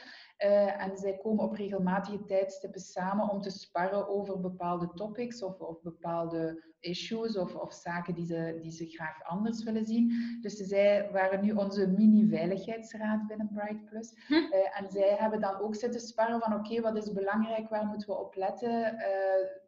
Uh, 0.46 0.82
en 0.82 0.98
zij 0.98 1.18
komen 1.18 1.44
op 1.44 1.54
regelmatige 1.54 2.26
tijdstippen 2.26 2.82
samen 2.82 3.30
om 3.30 3.42
te 3.42 3.50
sparren 3.50 4.08
over 4.08 4.40
bepaalde 4.40 4.92
topics 4.94 5.44
of, 5.44 5.60
of 5.60 5.82
bepaalde 5.82 6.64
issues 6.80 7.38
of, 7.38 7.56
of 7.56 7.74
zaken 7.74 8.14
die 8.14 8.26
ze, 8.26 8.60
die 8.62 8.72
ze 8.72 8.86
graag 8.86 9.24
anders 9.24 9.64
willen 9.64 9.86
zien. 9.86 10.14
Dus 10.42 10.56
zij 10.56 11.10
waren 11.12 11.42
nu 11.42 11.52
onze 11.52 11.88
mini-veiligheidsraad 11.88 13.28
binnen 13.28 13.50
Bright 13.54 13.86
Plus. 13.86 14.14
Uh, 14.30 14.80
en 14.80 14.90
zij 14.90 15.16
hebben 15.20 15.42
dan 15.42 15.60
ook 15.60 15.76
zitten 15.76 16.02
sparren 16.02 16.40
van 16.40 16.54
oké, 16.54 16.66
okay, 16.66 16.82
wat 16.82 17.04
is 17.04 17.14
belangrijk, 17.14 17.70
waar 17.70 17.86
moeten 17.86 18.08
we 18.08 18.18
op 18.18 18.36
letten? 18.36 18.96
Uh, 18.96 19.02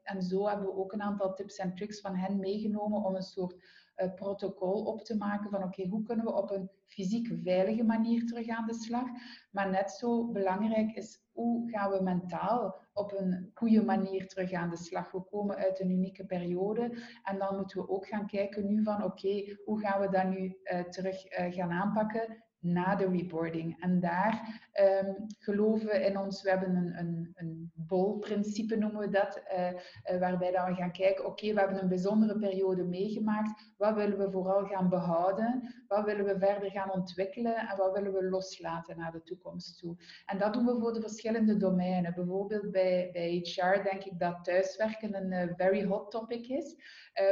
en 0.04 0.22
zo 0.22 0.48
hebben 0.48 0.65
we 0.65 0.76
ook 0.76 0.94
een 0.94 1.02
aantal 1.02 1.34
tips 1.34 1.58
en 1.58 1.76
tricks 1.76 2.02
van 2.02 2.15
hen 2.15 2.39
meegenomen 2.39 3.04
om 3.04 3.15
een 3.15 3.22
soort 3.22 3.56
uh, 4.02 4.14
protocol 4.14 4.84
op 4.84 5.04
te 5.04 5.18
maken 5.18 5.50
van 5.50 5.64
oké, 5.64 5.88
hoe 5.88 6.04
kunnen 6.04 6.26
we 6.26 6.34
op 6.34 6.52
een 6.52 6.70
fysiek 6.86 7.28
veilige 7.44 7.84
manier 7.84 8.26
terug 8.26 8.48
aan 8.48 8.68
de 8.68 8.74
slag? 8.74 9.06
Maar 9.52 9.70
net 9.70 9.92
zo 9.92 10.32
belangrijk 10.32 10.96
is 10.96 11.22
hoe 11.32 11.70
gaan 11.70 11.92
we 11.92 12.04
mentaal 12.04 12.80
op 12.94 13.14
een 13.14 13.52
goede 13.54 13.84
manier 13.84 14.28
terug 14.28 14.52
aan 14.52 14.70
de 14.70 14.78
slag? 14.78 15.12
We 15.12 15.22
komen 15.22 15.56
uit 15.56 15.80
een 15.80 15.92
unieke 15.92 16.26
periode 16.26 16.98
en 17.24 17.38
dan 17.38 17.56
moeten 17.56 17.78
we 17.82 17.90
ook 17.90 18.08
gaan 18.08 18.28
kijken 18.28 18.68
nu 18.68 18.84
van 18.84 19.04
oké, 19.04 19.58
hoe 19.66 19.80
gaan 19.80 20.02
we 20.02 20.10
dat 20.10 20.26
nu 20.26 20.58
uh, 20.64 20.80
terug 20.80 21.40
uh, 21.40 21.54
gaan 21.54 21.72
aanpakken? 21.72 22.44
Na 22.62 22.95
de 22.95 23.08
reboarding. 23.08 23.82
En 23.82 24.00
daar 24.00 24.62
um, 25.06 25.15
geloven 25.39 25.86
we 25.86 26.06
in 26.06 26.17
ons, 26.17 26.41
we 26.41 26.50
hebben 26.50 26.76
een, 26.76 26.97
een, 26.97 27.32
een 27.36 27.71
bol-principe 27.74 28.76
noemen 28.76 29.00
we 29.00 29.10
dat, 29.10 29.41
uh, 29.58 29.67
uh, 29.67 30.19
waarbij 30.19 30.52
dan 30.52 30.65
we 30.65 30.76
gaan 30.76 30.91
kijken, 30.91 31.26
oké, 31.26 31.54
we 31.54 31.60
hebben 31.60 31.82
een 31.82 31.88
bijzondere 31.88 32.39
periode 32.39 32.84
meegemaakt, 32.84 33.74
wat 33.78 33.95
willen 33.95 34.17
we 34.17 34.32
vooral 34.32 34.65
gaan 34.65 34.89
behouden, 34.89 35.84
wat 35.88 36.06
willen 36.06 36.26
we 36.26 36.39
verder 36.39 36.71
gaan 36.71 36.91
ontwikkelen 36.91 37.56
en 37.56 37.78
wat 37.78 37.93
willen 37.93 38.13
we 38.13 38.30
loslaten 38.30 38.97
naar 38.97 39.12
de 39.12 39.24
toekomst 39.24 39.80
toe. 39.80 39.95
En 40.26 40.38
dat 40.38 40.54
doen 40.54 40.65
we 40.65 40.80
voor 40.80 40.93
de 40.93 41.02
verschillende 41.02 41.58
domeinen. 41.58 42.13
Bijvoorbeeld 42.13 42.71
bij, 42.71 43.10
bij 43.13 43.39
HR 43.43 43.84
denk 43.84 44.04
ik 44.04 44.19
dat 44.19 44.43
thuiswerken 44.43 45.15
een 45.15 45.47
uh, 45.50 45.54
very 45.56 45.86
hot 45.86 46.12
topic 46.12 46.47
is, 46.47 46.76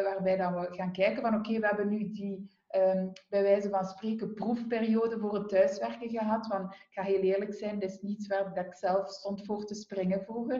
waarbij 0.03 0.37
dan 0.37 0.53
we 0.53 0.67
gaan 0.71 0.91
kijken 0.91 1.21
van 1.21 1.35
oké, 1.35 1.59
we 1.59 1.67
hebben 1.67 1.89
nu 1.89 2.11
die 2.11 2.58
um, 2.75 3.11
bij 3.29 3.41
wijze 3.41 3.69
van 3.69 3.85
spreken 3.85 4.33
proefperiode 4.33 5.19
voor 5.19 5.33
het 5.33 5.49
thuiswerken 5.49 6.09
gehad. 6.09 6.47
Want 6.47 6.73
ik 6.73 6.87
ga 6.89 7.01
heel 7.01 7.21
eerlijk 7.21 7.53
zijn, 7.53 7.79
dat 7.79 7.89
is 7.89 8.01
niets 8.01 8.27
waar 8.27 8.57
ik 8.57 8.73
zelf 8.73 9.09
stond 9.09 9.45
voor 9.45 9.65
te 9.65 9.75
springen 9.75 10.23
vroeger. 10.23 10.59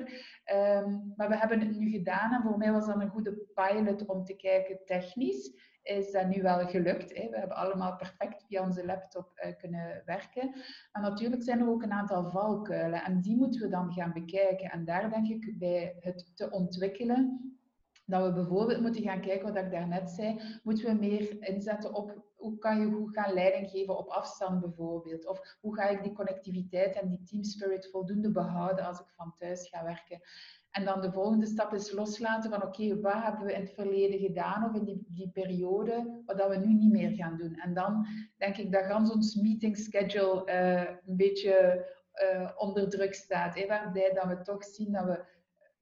Um, 0.54 1.14
maar 1.16 1.30
we 1.30 1.38
hebben 1.38 1.60
het 1.60 1.78
nu 1.78 1.90
gedaan 1.90 2.34
en 2.34 2.42
voor 2.42 2.58
mij 2.58 2.72
was 2.72 2.86
dat 2.86 3.02
een 3.02 3.10
goede 3.10 3.34
pilot 3.54 4.06
om 4.06 4.24
te 4.24 4.36
kijken 4.36 4.80
technisch. 4.86 5.68
Is 5.82 6.12
dat 6.12 6.28
nu 6.28 6.42
wel 6.42 6.68
gelukt? 6.68 7.18
Hè? 7.18 7.30
We 7.30 7.38
hebben 7.38 7.58
allemaal 7.58 7.96
perfect 7.96 8.46
via 8.48 8.64
onze 8.64 8.86
laptop 8.86 9.32
uh, 9.36 9.58
kunnen 9.58 10.02
werken. 10.06 10.56
Maar 10.92 11.02
natuurlijk 11.02 11.44
zijn 11.44 11.60
er 11.60 11.70
ook 11.70 11.84
een 11.84 11.92
aantal 11.92 12.30
valkuilen 12.30 13.04
en 13.04 13.22
die 13.22 13.36
moeten 13.36 13.62
we 13.62 13.68
dan 13.68 13.94
gaan 13.94 14.14
bekijken. 14.14 14.72
En 14.72 14.86
daar 14.86 15.10
denk 15.10 15.28
ik 15.28 15.58
bij 15.58 15.96
het 16.00 16.32
te 16.36 16.52
ontwikkelen 16.52 17.58
dat 18.10 18.26
we 18.26 18.34
bijvoorbeeld 18.34 18.82
moeten 18.82 19.02
gaan 19.02 19.22
kijken, 19.22 19.54
wat 19.54 19.64
ik 19.64 19.72
daarnet 19.72 20.10
zei, 20.10 20.42
moeten 20.64 20.86
we 20.86 20.94
meer 20.94 21.38
inzetten 21.40 21.94
op 21.94 22.28
hoe 22.36 22.58
kan 22.58 22.80
je 22.80 22.92
goed 22.92 23.14
gaan 23.14 23.34
leiding 23.34 23.70
geven 23.70 23.98
op 23.98 24.08
afstand 24.08 24.60
bijvoorbeeld? 24.60 25.28
Of 25.28 25.58
hoe 25.60 25.76
ga 25.76 25.88
ik 25.88 26.04
die 26.04 26.14
connectiviteit 26.14 26.96
en 26.96 27.08
die 27.08 27.24
team 27.24 27.44
spirit 27.44 27.90
voldoende 27.92 28.32
behouden 28.32 28.86
als 28.86 29.00
ik 29.00 29.10
van 29.16 29.34
thuis 29.38 29.70
ga 29.70 29.84
werken? 29.84 30.22
En 30.72 30.86
dan 30.86 31.02
de 31.02 31.12
volgende 31.12 31.46
stap 31.46 31.74
is 31.74 31.92
loslaten 31.92 32.50
van 32.50 32.64
oké, 32.64 32.84
okay, 32.84 33.02
wat 33.02 33.24
hebben 33.24 33.46
we 33.46 33.54
in 33.54 33.62
het 33.62 33.74
verleden 33.74 34.20
gedaan 34.20 34.70
of 34.70 34.76
in 34.76 34.86
die, 34.86 35.06
die 35.08 35.30
periode, 35.30 36.22
wat 36.26 36.38
dat 36.38 36.50
we 36.50 36.58
nu 36.58 36.74
niet 36.74 36.92
meer 36.92 37.12
gaan 37.12 37.38
doen. 37.38 37.56
En 37.56 37.74
dan 37.74 38.06
denk 38.38 38.58
ik 38.58 38.72
dat 38.72 38.86
gans 38.86 39.12
ons 39.12 39.36
meeting 39.36 39.78
schedule 39.78 40.44
uh, 40.46 40.82
een 41.06 41.18
beetje 41.18 41.86
uh, 42.34 42.52
onder 42.58 42.90
druk 42.90 43.14
staat. 43.14 43.56
Hè, 43.56 43.68
waarbij 43.68 44.14
dat 44.14 44.26
we 44.26 44.42
toch 44.42 44.64
zien 44.64 44.92
dat 44.92 45.06
we 45.06 45.26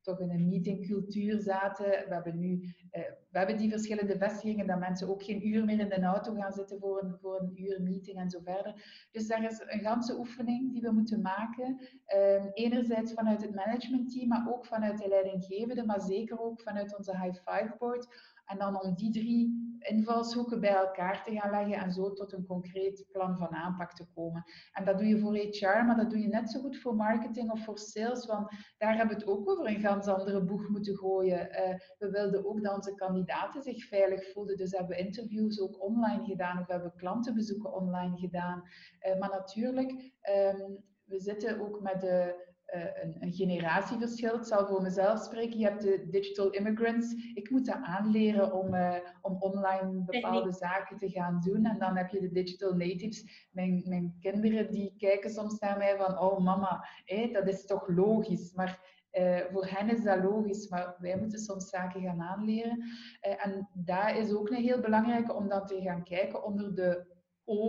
toch 0.08 0.20
in 0.20 0.30
een 0.30 0.48
meetingcultuur 0.48 1.40
zaten. 1.40 1.86
We 1.86 2.14
hebben 2.14 2.40
nu 2.40 2.76
uh, 2.92 3.02
we 3.32 3.38
hebben 3.38 3.58
die 3.58 3.70
verschillende 3.70 4.18
vestigingen, 4.18 4.68
dat 4.68 4.80
mensen 4.80 5.08
ook 5.10 5.24
geen 5.24 5.48
uur 5.48 5.66
meer 5.66 5.80
in 5.80 5.90
de 5.90 6.02
auto 6.02 6.34
gaan 6.34 6.54
zitten 6.54 6.80
voor 6.80 7.04
een, 7.04 7.18
voor 7.22 7.40
een 7.40 7.64
uur 7.64 7.82
meeting 7.82 8.18
en 8.18 8.30
zo 8.30 8.40
verder. 8.44 9.08
Dus 9.12 9.28
daar 9.28 9.44
is 9.44 9.62
een 9.66 9.80
ganse 9.80 10.18
oefening 10.18 10.72
die 10.72 10.82
we 10.82 10.92
moeten 10.92 11.22
maken. 11.22 11.80
Uh, 12.16 12.46
enerzijds 12.54 13.14
vanuit 13.14 13.42
het 13.42 13.56
managementteam, 13.56 14.28
maar 14.28 14.48
ook 14.50 14.66
vanuit 14.66 14.98
de 14.98 15.08
leidinggevende, 15.08 15.86
maar 15.86 16.02
zeker 16.02 16.40
ook 16.40 16.62
vanuit 16.62 16.98
onze 16.98 17.18
high 17.18 17.40
five 17.50 17.76
board. 17.78 18.08
En 18.48 18.58
dan 18.58 18.82
om 18.82 18.96
die 18.96 19.12
drie 19.12 19.68
invalshoeken 19.80 20.60
bij 20.60 20.76
elkaar 20.76 21.24
te 21.24 21.32
gaan 21.32 21.52
leggen 21.52 21.84
en 21.84 21.92
zo 21.92 22.14
tot 22.14 22.34
een 22.34 22.46
concreet 22.46 23.06
plan 23.12 23.38
van 23.38 23.56
aanpak 23.56 23.94
te 23.94 24.06
komen. 24.16 24.44
En 24.72 24.86
dat 24.86 24.98
doe 24.98 25.08
je 25.08 25.20
voor 25.20 25.36
HR, 25.36 25.86
maar 25.86 25.96
dat 25.96 26.10
doe 26.10 26.20
je 26.20 26.28
net 26.28 26.50
zo 26.50 26.60
goed 26.60 26.78
voor 26.78 26.96
marketing 26.96 27.52
of 27.52 27.64
voor 27.64 27.78
sales, 27.78 28.26
want 28.26 28.50
daar 28.78 28.96
hebben 28.98 29.16
we 29.16 29.22
het 29.22 29.32
ook 29.32 29.50
over 29.50 29.68
een 29.68 29.80
ganz 29.80 30.08
andere 30.08 30.44
boeg 30.44 30.68
moeten 30.70 30.96
gooien. 30.96 31.50
Uh, 31.50 31.76
we 31.98 32.10
wilden 32.10 32.46
ook 32.46 32.64
dat 32.64 32.76
onze 32.76 32.96
kandidaten 32.96 33.62
zich 33.62 33.88
veilig 33.88 34.32
voelden, 34.32 34.58
dus 34.58 34.72
hebben 34.72 34.98
we 34.98 35.04
interviews 35.04 35.60
ook 35.60 35.84
online 35.84 36.26
gedaan 36.26 36.60
of 36.60 36.68
hebben 36.68 36.92
we 36.92 36.98
klantenbezoeken 36.98 37.74
online 37.74 38.18
gedaan. 38.18 38.64
Uh, 39.08 39.20
maar 39.20 39.30
natuurlijk, 39.30 39.92
um, 39.92 40.84
we 41.04 41.20
zitten 41.20 41.60
ook 41.60 41.82
met 41.82 42.02
de 42.02 42.46
een, 42.68 43.16
een, 43.20 43.34
generatieverschil. 43.34 44.36
Ik 44.36 44.44
zal 44.44 44.68
voor 44.68 44.82
mezelf 44.82 45.24
spreken. 45.24 45.60
Je 45.60 45.66
hebt 45.66 45.82
de 45.82 46.08
digital 46.10 46.50
immigrants. 46.50 47.14
Ik 47.34 47.50
moet 47.50 47.66
dat 47.66 47.80
aanleren 47.82 48.54
om, 48.54 48.74
uh, 48.74 48.96
om 49.22 49.36
online 49.40 50.04
bepaalde 50.04 50.52
zaken 50.52 50.98
te 50.98 51.10
gaan 51.10 51.42
doen. 51.46 51.66
En 51.66 51.80
dan 51.80 51.98
heb 51.98 52.10
je 52.10 52.20
de 52.20 52.32
digital 52.32 52.74
natives. 52.74 53.48
Mijn, 53.52 53.84
mijn 53.86 54.18
kinderen 54.20 54.72
die 54.72 54.96
kijken 54.98 55.30
soms 55.30 55.60
naar 55.60 55.78
mij 55.78 55.98
van, 55.98 56.20
oh 56.20 56.40
mama, 56.40 56.88
hé, 57.06 57.30
dat 57.32 57.48
is 57.48 57.66
toch 57.66 57.88
logisch. 57.88 58.54
Maar 58.54 58.96
uh, 59.14 59.40
voor 59.52 59.66
hen 59.66 59.90
is 59.90 60.04
dat 60.04 60.24
logisch, 60.24 60.70
maar 60.70 60.96
wij 61.00 61.18
moeten 61.18 61.40
soms 61.40 61.70
zaken 61.70 62.02
gaan 62.02 62.22
aanleren. 62.22 62.78
Uh, 62.78 63.46
en 63.46 63.70
dat 63.74 64.16
is 64.16 64.34
ook 64.34 64.50
een 64.50 64.64
heel 64.64 64.80
belangrijke 64.80 65.34
om 65.34 65.48
dan 65.48 65.66
te 65.66 65.82
gaan 65.82 66.04
kijken 66.04 66.44
onder 66.44 66.76
de 66.76 67.07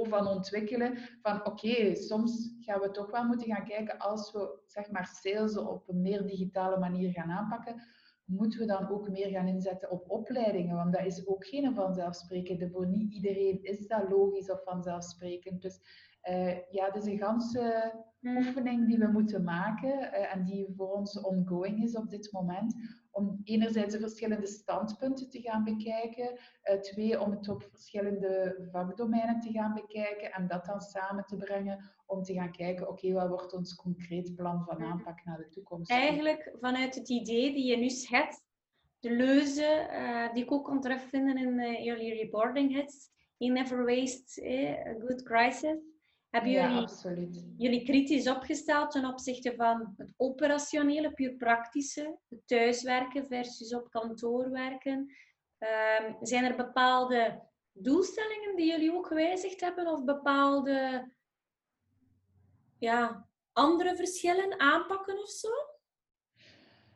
Van 0.09 0.27
ontwikkelen. 0.27 0.99
Van 1.23 1.47
oké, 1.47 1.95
soms 1.95 2.55
gaan 2.61 2.81
we 2.81 2.91
toch 2.91 3.11
wel 3.11 3.25
moeten 3.25 3.47
gaan 3.47 3.65
kijken 3.65 3.99
als 3.99 4.33
we 4.33 4.61
zeg 4.67 4.91
maar 4.91 5.07
sales 5.07 5.57
op 5.57 5.89
een 5.89 6.03
meer 6.03 6.27
digitale 6.27 6.79
manier 6.79 7.13
gaan 7.13 7.31
aanpakken. 7.31 7.83
Moeten 8.25 8.59
we 8.59 8.67
dan 8.67 8.89
ook 8.89 9.11
meer 9.11 9.29
gaan 9.29 9.47
inzetten 9.47 9.91
op 9.91 10.11
opleidingen? 10.11 10.77
Want 10.77 10.93
dat 10.93 11.05
is 11.05 11.27
ook 11.27 11.47
geen 11.47 11.75
vanzelfsprekende. 11.75 12.71
Voor 12.71 12.87
niet 12.87 13.15
iedereen 13.15 13.63
is 13.63 13.87
dat 13.87 14.11
logisch 14.11 14.51
of 14.51 14.63
vanzelfsprekend. 14.63 15.63
Dus 15.63 15.81
uh, 16.31 16.71
ja, 16.71 16.85
het 16.85 16.97
is 16.97 17.05
een 17.05 17.19
ganse 17.19 17.93
hmm. 18.21 18.37
oefening 18.37 18.87
die 18.87 18.99
we 18.99 19.07
moeten 19.07 19.45
maken 19.45 19.99
uh, 19.99 20.35
en 20.35 20.45
die 20.45 20.73
voor 20.77 20.93
ons 20.93 21.21
ongoing 21.21 21.83
is 21.83 21.97
op 21.97 22.11
dit 22.11 22.33
moment 22.33 22.75
om 23.11 23.41
enerzijds 23.45 23.95
de 23.95 24.01
verschillende 24.01 24.47
standpunten 24.47 25.31
te 25.31 25.41
gaan 25.41 25.65
bekijken, 25.65 26.39
uh, 26.65 26.81
twee, 26.81 27.21
om 27.21 27.31
het 27.31 27.49
op 27.49 27.69
verschillende 27.71 28.69
vakdomeinen 28.73 29.41
te 29.41 29.53
gaan 29.53 29.75
bekijken 29.75 30.33
en 30.33 30.47
dat 30.47 30.65
dan 30.65 30.81
samen 30.81 31.25
te 31.25 31.37
brengen 31.37 31.91
om 32.07 32.23
te 32.23 32.33
gaan 32.35 32.53
kijken, 32.53 32.89
oké, 32.89 33.13
wat 33.13 33.29
wordt 33.29 33.53
ons 33.53 33.75
concreet 33.75 34.35
plan 34.35 34.65
van 34.65 34.77
mhm. 34.79 34.91
aanpak 34.91 35.25
naar 35.25 35.39
de 35.39 35.49
toekomst? 35.49 35.91
Eigenlijk 35.91 36.55
vanuit 36.61 36.95
het 36.95 37.09
idee 37.09 37.53
die 37.53 37.67
je 37.67 37.77
nu 37.77 37.89
schetst, 37.89 38.47
de 39.01 39.11
leuze 39.11 39.89
uh, 39.93 40.33
die 40.33 40.43
ik 40.43 40.53
ook 40.53 40.65
kon 40.65 40.81
terugvinden 40.81 41.37
in 41.37 41.59
uh, 41.59 41.85
jullie 41.85 42.15
reporting 42.15 42.75
hits, 42.75 43.11
you 43.37 43.53
never 43.53 43.85
waste 43.85 44.43
a 44.89 44.95
good 45.07 45.23
crisis. 45.23 45.77
Hebben 46.31 46.51
jullie, 46.51 47.55
jullie 47.57 47.85
kritisch 47.85 48.29
opgesteld 48.29 48.91
ten 48.91 49.05
opzichte 49.05 49.55
van 49.57 49.95
het 49.97 50.15
operationele, 50.17 51.13
puur 51.13 51.37
praktische, 51.37 52.19
het 52.29 52.41
thuiswerken 52.47 53.27
versus 53.27 53.75
op 53.75 53.91
kantoor 53.91 54.51
werken? 54.51 55.17
Um, 55.59 56.17
zijn 56.21 56.45
er 56.45 56.57
bepaalde 56.57 57.43
doelstellingen 57.73 58.57
die 58.57 58.67
jullie 58.71 58.93
ook 58.93 59.07
gewijzigd 59.07 59.61
hebben 59.61 59.87
of 59.87 60.05
bepaalde 60.05 61.11
ja, 62.79 63.29
andere 63.53 63.97
verschillen 63.97 64.61
aanpakken 64.61 65.23
of 65.23 65.31
zo? 65.31 65.49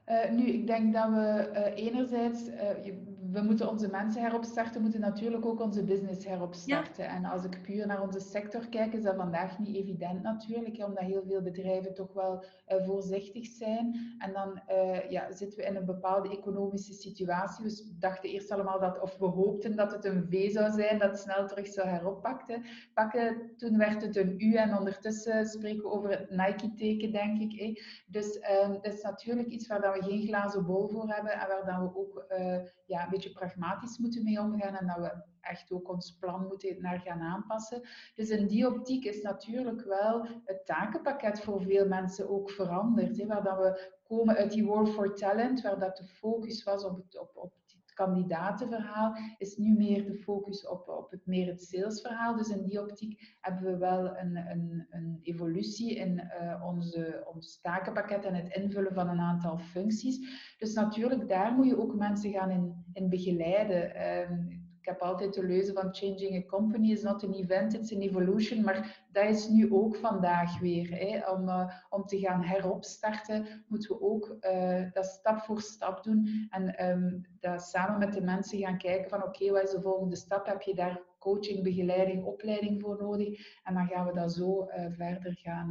Uh, 0.07 0.31
nu, 0.31 0.47
ik 0.47 0.67
denk 0.67 0.95
dat 0.95 1.09
we 1.09 1.51
uh, 1.53 1.85
enerzijds, 1.85 2.49
uh, 2.49 2.85
we 3.33 3.43
moeten 3.43 3.69
onze 3.69 3.89
mensen 3.89 4.23
heropstarten, 4.23 4.83
moeten 4.83 5.01
natuurlijk 5.01 5.47
ook 5.47 5.61
onze 5.61 5.85
business 5.85 6.27
heropstarten. 6.27 7.09
En 7.09 7.25
als 7.25 7.45
ik 7.45 7.63
puur 7.63 7.87
naar 7.87 8.03
onze 8.03 8.21
sector 8.21 8.69
kijk, 8.69 8.93
is 8.93 9.03
dat 9.03 9.17
vandaag 9.17 9.59
niet 9.59 9.77
evident 9.77 10.23
natuurlijk, 10.23 10.85
omdat 10.87 11.05
heel 11.05 11.23
veel 11.27 11.43
bedrijven 11.43 11.95
toch 11.95 12.13
wel 12.13 12.45
voorzichtig 12.67 13.47
zijn. 13.47 14.15
En 14.19 14.33
dan 14.33 14.61
ja, 15.09 15.33
zitten 15.33 15.59
we 15.59 15.65
in 15.65 15.77
een 15.77 15.85
bepaalde 15.85 16.31
economische 16.31 16.93
situatie. 16.93 17.65
We 17.65 17.97
dachten 17.99 18.31
eerst 18.31 18.51
allemaal 18.51 18.81
dat, 18.81 19.01
of 19.01 19.19
we 19.19 19.27
hoopten 19.27 19.77
dat 19.77 19.93
het 19.93 20.05
een 20.05 20.27
V 20.31 20.51
zou 20.51 20.73
zijn, 20.73 20.99
dat 20.99 21.19
snel 21.19 21.47
terug 21.47 21.67
zou 21.67 21.89
heroppakken. 21.89 22.65
Pakken. 22.95 23.51
Toen 23.57 23.79
werd 23.79 24.03
het 24.03 24.17
een 24.17 24.35
U 24.39 24.55
en 24.55 24.77
ondertussen 24.79 25.47
spreken 25.47 25.83
we 25.83 25.91
over 25.91 26.11
het 26.11 26.31
Nike-teken, 26.31 27.13
denk 27.13 27.41
ik. 27.41 27.61
Hè. 27.61 27.83
Dus 28.07 28.39
ehm, 28.39 28.73
dat 28.73 28.95
is 28.95 29.03
natuurlijk 29.03 29.49
iets 29.49 29.67
waar 29.67 29.93
we 29.93 30.03
geen 30.03 30.27
glazen 30.27 30.67
bol 30.67 30.89
voor 30.89 31.09
hebben 31.09 31.33
en 31.33 31.49
waar 31.49 31.65
dan 31.65 31.83
we 31.83 31.99
ook 31.99 32.25
uh, 32.39 32.57
ja, 32.87 33.09
pragmatisch 33.31 33.99
moeten 33.99 34.25
mee 34.25 34.41
omgaan 34.41 34.77
en 34.77 34.87
dat 34.87 34.97
we 34.97 35.23
echt 35.41 35.73
ook 35.73 35.89
ons 35.89 36.17
plan 36.21 36.47
moeten 36.47 36.83
naar 36.83 37.01
gaan 37.01 37.21
aanpassen. 37.21 37.89
Dus 38.15 38.29
in 38.29 38.47
die 38.47 38.67
optiek 38.67 39.05
is 39.05 39.23
natuurlijk 39.23 39.85
wel 39.85 40.27
het 40.45 40.67
takenpakket 40.67 41.41
voor 41.41 41.63
veel 41.63 41.89
mensen 41.89 42.29
ook 42.29 42.51
veranderd. 42.51 43.19
Hè, 43.19 43.27
waar 43.27 43.43
dat 43.43 43.57
we 43.57 43.91
komen 44.03 44.37
uit 44.37 44.51
die 44.51 44.67
War 44.67 44.87
for 44.87 45.15
Talent, 45.15 45.61
waar 45.61 45.79
dat 45.79 45.97
de 45.97 46.05
focus 46.05 46.63
was 46.63 46.85
op, 46.85 46.97
het, 46.97 47.19
op, 47.19 47.31
op 47.35 47.53
kandidatenverhaal 47.95 49.17
is 49.39 49.57
nu 49.57 49.77
meer 49.77 50.05
de 50.05 50.15
focus 50.15 50.67
op, 50.67 50.89
op 50.89 51.11
het 51.11 51.27
meer 51.27 51.47
het 51.47 51.63
salesverhaal. 51.63 52.37
Dus 52.37 52.49
in 52.49 52.63
die 52.63 52.81
optiek 52.81 53.37
hebben 53.41 53.63
we 53.63 53.77
wel 53.77 54.17
een, 54.17 54.37
een, 54.37 54.87
een 54.91 55.19
evolutie 55.23 55.95
in 55.95 56.31
uh, 56.43 56.65
onze, 56.67 57.27
ons 57.35 57.61
takenpakket 57.61 58.25
en 58.25 58.35
het 58.35 58.55
invullen 58.55 58.95
van 58.95 59.09
een 59.09 59.21
aantal 59.21 59.59
functies. 59.59 60.55
Dus 60.59 60.75
natuurlijk, 60.75 61.29
daar 61.29 61.53
moet 61.53 61.67
je 61.67 61.79
ook 61.79 61.95
mensen 61.95 62.33
gaan 62.33 62.51
in, 62.51 62.82
in 62.93 63.09
begeleiden. 63.09 64.09
Um, 64.09 64.63
ik 64.83 64.89
heb 64.89 65.01
altijd 65.01 65.35
de 65.35 65.45
leuze 65.45 65.73
van 65.73 65.95
changing 65.95 66.45
a 66.45 66.47
company 66.47 66.91
is 66.91 67.03
not 67.03 67.25
an 67.25 67.33
event, 67.33 67.75
it's 67.75 67.93
an 67.93 68.01
evolution. 68.01 68.63
Maar 68.63 69.05
dat 69.13 69.25
is 69.25 69.49
nu 69.49 69.73
ook 69.73 69.97
vandaag 69.97 70.61
weer. 70.61 70.91
Hè. 70.91 71.31
Om, 71.31 71.49
uh, 71.49 71.73
om 71.91 72.05
te 72.05 72.19
gaan 72.19 72.43
heropstarten, 72.43 73.65
moeten 73.69 73.91
we 73.91 74.03
ook 74.03 74.37
uh, 74.41 74.93
dat 74.93 75.07
stap 75.07 75.39
voor 75.41 75.61
stap 75.61 76.05
doen. 76.05 76.47
En 76.51 76.91
um, 76.91 77.27
dat 77.41 77.63
samen 77.63 77.99
met 77.99 78.13
de 78.13 78.21
mensen 78.21 78.59
gaan 78.59 78.79
kijken 78.79 79.11
van 79.11 79.23
oké, 79.23 79.51
wat 79.51 79.63
is 79.63 79.71
de 79.71 79.81
volgende 79.81 80.17
stap? 80.17 80.47
Heb 80.47 80.63
je 80.63 80.75
daar 80.75 81.01
coaching, 81.19 81.63
begeleiding, 81.63 82.25
opleiding 82.25 82.81
voor 82.81 82.97
nodig? 83.01 83.61
En 83.65 83.75
dan 83.75 83.87
gaan 83.87 84.07
we 84.07 84.13
dat 84.13 84.33
zo 84.33 84.63
uh, 84.63 84.87
verder 84.91 85.37
gaan 85.43 85.71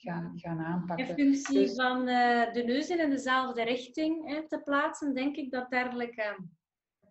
gaan, 0.00 0.32
gaan 0.34 0.58
aanpakken. 0.58 1.08
In 1.08 1.14
functie 1.14 1.58
dus... 1.58 1.74
van 1.74 2.08
uh, 2.08 2.52
de 2.52 2.62
neus 2.62 2.88
in 2.88 3.10
dezelfde 3.10 3.62
richting 3.62 4.28
hè, 4.28 4.48
te 4.48 4.60
plaatsen, 4.60 5.14
denk 5.14 5.36
ik 5.36 5.50
dat 5.50 5.70
dergelijke 5.70 6.36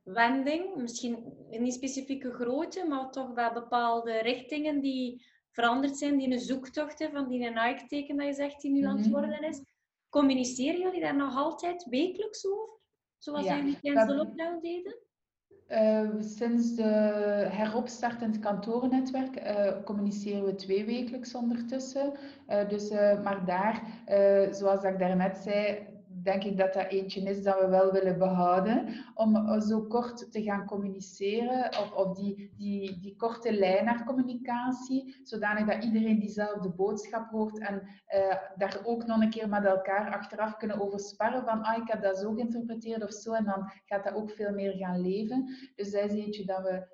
wending, 0.03 0.75
misschien 0.75 1.33
niet 1.49 1.73
specifieke 1.73 2.31
grootte, 2.31 2.87
maar 2.87 3.11
toch 3.11 3.33
wel 3.33 3.53
bepaalde 3.53 4.17
richtingen 4.17 4.81
die 4.81 5.25
veranderd 5.51 5.97
zijn, 5.97 6.17
die 6.17 6.31
een 6.31 6.39
zoektocht 6.39 7.07
van 7.11 7.27
die 7.27 7.45
een 7.45 7.53
Nike-teken 7.53 8.17
dat 8.17 8.25
je 8.25 8.33
zegt 8.33 8.61
die 8.61 8.71
nu 8.71 8.83
aan 8.83 8.97
het 8.97 9.05
mhm. 9.05 9.19
worden 9.19 9.43
is. 9.43 9.63
Communiceren 10.09 10.79
jullie 10.79 11.01
daar 11.01 11.15
nog 11.15 11.35
altijd 11.35 11.85
wekelijks 11.89 12.47
over? 12.47 12.77
Zoals 13.17 13.45
ja, 13.45 13.55
jullie 13.57 13.79
tijdens 13.79 14.07
de 14.07 14.15
lockdown 14.15 14.59
deden? 14.61 14.97
Uh, 15.71 16.09
sinds 16.19 16.75
de 16.75 16.83
heropstart 17.49 18.21
in 18.21 18.27
het 18.27 18.39
uh, 19.37 19.71
communiceren 19.83 20.45
we 20.45 20.55
twee 20.55 20.85
wekelijks 20.85 21.35
ondertussen. 21.35 22.13
Uh, 22.49 22.69
dus, 22.69 22.89
maar 23.23 23.45
daar, 23.45 23.81
zoals 24.51 24.83
ik 24.83 24.99
daarnet 24.99 25.37
zei, 25.37 25.87
denk 26.23 26.43
ik 26.43 26.57
dat 26.57 26.73
dat 26.73 26.87
eentje 26.87 27.21
is 27.21 27.43
dat 27.43 27.59
we 27.59 27.67
wel 27.67 27.91
willen 27.91 28.17
behouden. 28.17 28.87
Om 29.13 29.35
eh, 29.35 29.59
zo 29.59 29.81
kort 29.81 30.31
te 30.31 30.43
gaan 30.43 30.65
communiceren, 30.65 31.69
of, 31.95 32.15
die, 32.15 32.53
die, 32.57 32.99
die 32.99 33.15
korte 33.15 33.53
lijn 33.53 33.85
naar 33.85 34.05
communicatie, 34.05 35.15
zodanig 35.23 35.67
dat 35.67 35.83
iedereen 35.83 36.19
diezelfde 36.19 36.69
boodschap 36.69 37.29
hoort 37.29 37.59
en 37.59 37.81
uh, 38.15 38.35
daar 38.55 38.79
ook 38.83 39.05
nog 39.05 39.21
een 39.21 39.29
keer 39.29 39.49
met 39.49 39.65
elkaar 39.65 40.13
achteraf 40.13 40.57
kunnen 40.57 40.81
over 40.81 40.99
sparren 40.99 41.43
van 41.43 41.63
ah, 41.63 41.77
ik 41.77 41.87
heb 41.87 42.01
dat 42.01 42.17
zo 42.17 42.33
geïnterpreteerd 42.33 43.03
of 43.03 43.11
zo, 43.11 43.33
en 43.33 43.45
dan 43.45 43.71
gaat 43.85 44.03
dat 44.03 44.13
ook 44.13 44.31
veel 44.31 44.53
meer 44.53 44.73
gaan 44.73 45.01
leven. 45.01 45.45
Dus 45.75 45.91
dat 45.91 46.03
is 46.03 46.13
eentje 46.13 46.45
dat 46.45 46.61
we 46.61 46.87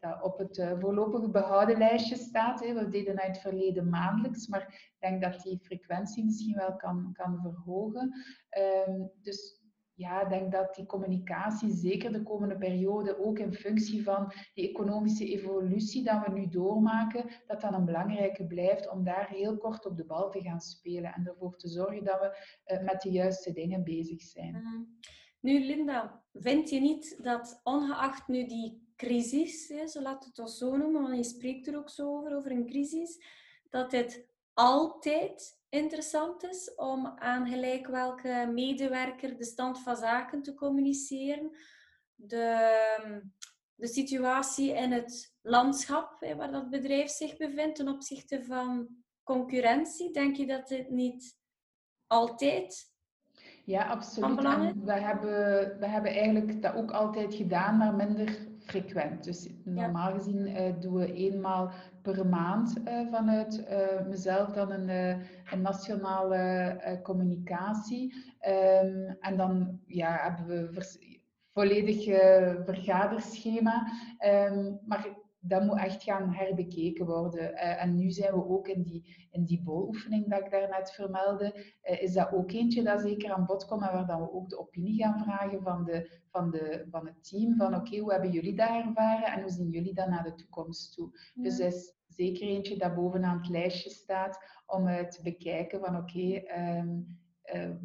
dat 0.00 0.22
op 0.22 0.38
het 0.38 0.58
uh, 0.58 0.72
voorlopige 0.78 1.30
behouden 1.30 1.78
lijstje 1.78 2.16
staat. 2.16 2.64
Hè. 2.64 2.74
We 2.74 2.88
deden 2.88 3.20
uit 3.20 3.32
het 3.32 3.38
verleden 3.38 3.88
maandelijks, 3.88 4.46
maar 4.46 4.60
ik 4.60 4.96
denk 4.98 5.22
dat 5.22 5.42
die 5.42 5.58
frequentie 5.62 6.24
misschien 6.24 6.56
wel 6.56 6.76
kan, 6.76 7.10
kan 7.12 7.38
verhogen. 7.42 8.12
Um, 8.88 9.10
dus 9.22 9.64
ja, 9.96 10.22
ik 10.22 10.28
denk 10.28 10.52
dat 10.52 10.74
die 10.74 10.86
communicatie 10.86 11.72
zeker 11.72 12.12
de 12.12 12.22
komende 12.22 12.56
periode, 12.56 13.24
ook 13.24 13.38
in 13.38 13.52
functie 13.52 14.02
van 14.02 14.32
die 14.54 14.68
economische 14.68 15.26
evolutie 15.26 16.04
dat 16.04 16.26
we 16.26 16.32
nu 16.32 16.48
doormaken, 16.48 17.30
dat 17.46 17.60
dat 17.60 17.72
een 17.72 17.84
belangrijke 17.84 18.46
blijft 18.46 18.90
om 18.90 19.04
daar 19.04 19.28
heel 19.28 19.56
kort 19.56 19.86
op 19.86 19.96
de 19.96 20.04
bal 20.04 20.30
te 20.30 20.40
gaan 20.40 20.60
spelen 20.60 21.14
en 21.14 21.26
ervoor 21.26 21.56
te 21.56 21.68
zorgen 21.68 22.04
dat 22.04 22.20
we 22.20 22.38
uh, 22.74 22.84
met 22.84 23.00
de 23.00 23.10
juiste 23.10 23.52
dingen 23.52 23.84
bezig 23.84 24.22
zijn. 24.22 24.52
Mhm. 24.52 24.82
Nu, 25.40 25.64
Linda, 25.64 26.22
vind 26.32 26.70
je 26.70 26.80
niet 26.80 27.20
dat 27.22 27.60
ongeacht 27.62 28.28
nu 28.28 28.46
die 28.46 28.85
crisis, 28.96 29.68
hè, 29.68 29.86
zo 29.86 30.00
laat 30.02 30.24
het 30.24 30.38
ons 30.38 30.58
zo 30.58 30.76
noemen, 30.76 31.02
want 31.02 31.16
je 31.16 31.24
spreekt 31.24 31.66
er 31.66 31.76
ook 31.76 31.90
zo 31.90 32.16
over, 32.16 32.36
over 32.36 32.50
een 32.50 32.66
crisis, 32.66 33.18
dat 33.70 33.92
het 33.92 34.26
altijd 34.54 35.60
interessant 35.68 36.44
is 36.44 36.74
om 36.74 37.06
aan 37.06 37.48
gelijk 37.48 37.86
welke 37.86 38.50
medewerker 38.52 39.36
de 39.36 39.44
stand 39.44 39.78
van 39.78 39.96
zaken 39.96 40.42
te 40.42 40.54
communiceren. 40.54 41.56
de, 42.14 43.22
de 43.74 43.86
situatie 43.86 44.72
in 44.72 44.92
het 44.92 45.36
landschap 45.42 46.20
hè, 46.20 46.36
waar 46.36 46.52
dat 46.52 46.70
bedrijf 46.70 47.10
zich 47.10 47.36
bevindt 47.36 47.76
ten 47.76 47.88
opzichte 47.88 48.44
van 48.44 48.88
concurrentie? 49.22 50.12
Denk 50.12 50.36
je 50.36 50.46
dat 50.46 50.68
dit 50.68 50.90
niet 50.90 51.38
altijd 52.06 52.94
ja, 53.64 53.86
absoluut. 53.86 54.44
En 54.44 54.84
we 54.84 54.92
hebben, 54.92 55.78
we 55.78 55.86
hebben 55.86 56.10
eigenlijk 56.10 56.62
dat 56.62 56.74
ook 56.74 56.90
altijd 56.90 57.34
gedaan, 57.34 57.76
maar 57.76 57.94
minder 57.94 58.38
frequent. 58.66 59.24
Dus 59.24 59.48
normaal 59.64 60.12
gezien 60.12 60.48
uh, 60.48 60.80
doen 60.80 60.94
we 60.94 61.12
eenmaal 61.12 61.70
per 62.02 62.26
maand 62.26 62.76
uh, 62.84 63.10
vanuit 63.10 63.66
uh, 63.70 64.06
mezelf 64.06 64.52
dan 64.52 64.70
een, 64.70 64.88
een 65.50 65.60
nationale 65.62 67.00
communicatie. 67.02 68.14
Um, 68.84 69.16
en 69.20 69.36
dan 69.36 69.80
ja, 69.86 70.18
hebben 70.20 70.46
we 70.46 71.06
volledig 71.52 72.04
vergaderschema. 72.64 73.86
Um, 74.50 74.78
maar 74.86 75.06
dat 75.46 75.64
moet 75.64 75.78
echt 75.78 76.02
gaan 76.02 76.32
herbekeken 76.32 77.06
worden. 77.06 77.52
Uh, 77.52 77.82
en 77.82 77.96
nu 77.96 78.10
zijn 78.10 78.34
we 78.34 78.48
ook 78.48 78.68
in 78.68 78.82
die, 78.82 79.28
in 79.30 79.44
die 79.44 79.62
boloefening 79.62 80.28
dat 80.30 80.40
ik 80.40 80.50
daarnet 80.50 80.92
vermeldde, 80.92 81.54
uh, 81.84 82.02
is 82.02 82.12
dat 82.12 82.32
ook 82.32 82.52
eentje 82.52 82.82
dat 82.82 83.00
zeker 83.00 83.32
aan 83.32 83.46
bod 83.46 83.64
komt 83.64 83.82
en 83.82 83.92
waar 83.92 84.06
dan 84.06 84.20
we 84.20 84.32
ook 84.32 84.48
de 84.48 84.58
opinie 84.58 85.02
gaan 85.02 85.22
vragen 85.22 85.62
van, 85.62 85.84
de, 85.84 86.10
van, 86.30 86.50
de, 86.50 86.86
van 86.90 87.06
het 87.06 87.28
team. 87.28 87.56
Van 87.56 87.74
oké, 87.74 87.98
hoe 87.98 88.12
hebben 88.12 88.30
jullie 88.30 88.54
dat 88.54 88.68
ervaren 88.68 89.32
en 89.32 89.40
hoe 89.40 89.50
zien 89.50 89.70
jullie 89.70 89.94
dat 89.94 90.08
naar 90.08 90.24
de 90.24 90.34
toekomst 90.34 90.94
toe? 90.94 91.18
Dus 91.34 91.56
dat 91.56 91.72
is 91.72 91.94
zeker 92.08 92.48
eentje 92.48 92.78
dat 92.78 92.94
bovenaan 92.94 93.38
het 93.38 93.48
lijstje 93.48 93.90
staat 93.90 94.38
om 94.66 94.88
uh, 94.88 95.00
te 95.00 95.22
bekijken 95.22 95.80
van 95.80 95.96
oké, 95.96 96.18
okay, 96.18 96.78
um, 96.78 97.18
ehm, 97.42 97.76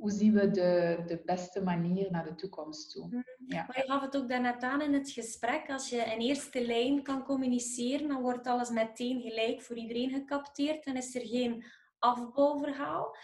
hoe 0.00 0.10
zien 0.10 0.32
we 0.32 0.50
de, 0.50 1.02
de 1.06 1.22
beste 1.24 1.62
manier 1.62 2.10
naar 2.10 2.24
de 2.24 2.34
toekomst 2.34 2.92
toe. 2.92 3.06
Mm. 3.10 3.24
Ja. 3.46 3.64
Maar 3.66 3.78
je 3.78 3.90
gaf 3.90 4.00
het 4.00 4.16
ook 4.16 4.28
daarnet 4.28 4.62
aan 4.62 4.80
in 4.80 4.94
het 4.94 5.10
gesprek. 5.10 5.68
Als 5.68 5.88
je 5.88 5.96
in 5.96 6.18
eerste 6.18 6.66
lijn 6.66 7.02
kan 7.02 7.24
communiceren, 7.24 8.08
dan 8.08 8.22
wordt 8.22 8.46
alles 8.46 8.70
meteen 8.70 9.20
gelijk 9.20 9.62
voor 9.62 9.76
iedereen 9.76 10.10
gecapteerd. 10.10 10.84
Dan 10.84 10.96
is 10.96 11.14
er 11.14 11.26
geen 11.26 11.64
afbouwverhaal. 11.98 13.16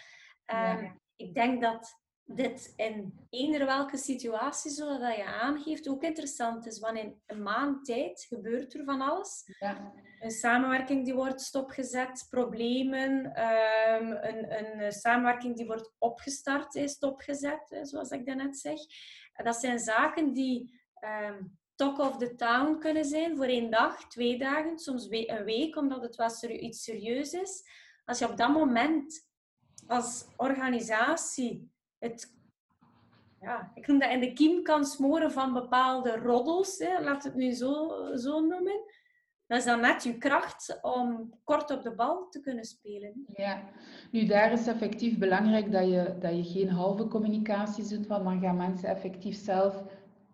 Ja. 0.45 0.77
Ehm, 0.77 0.91
ik 1.15 1.33
denk 1.33 1.61
dat 1.61 1.99
dit 2.27 2.73
in 2.75 3.27
eender 3.29 3.65
welke 3.65 3.97
situatie, 3.97 4.71
zoals 4.71 4.99
dat 4.99 5.15
je 5.15 5.25
aangeeft, 5.25 5.87
ook 5.87 6.03
interessant 6.03 6.65
is. 6.65 6.79
Want 6.79 6.97
in 6.97 7.21
een 7.25 7.43
maand 7.43 7.85
tijd 7.85 8.25
gebeurt 8.29 8.73
er 8.73 8.83
van 8.83 9.01
alles. 9.01 9.43
Ja. 9.59 9.93
Een 10.19 10.31
samenwerking 10.31 11.05
die 11.05 11.13
wordt 11.13 11.41
stopgezet, 11.41 12.27
problemen, 12.29 13.25
um, 13.25 14.11
een, 14.11 14.81
een, 14.83 14.91
samenwerking 14.91 15.55
die 15.55 15.65
wordt 15.65 15.93
opgestart, 15.97 16.75
is 16.75 16.91
stopgezet, 16.91 17.79
zoals 17.81 18.09
ik 18.09 18.25
daarnet 18.25 18.57
zeg. 18.57 18.79
Dat 19.43 19.55
zijn 19.55 19.79
zaken 19.79 20.33
die 20.33 20.81
um, 21.29 21.57
talk 21.75 21.99
of 21.99 22.17
the 22.17 22.35
town 22.35 22.79
kunnen 22.79 23.05
zijn 23.05 23.35
voor 23.35 23.45
één 23.45 23.71
dag, 23.71 24.07
twee 24.07 24.37
dagen, 24.37 24.79
soms 24.79 25.07
een 25.09 25.43
week, 25.43 25.75
omdat 25.75 26.01
het 26.01 26.15
wel 26.15 26.49
iets 26.49 26.83
serieus 26.83 27.33
is. 27.33 27.63
Als 28.05 28.19
je 28.19 28.29
op 28.29 28.37
dat 28.37 28.53
moment 28.53 29.27
als 29.87 30.25
organisatie 30.35 31.71
het, 31.99 32.35
ja, 33.41 33.71
ik 33.73 33.87
noem 33.87 33.99
dat 33.99 34.11
in 34.11 34.19
de 34.19 34.33
kiem 34.33 34.63
kan 34.63 34.85
smoren 34.85 35.31
van 35.31 35.53
bepaalde 35.53 36.17
roddels, 36.17 36.77
hè, 36.77 37.01
laat 37.01 37.23
het 37.23 37.35
nu 37.35 37.51
zo, 37.51 37.89
zo 38.15 38.39
noemen. 38.39 38.81
Dat 39.47 39.57
is 39.57 39.65
dan 39.65 39.79
net 39.79 40.03
je 40.03 40.17
kracht 40.17 40.79
om 40.81 41.33
kort 41.43 41.71
op 41.71 41.83
de 41.83 41.95
bal 41.95 42.29
te 42.29 42.39
kunnen 42.39 42.65
spelen. 42.65 43.25
Ja, 43.35 43.63
nu 44.11 44.25
daar 44.25 44.51
is 44.51 44.67
effectief 44.67 45.17
belangrijk 45.17 45.71
dat 45.71 45.89
je, 45.89 46.15
dat 46.19 46.35
je 46.35 46.43
geen 46.43 46.69
halve 46.69 47.07
communicatie 47.07 47.87
doet, 47.87 48.07
want 48.07 48.23
dan 48.23 48.39
gaan 48.39 48.57
mensen 48.57 48.89
effectief 48.89 49.35
zelf 49.35 49.83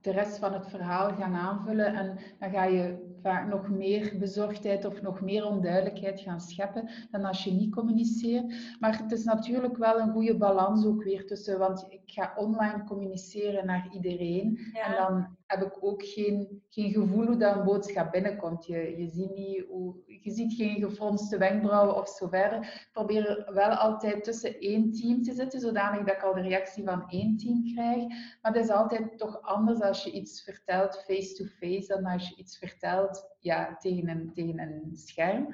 de 0.02 0.12
rest 0.12 0.38
van 0.38 0.54
het 0.54 0.68
verhaal 0.68 1.16
gaan 1.16 1.36
aanvullen 1.36 1.96
en 1.96 2.18
dan 2.40 2.50
ga 2.50 2.64
je 2.64 3.13
vaak 3.24 3.48
nog 3.48 3.70
meer 3.70 4.16
bezorgdheid 4.20 4.86
of 4.86 5.02
nog 5.02 5.22
meer 5.22 5.46
onduidelijkheid 5.46 6.20
gaan 6.20 6.42
scheppen 6.42 6.90
dan 7.12 7.26
als 7.26 7.44
je 7.44 7.52
niet 7.52 7.74
communiceert. 7.74 8.54
Maar 8.80 8.98
het 8.98 9.12
is 9.12 9.24
natuurlijk 9.24 9.78
wel 9.78 10.00
een 10.00 10.12
goede 10.12 10.38
balans 10.38 10.86
ook 10.86 11.04
weer 11.04 11.26
tussen, 11.26 11.60
want 11.60 11.86
ik 11.90 12.02
ga 12.06 12.34
online 12.36 12.84
communiceren 12.84 13.66
naar 13.66 13.88
iedereen 13.94 14.60
en 14.74 14.96
dan 14.96 15.28
heb 15.48 15.62
ik 15.62 15.84
ook 15.84 16.04
geen, 16.06 16.64
geen 16.70 16.92
gevoel 16.92 17.26
hoe 17.26 17.38
dat 17.38 17.56
een 17.56 17.64
boodschap 17.64 18.12
binnenkomt. 18.12 18.66
Je, 18.66 18.98
je, 18.98 19.08
ziet 19.08 19.36
niet 19.36 19.66
hoe, 19.70 19.96
je 20.06 20.32
ziet 20.32 20.54
geen 20.54 20.82
gefronste 20.82 21.38
wenkbrauwen 21.38 21.96
of 21.96 22.10
zo 22.10 22.28
verder. 22.28 22.60
Ik 22.60 22.90
probeer 22.92 23.52
wel 23.54 23.70
altijd 23.70 24.24
tussen 24.24 24.60
één 24.60 24.92
team 24.92 25.22
te 25.24 25.34
zitten, 25.34 25.60
zodanig 25.60 26.06
dat 26.06 26.16
ik 26.16 26.24
al 26.24 26.34
de 26.34 26.42
reactie 26.42 26.84
van 26.84 27.10
één 27.10 27.38
team 27.38 27.64
krijg. 27.74 28.08
Maar 28.42 28.54
het 28.54 28.64
is 28.64 28.70
altijd 28.70 29.18
toch 29.18 29.42
anders 29.42 29.82
als 29.82 30.04
je 30.04 30.12
iets 30.12 30.44
vertelt 30.44 31.04
face-to-face 31.06 31.60
-face, 31.60 31.88
dan 31.88 32.06
als 32.06 32.30
je 32.30 32.36
iets 32.36 32.58
vertelt 32.58 33.36
ja, 33.40 33.78
tegen, 33.78 34.10
een, 34.10 34.32
tegen 34.34 34.60
een 34.60 34.90
scherm. 34.94 35.48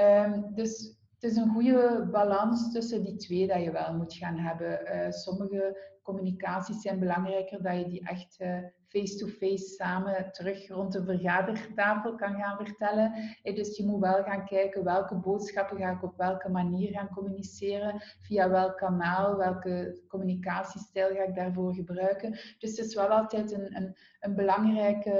Um, 0.00 0.54
dus 0.54 0.98
het 1.14 1.32
is 1.32 1.36
een 1.36 1.48
goede 1.48 2.08
balans 2.10 2.72
tussen 2.72 3.02
die 3.02 3.16
twee 3.16 3.46
dat 3.46 3.62
je 3.62 3.70
wel 3.70 3.94
moet 3.94 4.14
gaan 4.14 4.38
hebben. 4.38 4.80
Uh, 4.94 5.10
sommige 5.10 5.92
communicaties 6.02 6.80
zijn 6.80 6.98
belangrijker 6.98 7.62
dat 7.62 7.78
je 7.78 7.88
die 7.88 8.08
echt 8.08 8.40
uh, 8.40 8.58
face-to-face 8.94 9.74
samen 9.74 10.32
terug 10.32 10.68
rond 10.68 10.92
de 10.92 11.04
vergadertafel 11.04 12.14
kan 12.14 12.34
gaan 12.34 12.56
vertellen. 12.56 13.12
Dus 13.42 13.76
je 13.76 13.86
moet 13.86 14.00
wel 14.00 14.22
gaan 14.22 14.46
kijken 14.46 14.84
welke 14.84 15.14
boodschappen 15.14 15.78
ga 15.78 15.90
ik 15.90 16.02
op 16.02 16.16
welke 16.16 16.48
manier 16.48 16.92
gaan 16.92 17.08
communiceren, 17.08 18.02
via 18.20 18.50
welk 18.50 18.76
kanaal, 18.76 19.36
welke 19.36 20.02
communicatiestijl 20.08 21.14
ga 21.14 21.22
ik 21.22 21.34
daarvoor 21.34 21.74
gebruiken. 21.74 22.30
Dus 22.58 22.76
het 22.76 22.86
is 22.86 22.94
wel 22.94 23.08
altijd 23.08 23.52
een, 23.52 23.76
een, 23.76 23.96
een, 24.20 24.34
belangrijke, 24.34 25.14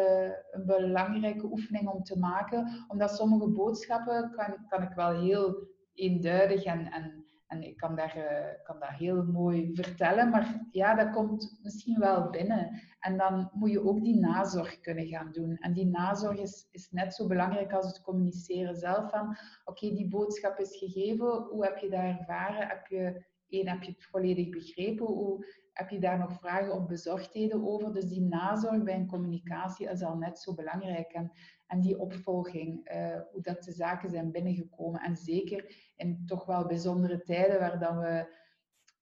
een 0.50 0.66
belangrijke 0.66 1.46
oefening 1.46 1.88
om 1.88 2.02
te 2.02 2.18
maken, 2.18 2.84
omdat 2.88 3.16
sommige 3.16 3.48
boodschappen 3.48 4.30
kan, 4.30 4.66
kan 4.68 4.82
ik 4.82 4.92
wel 4.94 5.20
heel 5.20 5.68
eenduidig 5.94 6.64
en, 6.64 6.92
en 6.92 7.23
en 7.54 7.62
ik 7.62 7.76
kan 7.76 7.96
daar, 7.96 8.16
uh, 8.16 8.64
kan 8.64 8.80
dat 8.80 8.88
heel 8.88 9.24
mooi 9.24 9.70
vertellen, 9.74 10.30
maar 10.30 10.66
ja, 10.70 10.94
dat 10.94 11.10
komt 11.10 11.58
misschien 11.62 11.98
wel 11.98 12.30
binnen. 12.30 12.80
En 13.00 13.16
dan 13.16 13.50
moet 13.52 13.70
je 13.70 13.84
ook 13.84 14.04
die 14.04 14.16
nazorg 14.16 14.80
kunnen 14.80 15.06
gaan 15.06 15.32
doen. 15.32 15.56
En 15.56 15.72
die 15.72 15.86
nazorg 15.86 16.38
is, 16.38 16.68
is 16.70 16.90
net 16.90 17.14
zo 17.14 17.26
belangrijk 17.26 17.72
als 17.72 17.86
het 17.86 18.00
communiceren 18.02 18.76
zelf 18.76 19.10
van, 19.10 19.36
oké, 19.64 19.94
die 19.94 20.08
boodschap 20.08 20.58
is 20.58 20.76
gegeven, 20.76 21.42
hoe 21.50 21.64
heb 21.64 21.78
je 21.78 21.90
dat 21.90 22.00
ervaren? 22.00 22.68
Heb 22.68 22.86
je, 22.86 23.24
één, 23.48 23.68
heb 23.68 23.82
je 23.82 23.92
het 23.92 24.04
volledig 24.04 24.48
begrepen? 24.48 25.06
Hoe, 25.06 25.46
heb 25.72 25.90
je 25.90 26.00
daar 26.00 26.18
nog 26.18 26.32
vragen 26.32 26.72
of 26.72 26.86
bezorgdheden 26.86 27.66
over? 27.66 27.92
Dus 27.92 28.04
die 28.04 28.22
nazorg 28.22 28.82
bij 28.82 28.94
een 28.94 29.06
communicatie 29.06 29.90
is 29.90 30.02
al 30.02 30.16
net 30.16 30.38
zo 30.38 30.54
belangrijk. 30.54 31.12
En, 31.12 31.32
en 31.66 31.80
die 31.80 31.98
opvolging, 31.98 32.90
uh, 32.94 33.20
hoe 33.32 33.42
dat 33.42 33.62
de 33.62 33.72
zaken 33.72 34.10
zijn 34.10 34.30
binnengekomen. 34.30 35.00
En 35.00 35.16
zeker 35.16 35.74
in 35.96 36.22
toch 36.26 36.44
wel 36.44 36.66
bijzondere 36.66 37.22
tijden 37.22 37.58
waar, 37.58 37.78
dan 37.78 37.98
we, 37.98 38.34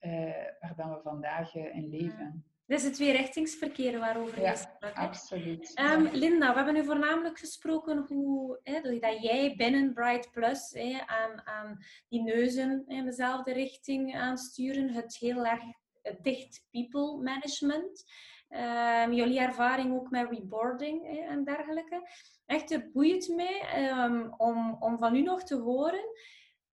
uh, 0.01 0.47
waar 0.61 0.75
dan 0.77 0.91
we 0.91 1.01
vandaag 1.03 1.55
uh, 1.55 1.77
in 1.77 1.89
leven. 1.89 2.45
Is 2.67 2.85
het 2.85 2.95
tweerichtingsverkeer 2.95 3.99
waarover 3.99 4.41
je 4.41 4.57
sprak. 4.57 4.97
Absoluut. 4.97 5.81
Um, 5.81 6.09
Linda, 6.13 6.49
we 6.49 6.57
hebben 6.57 6.75
nu 6.75 6.85
voornamelijk 6.85 7.39
gesproken 7.39 8.05
hoe 8.09 8.61
hè, 8.63 8.81
dat 8.81 9.23
jij 9.23 9.55
binnen 9.57 9.93
Bright 9.93 10.31
Plus 10.31 10.71
hè, 10.71 11.01
aan, 11.07 11.47
aan 11.47 11.79
die 12.09 12.23
neuzen 12.23 12.85
in 12.87 13.05
dezelfde 13.05 13.53
richting 13.53 14.15
aansturen, 14.15 14.91
het 14.91 15.17
heel 15.17 15.47
erg 15.47 15.63
dicht 16.23 16.67
people 16.71 17.23
management. 17.23 18.05
Um, 18.55 19.13
jullie 19.13 19.41
ervaring 19.41 19.95
ook 19.95 20.11
met 20.11 20.31
reboarding 20.31 21.27
en 21.29 21.45
dergelijke. 21.45 22.09
Echt, 22.47 22.71
het 22.71 22.93
boeit 22.93 23.33
mij 23.37 23.89
um, 23.91 24.35
om, 24.37 24.77
om 24.81 24.99
van 24.99 25.17
u 25.17 25.23
nog 25.23 25.43
te 25.43 25.57
horen 25.57 26.05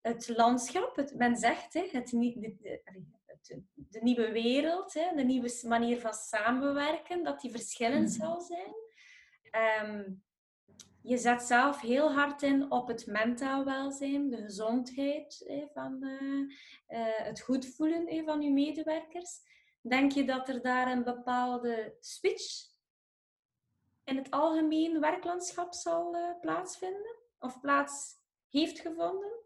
het 0.08 0.38
landschap, 0.38 0.96
het, 0.96 1.16
men 1.16 1.36
zegt, 1.36 1.74
hè, 1.74 1.88
het, 1.92 2.08
de, 2.08 2.56
de, 2.62 3.64
de, 3.74 4.00
nieuwe 4.02 4.32
wereld, 4.32 4.94
hè, 4.94 5.16
de 5.16 5.24
nieuwe 5.24 5.64
manier 5.68 6.00
van 6.00 6.14
samenwerken, 6.14 7.24
dat 7.24 7.42
die 7.42 7.52
verschillend 7.52 8.10
mhm. 8.10 8.20
zal 8.20 8.42
zijn. 8.42 8.74
Um, 9.84 10.24
je 11.02 11.18
zet 11.18 11.42
zelf 11.42 11.82
heel 11.82 12.14
hard 12.14 12.42
in 12.42 12.72
op 12.72 12.88
het 12.88 13.06
mentaal 13.06 13.66
welzijn, 13.66 14.30
de 14.30 14.38
gezondheid 14.38 15.52
van 15.74 16.04
uh, 16.04 16.40
uh, 17.00 17.18
het 17.18 17.42
goed 17.42 17.76
voelen 17.76 18.26
van 18.26 18.42
je 18.42 18.52
medewerkers. 18.52 19.40
Denk 19.88 20.12
je 20.12 20.26
dat 20.26 20.50
er 20.50 20.62
daar 20.62 20.92
een 20.92 21.04
bepaalde 21.04 21.96
switch 22.00 22.66
in 24.04 24.18
het 24.18 24.32
algemeen 24.32 25.00
werklandschap 25.00 25.74
zal 25.74 26.16
uh, 26.16 26.40
plaatsvinden? 26.42 27.16
Of 27.40 27.60
plaats 27.60 28.16
heeft 28.50 28.80
gevonden? 28.80 29.46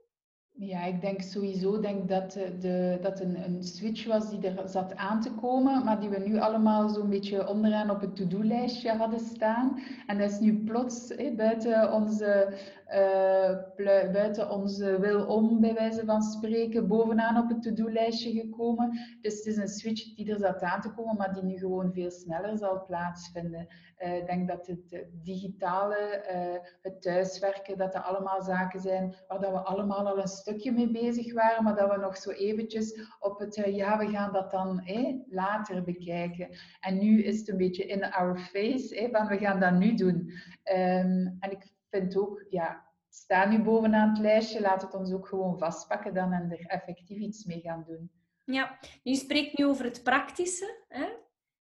Ja, 0.54 0.84
ik 0.84 1.02
denk 1.02 1.22
sowieso 1.22 1.80
denk 1.80 2.10
dat, 2.10 2.32
de, 2.60 2.98
dat 3.02 3.20
een, 3.20 3.44
een 3.44 3.64
switch 3.64 4.06
was 4.06 4.30
die 4.30 4.48
er 4.48 4.70
zat 4.70 4.96
aan 4.96 5.22
te 5.22 5.34
komen, 5.34 5.84
maar 5.84 6.00
die 6.00 6.10
we 6.10 6.20
nu 6.20 6.40
allemaal 6.40 6.90
zo'n 6.90 7.10
beetje 7.10 7.48
onderaan 7.48 7.90
op 7.90 8.02
het 8.02 8.16
to-do-lijstje 8.16 8.92
hadden 8.92 9.20
staan. 9.20 9.80
En 10.08 10.18
dat 10.18 10.32
is 10.32 10.40
nu 10.40 10.64
plots 10.64 11.14
buiten, 11.36 11.94
onze, 11.94 12.58
uh, 12.94 14.12
buiten 14.12 14.50
onze 14.50 15.00
wil 15.00 15.26
om, 15.26 15.60
bij 15.60 15.74
wijze 15.74 16.06
van 16.06 16.22
spreken, 16.22 16.88
bovenaan 16.88 17.38
op 17.38 17.50
het 17.50 17.62
to-do-lijstje 17.62 18.32
gekomen. 18.32 19.00
Dus 19.22 19.36
het 19.36 19.46
is 19.46 19.58
een 19.58 19.68
switch 19.68 20.16
die 20.16 20.32
er 20.32 20.40
zat 20.40 20.62
aan 20.62 20.82
te 20.82 20.92
komen, 20.92 21.18
maar 21.18 21.34
die 21.34 21.44
nu 21.44 21.58
gewoon 21.58 21.94
veel 21.94 22.12
sneller 22.12 22.58
zal 22.58 22.86
plaatsvinden. 22.86 23.68
Uh, 24.00 24.16
ik 24.16 24.26
denk 24.26 24.48
dat 24.48 24.68
het 24.68 25.06
digitale, 25.24 26.26
uh, 26.34 26.68
het 26.82 27.02
thuiswerken, 27.02 27.78
dat 27.78 27.94
dat 27.94 28.04
allemaal 28.04 28.42
zaken 28.42 28.80
zijn 28.80 29.16
waar 29.28 29.40
dat 29.40 29.52
we 29.52 29.60
allemaal 29.60 30.08
al 30.08 30.20
een 30.20 30.28
stukje 30.28 30.72
mee 30.72 30.92
bezig 30.92 31.34
waren, 31.34 31.64
maar 31.64 31.76
dat 31.76 31.92
we 31.92 31.98
nog 31.98 32.18
zo 32.18 32.30
eventjes 32.30 33.00
op 33.20 33.40
het, 33.40 33.56
ja, 33.56 33.98
we 33.98 34.08
gaan 34.08 34.34
dat 34.34 34.52
dan 34.52 34.84
later 35.30 35.84
bekijken. 35.84 36.48
En 36.80 36.98
nu 36.98 37.24
is 37.24 37.40
het 37.40 37.50
een 37.50 37.58
beetje 37.58 37.86
in 37.86 38.12
our 38.12 38.40
face, 38.40 39.10
van 39.12 39.28
we 39.28 39.38
gaan 39.38 39.60
dat 39.60 39.74
nu 39.74 39.94
doen. 39.94 40.32
Um, 40.64 41.38
en 41.40 41.52
ik 41.52 41.80
vind 41.92 42.18
ook, 42.18 42.46
ja, 42.50 42.86
sta 43.10 43.46
nu 43.46 43.62
bovenaan 43.64 44.10
het 44.10 44.18
lijstje, 44.18 44.62
laat 44.62 44.82
het 44.82 44.94
ons 44.94 45.14
ook 45.14 45.28
gewoon 45.28 45.58
vastpakken 45.58 46.14
dan 46.14 46.32
en 46.32 46.52
er 46.52 46.66
effectief 46.66 47.18
iets 47.18 47.46
mee 47.46 47.60
gaan 47.60 47.84
doen. 47.88 48.12
Ja, 48.46 48.78
je 49.04 49.16
spreekt 49.16 49.58
nu 49.58 49.66
over 49.66 49.86
het 49.86 50.04
praktische, 50.04 50.84
hè? 50.88 51.08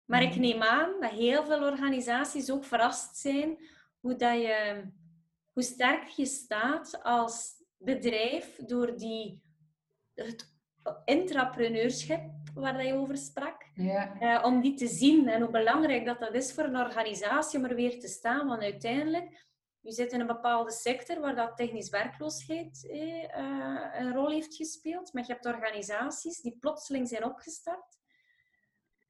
maar 0.06 0.22
ik 0.22 0.30
mhm. 0.30 0.40
neem 0.40 0.62
aan 0.62 1.00
dat 1.00 1.12
heel 1.12 1.46
veel 1.46 1.64
organisaties 1.64 2.52
ook 2.52 2.64
verrast 2.64 3.18
zijn 3.18 3.58
hoe, 4.00 4.16
dat 4.16 4.42
je, 4.42 4.84
hoe 5.52 5.64
sterk 5.64 6.08
je 6.08 6.26
staat 6.26 7.04
als 7.04 7.54
bedrijf 7.78 8.56
door 8.66 8.98
die, 8.98 9.42
het 10.14 10.52
intrapreneurschap 11.06 12.22
waar 12.54 12.86
je 12.86 12.94
over 12.94 13.18
sprak, 13.18 13.66
ja. 13.74 14.22
uh, 14.22 14.46
om 14.46 14.62
die 14.62 14.74
te 14.74 14.88
zien 14.88 15.28
en 15.28 15.42
hoe 15.42 15.52
belangrijk 15.52 16.06
dat, 16.06 16.20
dat 16.20 16.34
is 16.34 16.54
voor 16.54 16.64
een 16.64 16.78
organisatie 16.78 17.60
om 17.60 17.66
er 17.66 17.76
weer 17.76 18.00
te 18.00 18.08
staan. 18.08 18.48
Want 18.48 18.62
uiteindelijk, 18.62 19.46
je 19.84 19.92
zit 19.92 20.12
in 20.12 20.20
een 20.20 20.28
bepaalde 20.28 20.72
sector 20.72 21.20
waar 21.20 21.36
dat 21.36 21.58
technisch 21.58 21.90
werkloosheid 21.90 22.88
eh, 22.90 23.24
uh, 23.24 23.90
een 23.94 24.14
rol 24.14 24.30
heeft 24.30 24.56
gespeeld, 24.56 25.14
maar 25.14 25.24
je 25.28 25.34
hebt 25.34 25.46
organisaties 25.46 26.42
die 26.42 26.58
plotseling 26.60 27.08
zijn 27.08 27.26
opgestart 27.26 28.02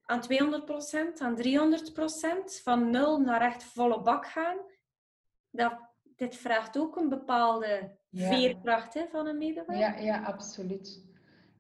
aan 0.06 0.22
200%, 0.22 1.18
aan 1.18 1.38
300%, 1.38 2.62
van 2.64 2.90
nul 2.90 3.20
naar 3.20 3.42
echt 3.42 3.64
volle 3.64 4.02
bak 4.02 4.26
gaan. 4.28 4.58
Dat, 5.50 5.74
dit 6.16 6.36
vraagt 6.36 6.78
ook 6.78 6.96
een 6.96 7.10
bepaalde 7.10 7.98
veerkracht 8.12 8.94
hè, 8.94 9.08
van 9.08 9.28
een 9.28 9.38
medewerker. 9.38 9.78
Ja, 9.78 9.96
ja, 9.98 10.24
absoluut. 10.24 11.13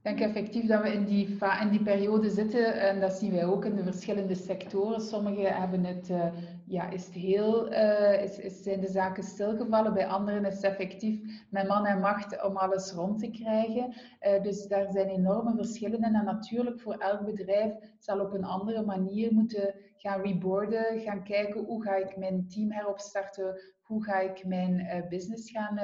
Ik 0.03 0.17
denk 0.17 0.35
effectief 0.35 0.65
dat 0.65 0.81
we 0.81 0.93
in 0.93 1.05
die, 1.05 1.37
in 1.61 1.69
die 1.69 1.83
periode 1.83 2.29
zitten 2.29 2.79
en 2.79 2.99
dat 2.99 3.13
zien 3.13 3.31
wij 3.31 3.45
ook 3.45 3.65
in 3.65 3.75
de 3.75 3.83
verschillende 3.83 4.35
sectoren. 4.35 5.01
Sommigen 5.01 5.55
hebben 5.55 5.83
het, 5.83 6.09
uh, 6.09 6.25
ja, 6.65 6.89
is 6.89 7.05
het 7.05 7.13
heel, 7.13 7.71
uh, 7.71 8.23
is, 8.23 8.39
is, 8.39 8.63
zijn 8.63 8.79
de 8.79 8.87
zaken 8.87 9.23
stilgevallen, 9.23 9.93
bij 9.93 10.07
anderen 10.07 10.45
is 10.45 10.55
het 10.55 10.63
effectief 10.63 11.45
met 11.49 11.67
man 11.67 11.85
en 11.85 11.99
macht 11.99 12.43
om 12.43 12.57
alles 12.57 12.91
rond 12.91 13.19
te 13.19 13.29
krijgen. 13.29 13.93
Uh, 14.21 14.41
dus 14.41 14.67
daar 14.67 14.91
zijn 14.91 15.07
enorme 15.07 15.55
verschillen 15.55 16.01
en 16.01 16.25
natuurlijk 16.25 16.79
voor 16.79 16.97
elk 16.97 17.25
bedrijf 17.25 17.73
zal 17.99 18.19
op 18.19 18.33
een 18.33 18.45
andere 18.45 18.85
manier 18.85 19.33
moeten 19.33 19.75
gaan 19.97 20.21
reboarden, 20.21 20.99
gaan 20.99 21.23
kijken 21.23 21.63
hoe 21.63 21.83
ga 21.83 21.95
ik 21.95 22.17
mijn 22.17 22.47
team 22.47 22.71
heropstarten, 22.71 23.59
hoe 23.81 24.03
ga 24.03 24.19
ik 24.19 24.45
mijn 24.45 25.05
business 25.09 25.51
gaan 25.51 25.79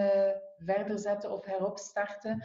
verder 0.58 1.00
zetten 1.00 1.32
of 1.32 1.46
heropstarten. 1.46 2.44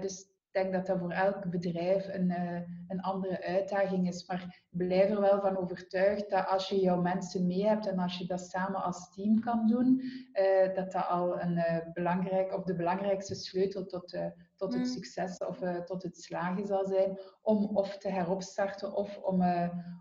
dus 0.00 0.32
ik 0.54 0.62
denk 0.62 0.72
dat 0.72 0.86
dat 0.86 0.98
voor 0.98 1.10
elk 1.10 1.50
bedrijf 1.50 2.08
een, 2.08 2.30
uh, 2.30 2.60
een 2.88 3.00
andere 3.00 3.42
uitdaging 3.42 4.08
is. 4.08 4.26
Maar 4.26 4.62
blijf 4.70 5.10
er 5.10 5.20
wel 5.20 5.40
van 5.40 5.56
overtuigd 5.56 6.30
dat 6.30 6.46
als 6.46 6.68
je 6.68 6.80
jouw 6.80 7.00
mensen 7.00 7.46
mee 7.46 7.66
hebt 7.66 7.86
en 7.86 7.98
als 7.98 8.18
je 8.18 8.26
dat 8.26 8.40
samen 8.40 8.82
als 8.82 9.14
team 9.14 9.40
kan 9.40 9.66
doen, 9.66 10.00
uh, 10.32 10.74
dat 10.74 10.92
dat 10.92 11.06
al 11.06 11.40
een 11.40 11.56
uh, 11.56 11.78
belangrijk, 11.92 12.52
of 12.52 12.64
de 12.64 12.74
belangrijkste 12.74 13.34
sleutel 13.34 13.86
tot, 13.86 14.18
tot 14.56 14.72
het 14.72 14.82
mm. 14.82 14.88
succes 14.88 15.38
of 15.38 15.58
tot 15.84 16.02
het 16.02 16.16
slagen 16.16 16.66
zal 16.66 16.86
zijn 16.86 17.18
om 17.42 17.76
of 17.76 17.98
te 17.98 18.08
heropstarten 18.08 18.94
of 18.94 19.18
om, 19.18 19.42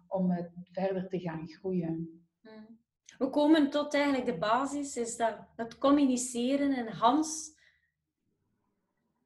om 0.08 0.50
verder 0.72 1.08
te 1.08 1.20
gaan 1.20 1.48
groeien. 1.48 2.22
Mm. 2.42 2.80
We 3.18 3.30
komen 3.30 3.70
tot 3.70 3.94
eigenlijk 3.94 4.26
de 4.26 4.38
basis, 4.38 4.98
is 4.98 5.18
dat 5.18 5.36
het 5.56 5.78
communiceren 5.78 6.74
en 6.74 6.88
Hans 6.88 7.62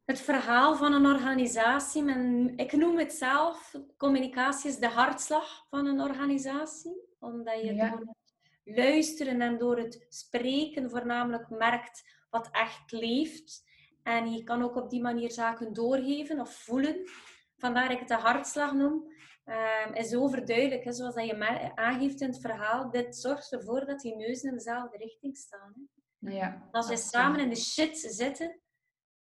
het 0.08 0.22
verhaal 0.22 0.76
van 0.76 0.93
een 0.93 1.05
organisatie. 1.05 2.03
Men, 2.03 2.53
ik 2.55 2.72
noem 2.72 2.97
het 2.97 3.14
zelf, 3.14 3.76
communicatie 3.97 4.70
is 4.70 4.78
de 4.78 4.88
hartslag 4.88 5.66
van 5.70 5.86
een 5.86 6.01
organisatie. 6.01 7.01
Omdat 7.20 7.62
je 7.62 7.76
door 7.76 7.99
het 7.99 8.76
luisteren 8.76 9.41
en 9.41 9.58
door 9.58 9.78
het 9.78 10.05
spreken 10.10 10.89
voornamelijk 10.89 11.49
merkt 11.49 12.03
wat 12.30 12.49
echt 12.51 12.91
leeft. 12.91 13.64
En 14.03 14.32
je 14.32 14.43
kan 14.43 14.64
ook 14.64 14.76
op 14.76 14.89
die 14.89 15.01
manier 15.01 15.32
zaken 15.32 15.74
doorgeven 15.74 16.39
of 16.39 16.53
voelen. 16.53 17.10
Vandaar 17.58 17.84
dat 17.84 17.93
ik 17.93 17.99
het 17.99 18.08
de 18.08 18.16
hartslag 18.16 18.74
noem. 18.74 19.16
Um, 19.45 19.93
is 19.93 20.16
overduidelijk, 20.16 20.84
hè, 20.84 20.91
zoals 20.91 21.16
dat 21.16 21.26
je 21.26 21.72
aangeeft 21.76 22.22
in 22.22 22.28
het 22.28 22.41
verhaal. 22.41 22.91
Dit 22.91 23.16
zorgt 23.16 23.51
ervoor 23.51 23.86
dat 23.86 23.99
die 23.99 24.16
neuzen 24.16 24.49
in 24.49 24.55
dezelfde 24.55 24.97
richting 24.97 25.38
staan. 25.38 25.74
Hè. 26.20 26.32
Ja, 26.32 26.68
Als 26.72 26.88
we 26.88 26.97
samen 26.97 27.39
in 27.39 27.49
de 27.49 27.55
shit 27.55 27.97
zitten, 27.97 28.60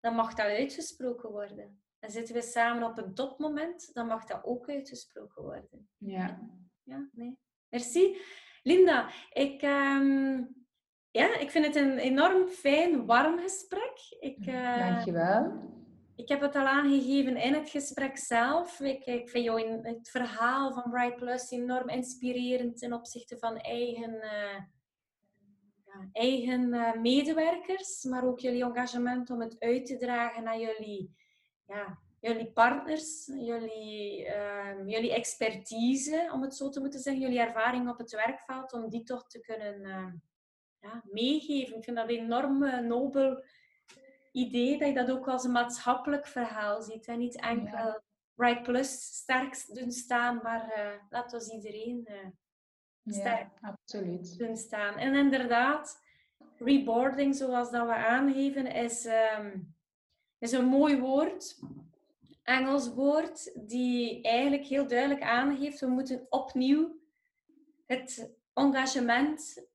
dan 0.04 0.16
mag 0.16 0.34
dat 0.34 0.46
uitgesproken 0.46 1.32
worden. 1.32 1.82
En 2.00 2.12
zitten 2.12 2.36
we 2.36 2.42
samen 2.42 2.84
op 2.84 2.98
een 2.98 3.14
topmoment, 3.14 3.94
dan 3.94 4.08
mag 4.08 4.26
dat 4.26 4.44
ook 4.44 4.70
uitgesproken 4.70 5.44
worden. 5.44 5.90
Ja. 5.98 6.40
Ja, 6.84 7.10
nee. 7.12 7.38
Merci. 7.70 8.18
Linda, 8.64 9.10
ik, 9.34 9.62
um, 9.62 10.56
ja, 11.12 11.38
ik 11.38 11.52
vind 11.52 11.66
het 11.66 11.76
een 11.76 11.98
enorm 11.98 12.48
fijn, 12.48 13.06
warm 13.06 13.40
gesprek. 13.40 14.00
Ik, 14.20 14.46
uh, 14.46 14.78
Dankjewel. 14.78 15.72
Ik 16.16 16.28
heb 16.28 16.42
het 16.42 16.56
al 16.56 16.66
aangegeven 16.66 17.38
in 17.38 17.54
het 17.54 17.70
gesprek 17.70 18.18
zelf. 18.18 18.80
Ik, 18.80 19.06
ik 19.06 19.30
vind 19.30 19.46
jou 19.46 19.62
in 19.62 19.86
het 19.86 20.10
verhaal 20.10 20.74
van 20.74 20.92
Bright 20.92 21.16
Plus 21.16 21.52
enorm 21.52 21.90
inspirerend 21.90 22.78
ten 22.78 22.94
opzichte 22.94 23.38
van 23.38 23.58
eigen... 23.58 24.14
Uh, 24.14 24.60
eigen 26.12 26.74
uh, 26.74 26.94
medewerkers, 26.94 28.04
maar 28.04 28.24
ook 28.24 28.40
jullie 28.40 28.64
engagement 28.64 29.30
om 29.30 29.42
het 29.42 29.56
uit 29.60 29.86
te 29.86 29.98
dragen 29.98 30.44
naar 30.44 30.60
jullie, 30.60 31.16
ja, 31.66 32.00
jullie 32.20 32.52
partners, 32.52 33.26
jullie, 33.26 34.26
uh, 34.26 34.88
jullie 34.88 35.14
expertise, 35.14 36.30
om 36.34 36.42
het 36.42 36.56
zo 36.56 36.70
te 36.70 36.80
moeten 36.80 37.00
zeggen, 37.00 37.22
jullie 37.22 37.40
ervaring 37.40 37.90
op 37.90 37.98
het 37.98 38.12
werkveld, 38.12 38.74
om 38.74 38.90
die 38.90 39.04
toch 39.04 39.28
te 39.28 39.40
kunnen 39.40 39.82
uh, 39.82 40.14
ja, 40.80 41.04
meegeven. 41.04 41.78
Ik 41.78 41.84
vind 41.84 41.98
dat 41.98 42.10
een 42.10 42.16
enorm 42.16 42.88
nobel 42.88 43.44
idee 44.32 44.78
dat 44.78 44.88
je 44.88 44.94
dat 44.94 45.12
ook 45.12 45.28
als 45.28 45.44
een 45.44 45.52
maatschappelijk 45.52 46.28
verhaal 46.28 46.82
ziet 46.82 47.06
en 47.06 47.18
niet 47.18 47.40
enkel 47.42 47.88
ja. 47.88 48.02
Bright 48.36 48.64
Plus 48.64 49.02
sterk 49.02 49.66
doen 49.68 49.92
staan, 49.92 50.40
maar 50.44 50.74
uh, 50.78 51.02
laat 51.10 51.34
ons 51.34 51.50
iedereen 51.50 52.08
sterk 53.06 53.50
ja, 53.62 53.70
absoluut. 53.70 54.36
kunnen 54.38 54.58
staan. 54.58 54.98
En 54.98 55.16
inderdaad, 55.16 56.04
reboarding, 56.58 57.36
zoals 57.36 57.72
dat 57.72 57.88
we 57.88 57.96
aangeven, 57.96 58.66
is, 58.66 59.06
um, 59.06 59.76
is 60.38 60.52
een 60.52 60.66
mooi 60.66 61.00
woord. 61.00 61.60
Engels 62.44 62.94
woord, 62.94 63.68
die 63.68 64.22
eigenlijk 64.22 64.66
heel 64.66 64.88
duidelijk 64.88 65.22
aangeeft, 65.22 65.80
we 65.80 65.88
moeten 65.88 66.26
opnieuw 66.30 67.00
het 67.86 68.34
engagement 68.54 69.68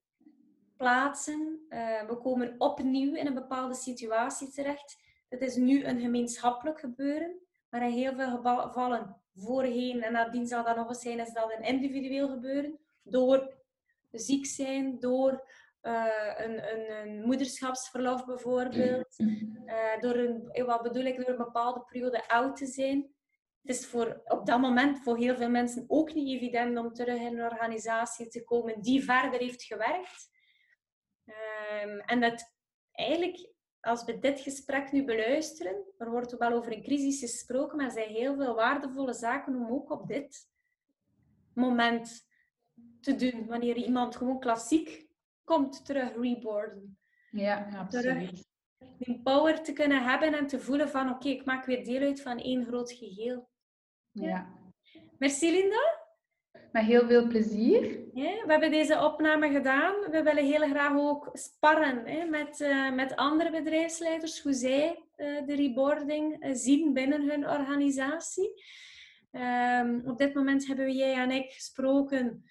plaatsen. 0.77 1.65
Uh, 1.69 2.07
we 2.07 2.17
komen 2.17 2.55
opnieuw 2.57 3.15
in 3.15 3.27
een 3.27 3.33
bepaalde 3.33 3.75
situatie 3.75 4.51
terecht. 4.51 4.97
Het 5.29 5.41
is 5.41 5.55
nu 5.55 5.83
een 5.83 5.99
gemeenschappelijk 5.99 6.79
gebeuren, 6.79 7.39
maar 7.69 7.83
in 7.83 7.91
heel 7.91 8.15
veel 8.15 8.29
gevallen 8.37 9.15
voorheen 9.35 10.01
en 10.01 10.11
nadien 10.11 10.47
zal 10.47 10.63
dat 10.63 10.75
nog 10.75 10.89
eens 10.89 11.01
zijn, 11.01 11.19
is 11.19 11.33
dat 11.33 11.53
een 11.57 11.63
individueel 11.63 12.29
gebeuren 12.29 12.79
door 13.09 13.57
ziek 14.11 14.45
zijn, 14.45 14.99
door 14.99 15.47
uh, 15.81 16.33
een, 16.37 16.73
een, 16.73 16.91
een, 16.91 17.21
moederschapsverlof 17.25 18.25
bijvoorbeeld, 18.25 19.19
uh, 19.19 19.99
door 19.99 20.15
een, 20.15 20.65
wat 20.65 20.81
bedoel 20.81 21.03
ik, 21.03 21.17
door 21.17 21.29
een 21.29 21.37
bepaalde 21.37 21.83
periode 21.83 22.27
oud 22.27 22.55
te 22.55 22.65
zijn. 22.65 23.13
Het 23.61 23.77
is 23.77 23.85
voor, 23.85 24.21
op 24.23 24.45
dat 24.45 24.59
moment 24.59 24.99
voor 24.99 25.17
heel 25.17 25.35
veel 25.35 25.49
mensen 25.49 25.85
ook 25.87 26.13
niet 26.13 26.27
evident 26.27 26.77
om 26.77 26.93
terug 26.93 27.19
in 27.19 27.37
een 27.37 27.51
organisatie 27.51 28.27
te 28.27 28.43
komen 28.43 28.81
die 28.81 29.03
verder 29.03 29.39
heeft 29.39 29.63
gewerkt. 29.63 30.29
Um, 31.25 31.99
en 31.99 32.19
dat 32.19 32.53
eigenlijk, 32.91 33.53
als 33.79 34.03
we 34.03 34.19
dit 34.19 34.39
gesprek 34.39 34.91
nu 34.91 35.05
beluisteren, 35.05 35.85
er 35.97 36.09
wordt 36.09 36.37
wel 36.37 36.51
over 36.51 36.71
een 36.71 36.83
crisis 36.83 37.19
gesproken, 37.19 37.77
maar 37.77 37.85
er 37.85 37.91
zijn 37.91 38.09
heel 38.09 38.35
veel 38.35 38.55
waardevolle 38.55 39.13
zaken 39.13 39.55
om 39.55 39.71
ook 39.71 39.91
op 39.91 40.07
dit 40.07 40.49
moment 41.53 42.28
te 43.01 43.15
doen. 43.15 43.45
Wanneer 43.47 43.75
iemand 43.75 44.15
gewoon 44.15 44.39
klassiek 44.39 45.07
komt 45.43 45.85
terug 45.85 46.15
reboarden. 46.15 46.97
Ja, 47.31 47.69
absoluut. 47.77 48.47
die 48.97 49.21
power 49.23 49.63
te 49.63 49.73
kunnen 49.73 50.03
hebben 50.03 50.33
en 50.33 50.47
te 50.47 50.59
voelen 50.59 50.89
van 50.89 51.09
oké, 51.09 51.27
ik 51.27 51.45
maak 51.45 51.65
weer 51.65 51.85
deel 51.85 52.01
uit 52.01 52.21
van 52.21 52.37
één 52.37 52.65
groot 52.65 52.91
geheel. 52.91 53.49
Ja. 54.11 54.57
Merci 55.17 55.51
Linda. 55.51 56.07
Met 56.71 56.83
heel 56.83 57.07
veel 57.07 57.27
plezier. 57.27 57.99
Ja, 58.13 58.45
we 58.45 58.51
hebben 58.51 58.71
deze 58.71 59.03
opname 59.03 59.51
gedaan. 59.51 60.11
We 60.11 60.23
willen 60.23 60.45
heel 60.45 60.69
graag 60.69 60.97
ook 60.97 61.29
sparren 61.33 62.05
hè, 62.05 62.25
met, 62.25 62.59
uh, 62.59 62.91
met 62.93 63.15
andere 63.15 63.51
bedrijfsleiders, 63.51 64.41
hoe 64.41 64.53
zij 64.53 65.03
uh, 65.17 65.45
de 65.45 65.55
reboarding 65.55 66.45
uh, 66.45 66.49
zien 66.53 66.93
binnen 66.93 67.29
hun 67.29 67.49
organisatie. 67.49 68.63
Um, 69.31 70.01
op 70.05 70.17
dit 70.17 70.33
moment 70.33 70.67
hebben 70.67 70.91
jij 70.91 71.13
en 71.13 71.31
ik 71.31 71.51
gesproken 71.51 72.43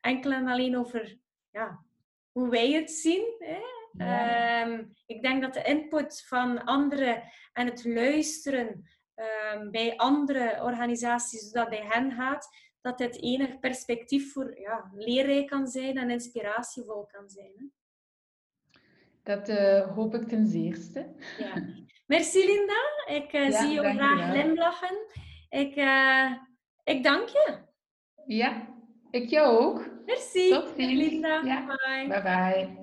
enkel 0.00 0.32
en 0.32 0.48
alleen 0.48 0.76
over 0.76 1.18
ja, 1.50 1.84
hoe 2.32 2.48
wij 2.48 2.72
het 2.72 2.90
zien. 2.90 3.34
Hè. 3.38 3.58
Ja. 3.92 4.66
Um, 4.66 4.92
ik 5.06 5.22
denk 5.22 5.42
dat 5.42 5.54
de 5.54 5.62
input 5.62 6.24
van 6.26 6.64
anderen 6.64 7.22
en 7.52 7.66
het 7.66 7.84
luisteren 7.84 8.88
um, 9.14 9.70
bij 9.70 9.96
andere 9.96 10.62
organisaties, 10.62 11.50
zodat 11.50 11.68
bij 11.68 11.86
hen 11.88 12.12
gaat, 12.12 12.48
dat 12.80 12.98
dit 12.98 13.22
enig 13.22 13.58
perspectief 13.58 14.32
voor 14.32 14.60
ja, 14.60 14.90
leerrijk 14.94 15.46
kan 15.46 15.66
zijn 15.66 15.96
en 15.96 16.10
inspiratievol 16.10 17.06
kan 17.06 17.28
zijn. 17.28 17.52
Hè? 17.56 17.64
Dat 19.22 19.48
uh, 19.48 19.94
hoop 19.94 20.14
ik 20.14 20.28
ten 20.28 20.46
zeerste. 20.46 21.14
Ja. 21.38 21.66
Merci 22.06 22.46
Linda. 22.46 22.82
Ik 23.06 23.32
uh, 23.32 23.50
ja, 23.50 23.60
zie 23.60 23.70
je 23.70 23.80
graag 23.80 24.30
glimlachen. 24.30 25.06
Ik, 25.48 25.76
uh, 25.76 26.32
ik 26.84 27.02
dank 27.02 27.28
je. 27.28 27.58
Ja, 28.26 28.77
ik 29.10 29.30
jou 29.30 29.58
ook. 29.58 29.88
Merci. 30.06 30.50
Tot 30.50 30.72
ziens. 30.76 30.92
Linda. 30.92 31.40
Ja. 31.44 31.64
Bye. 31.66 32.08
Bye 32.08 32.22
bye. 32.22 32.77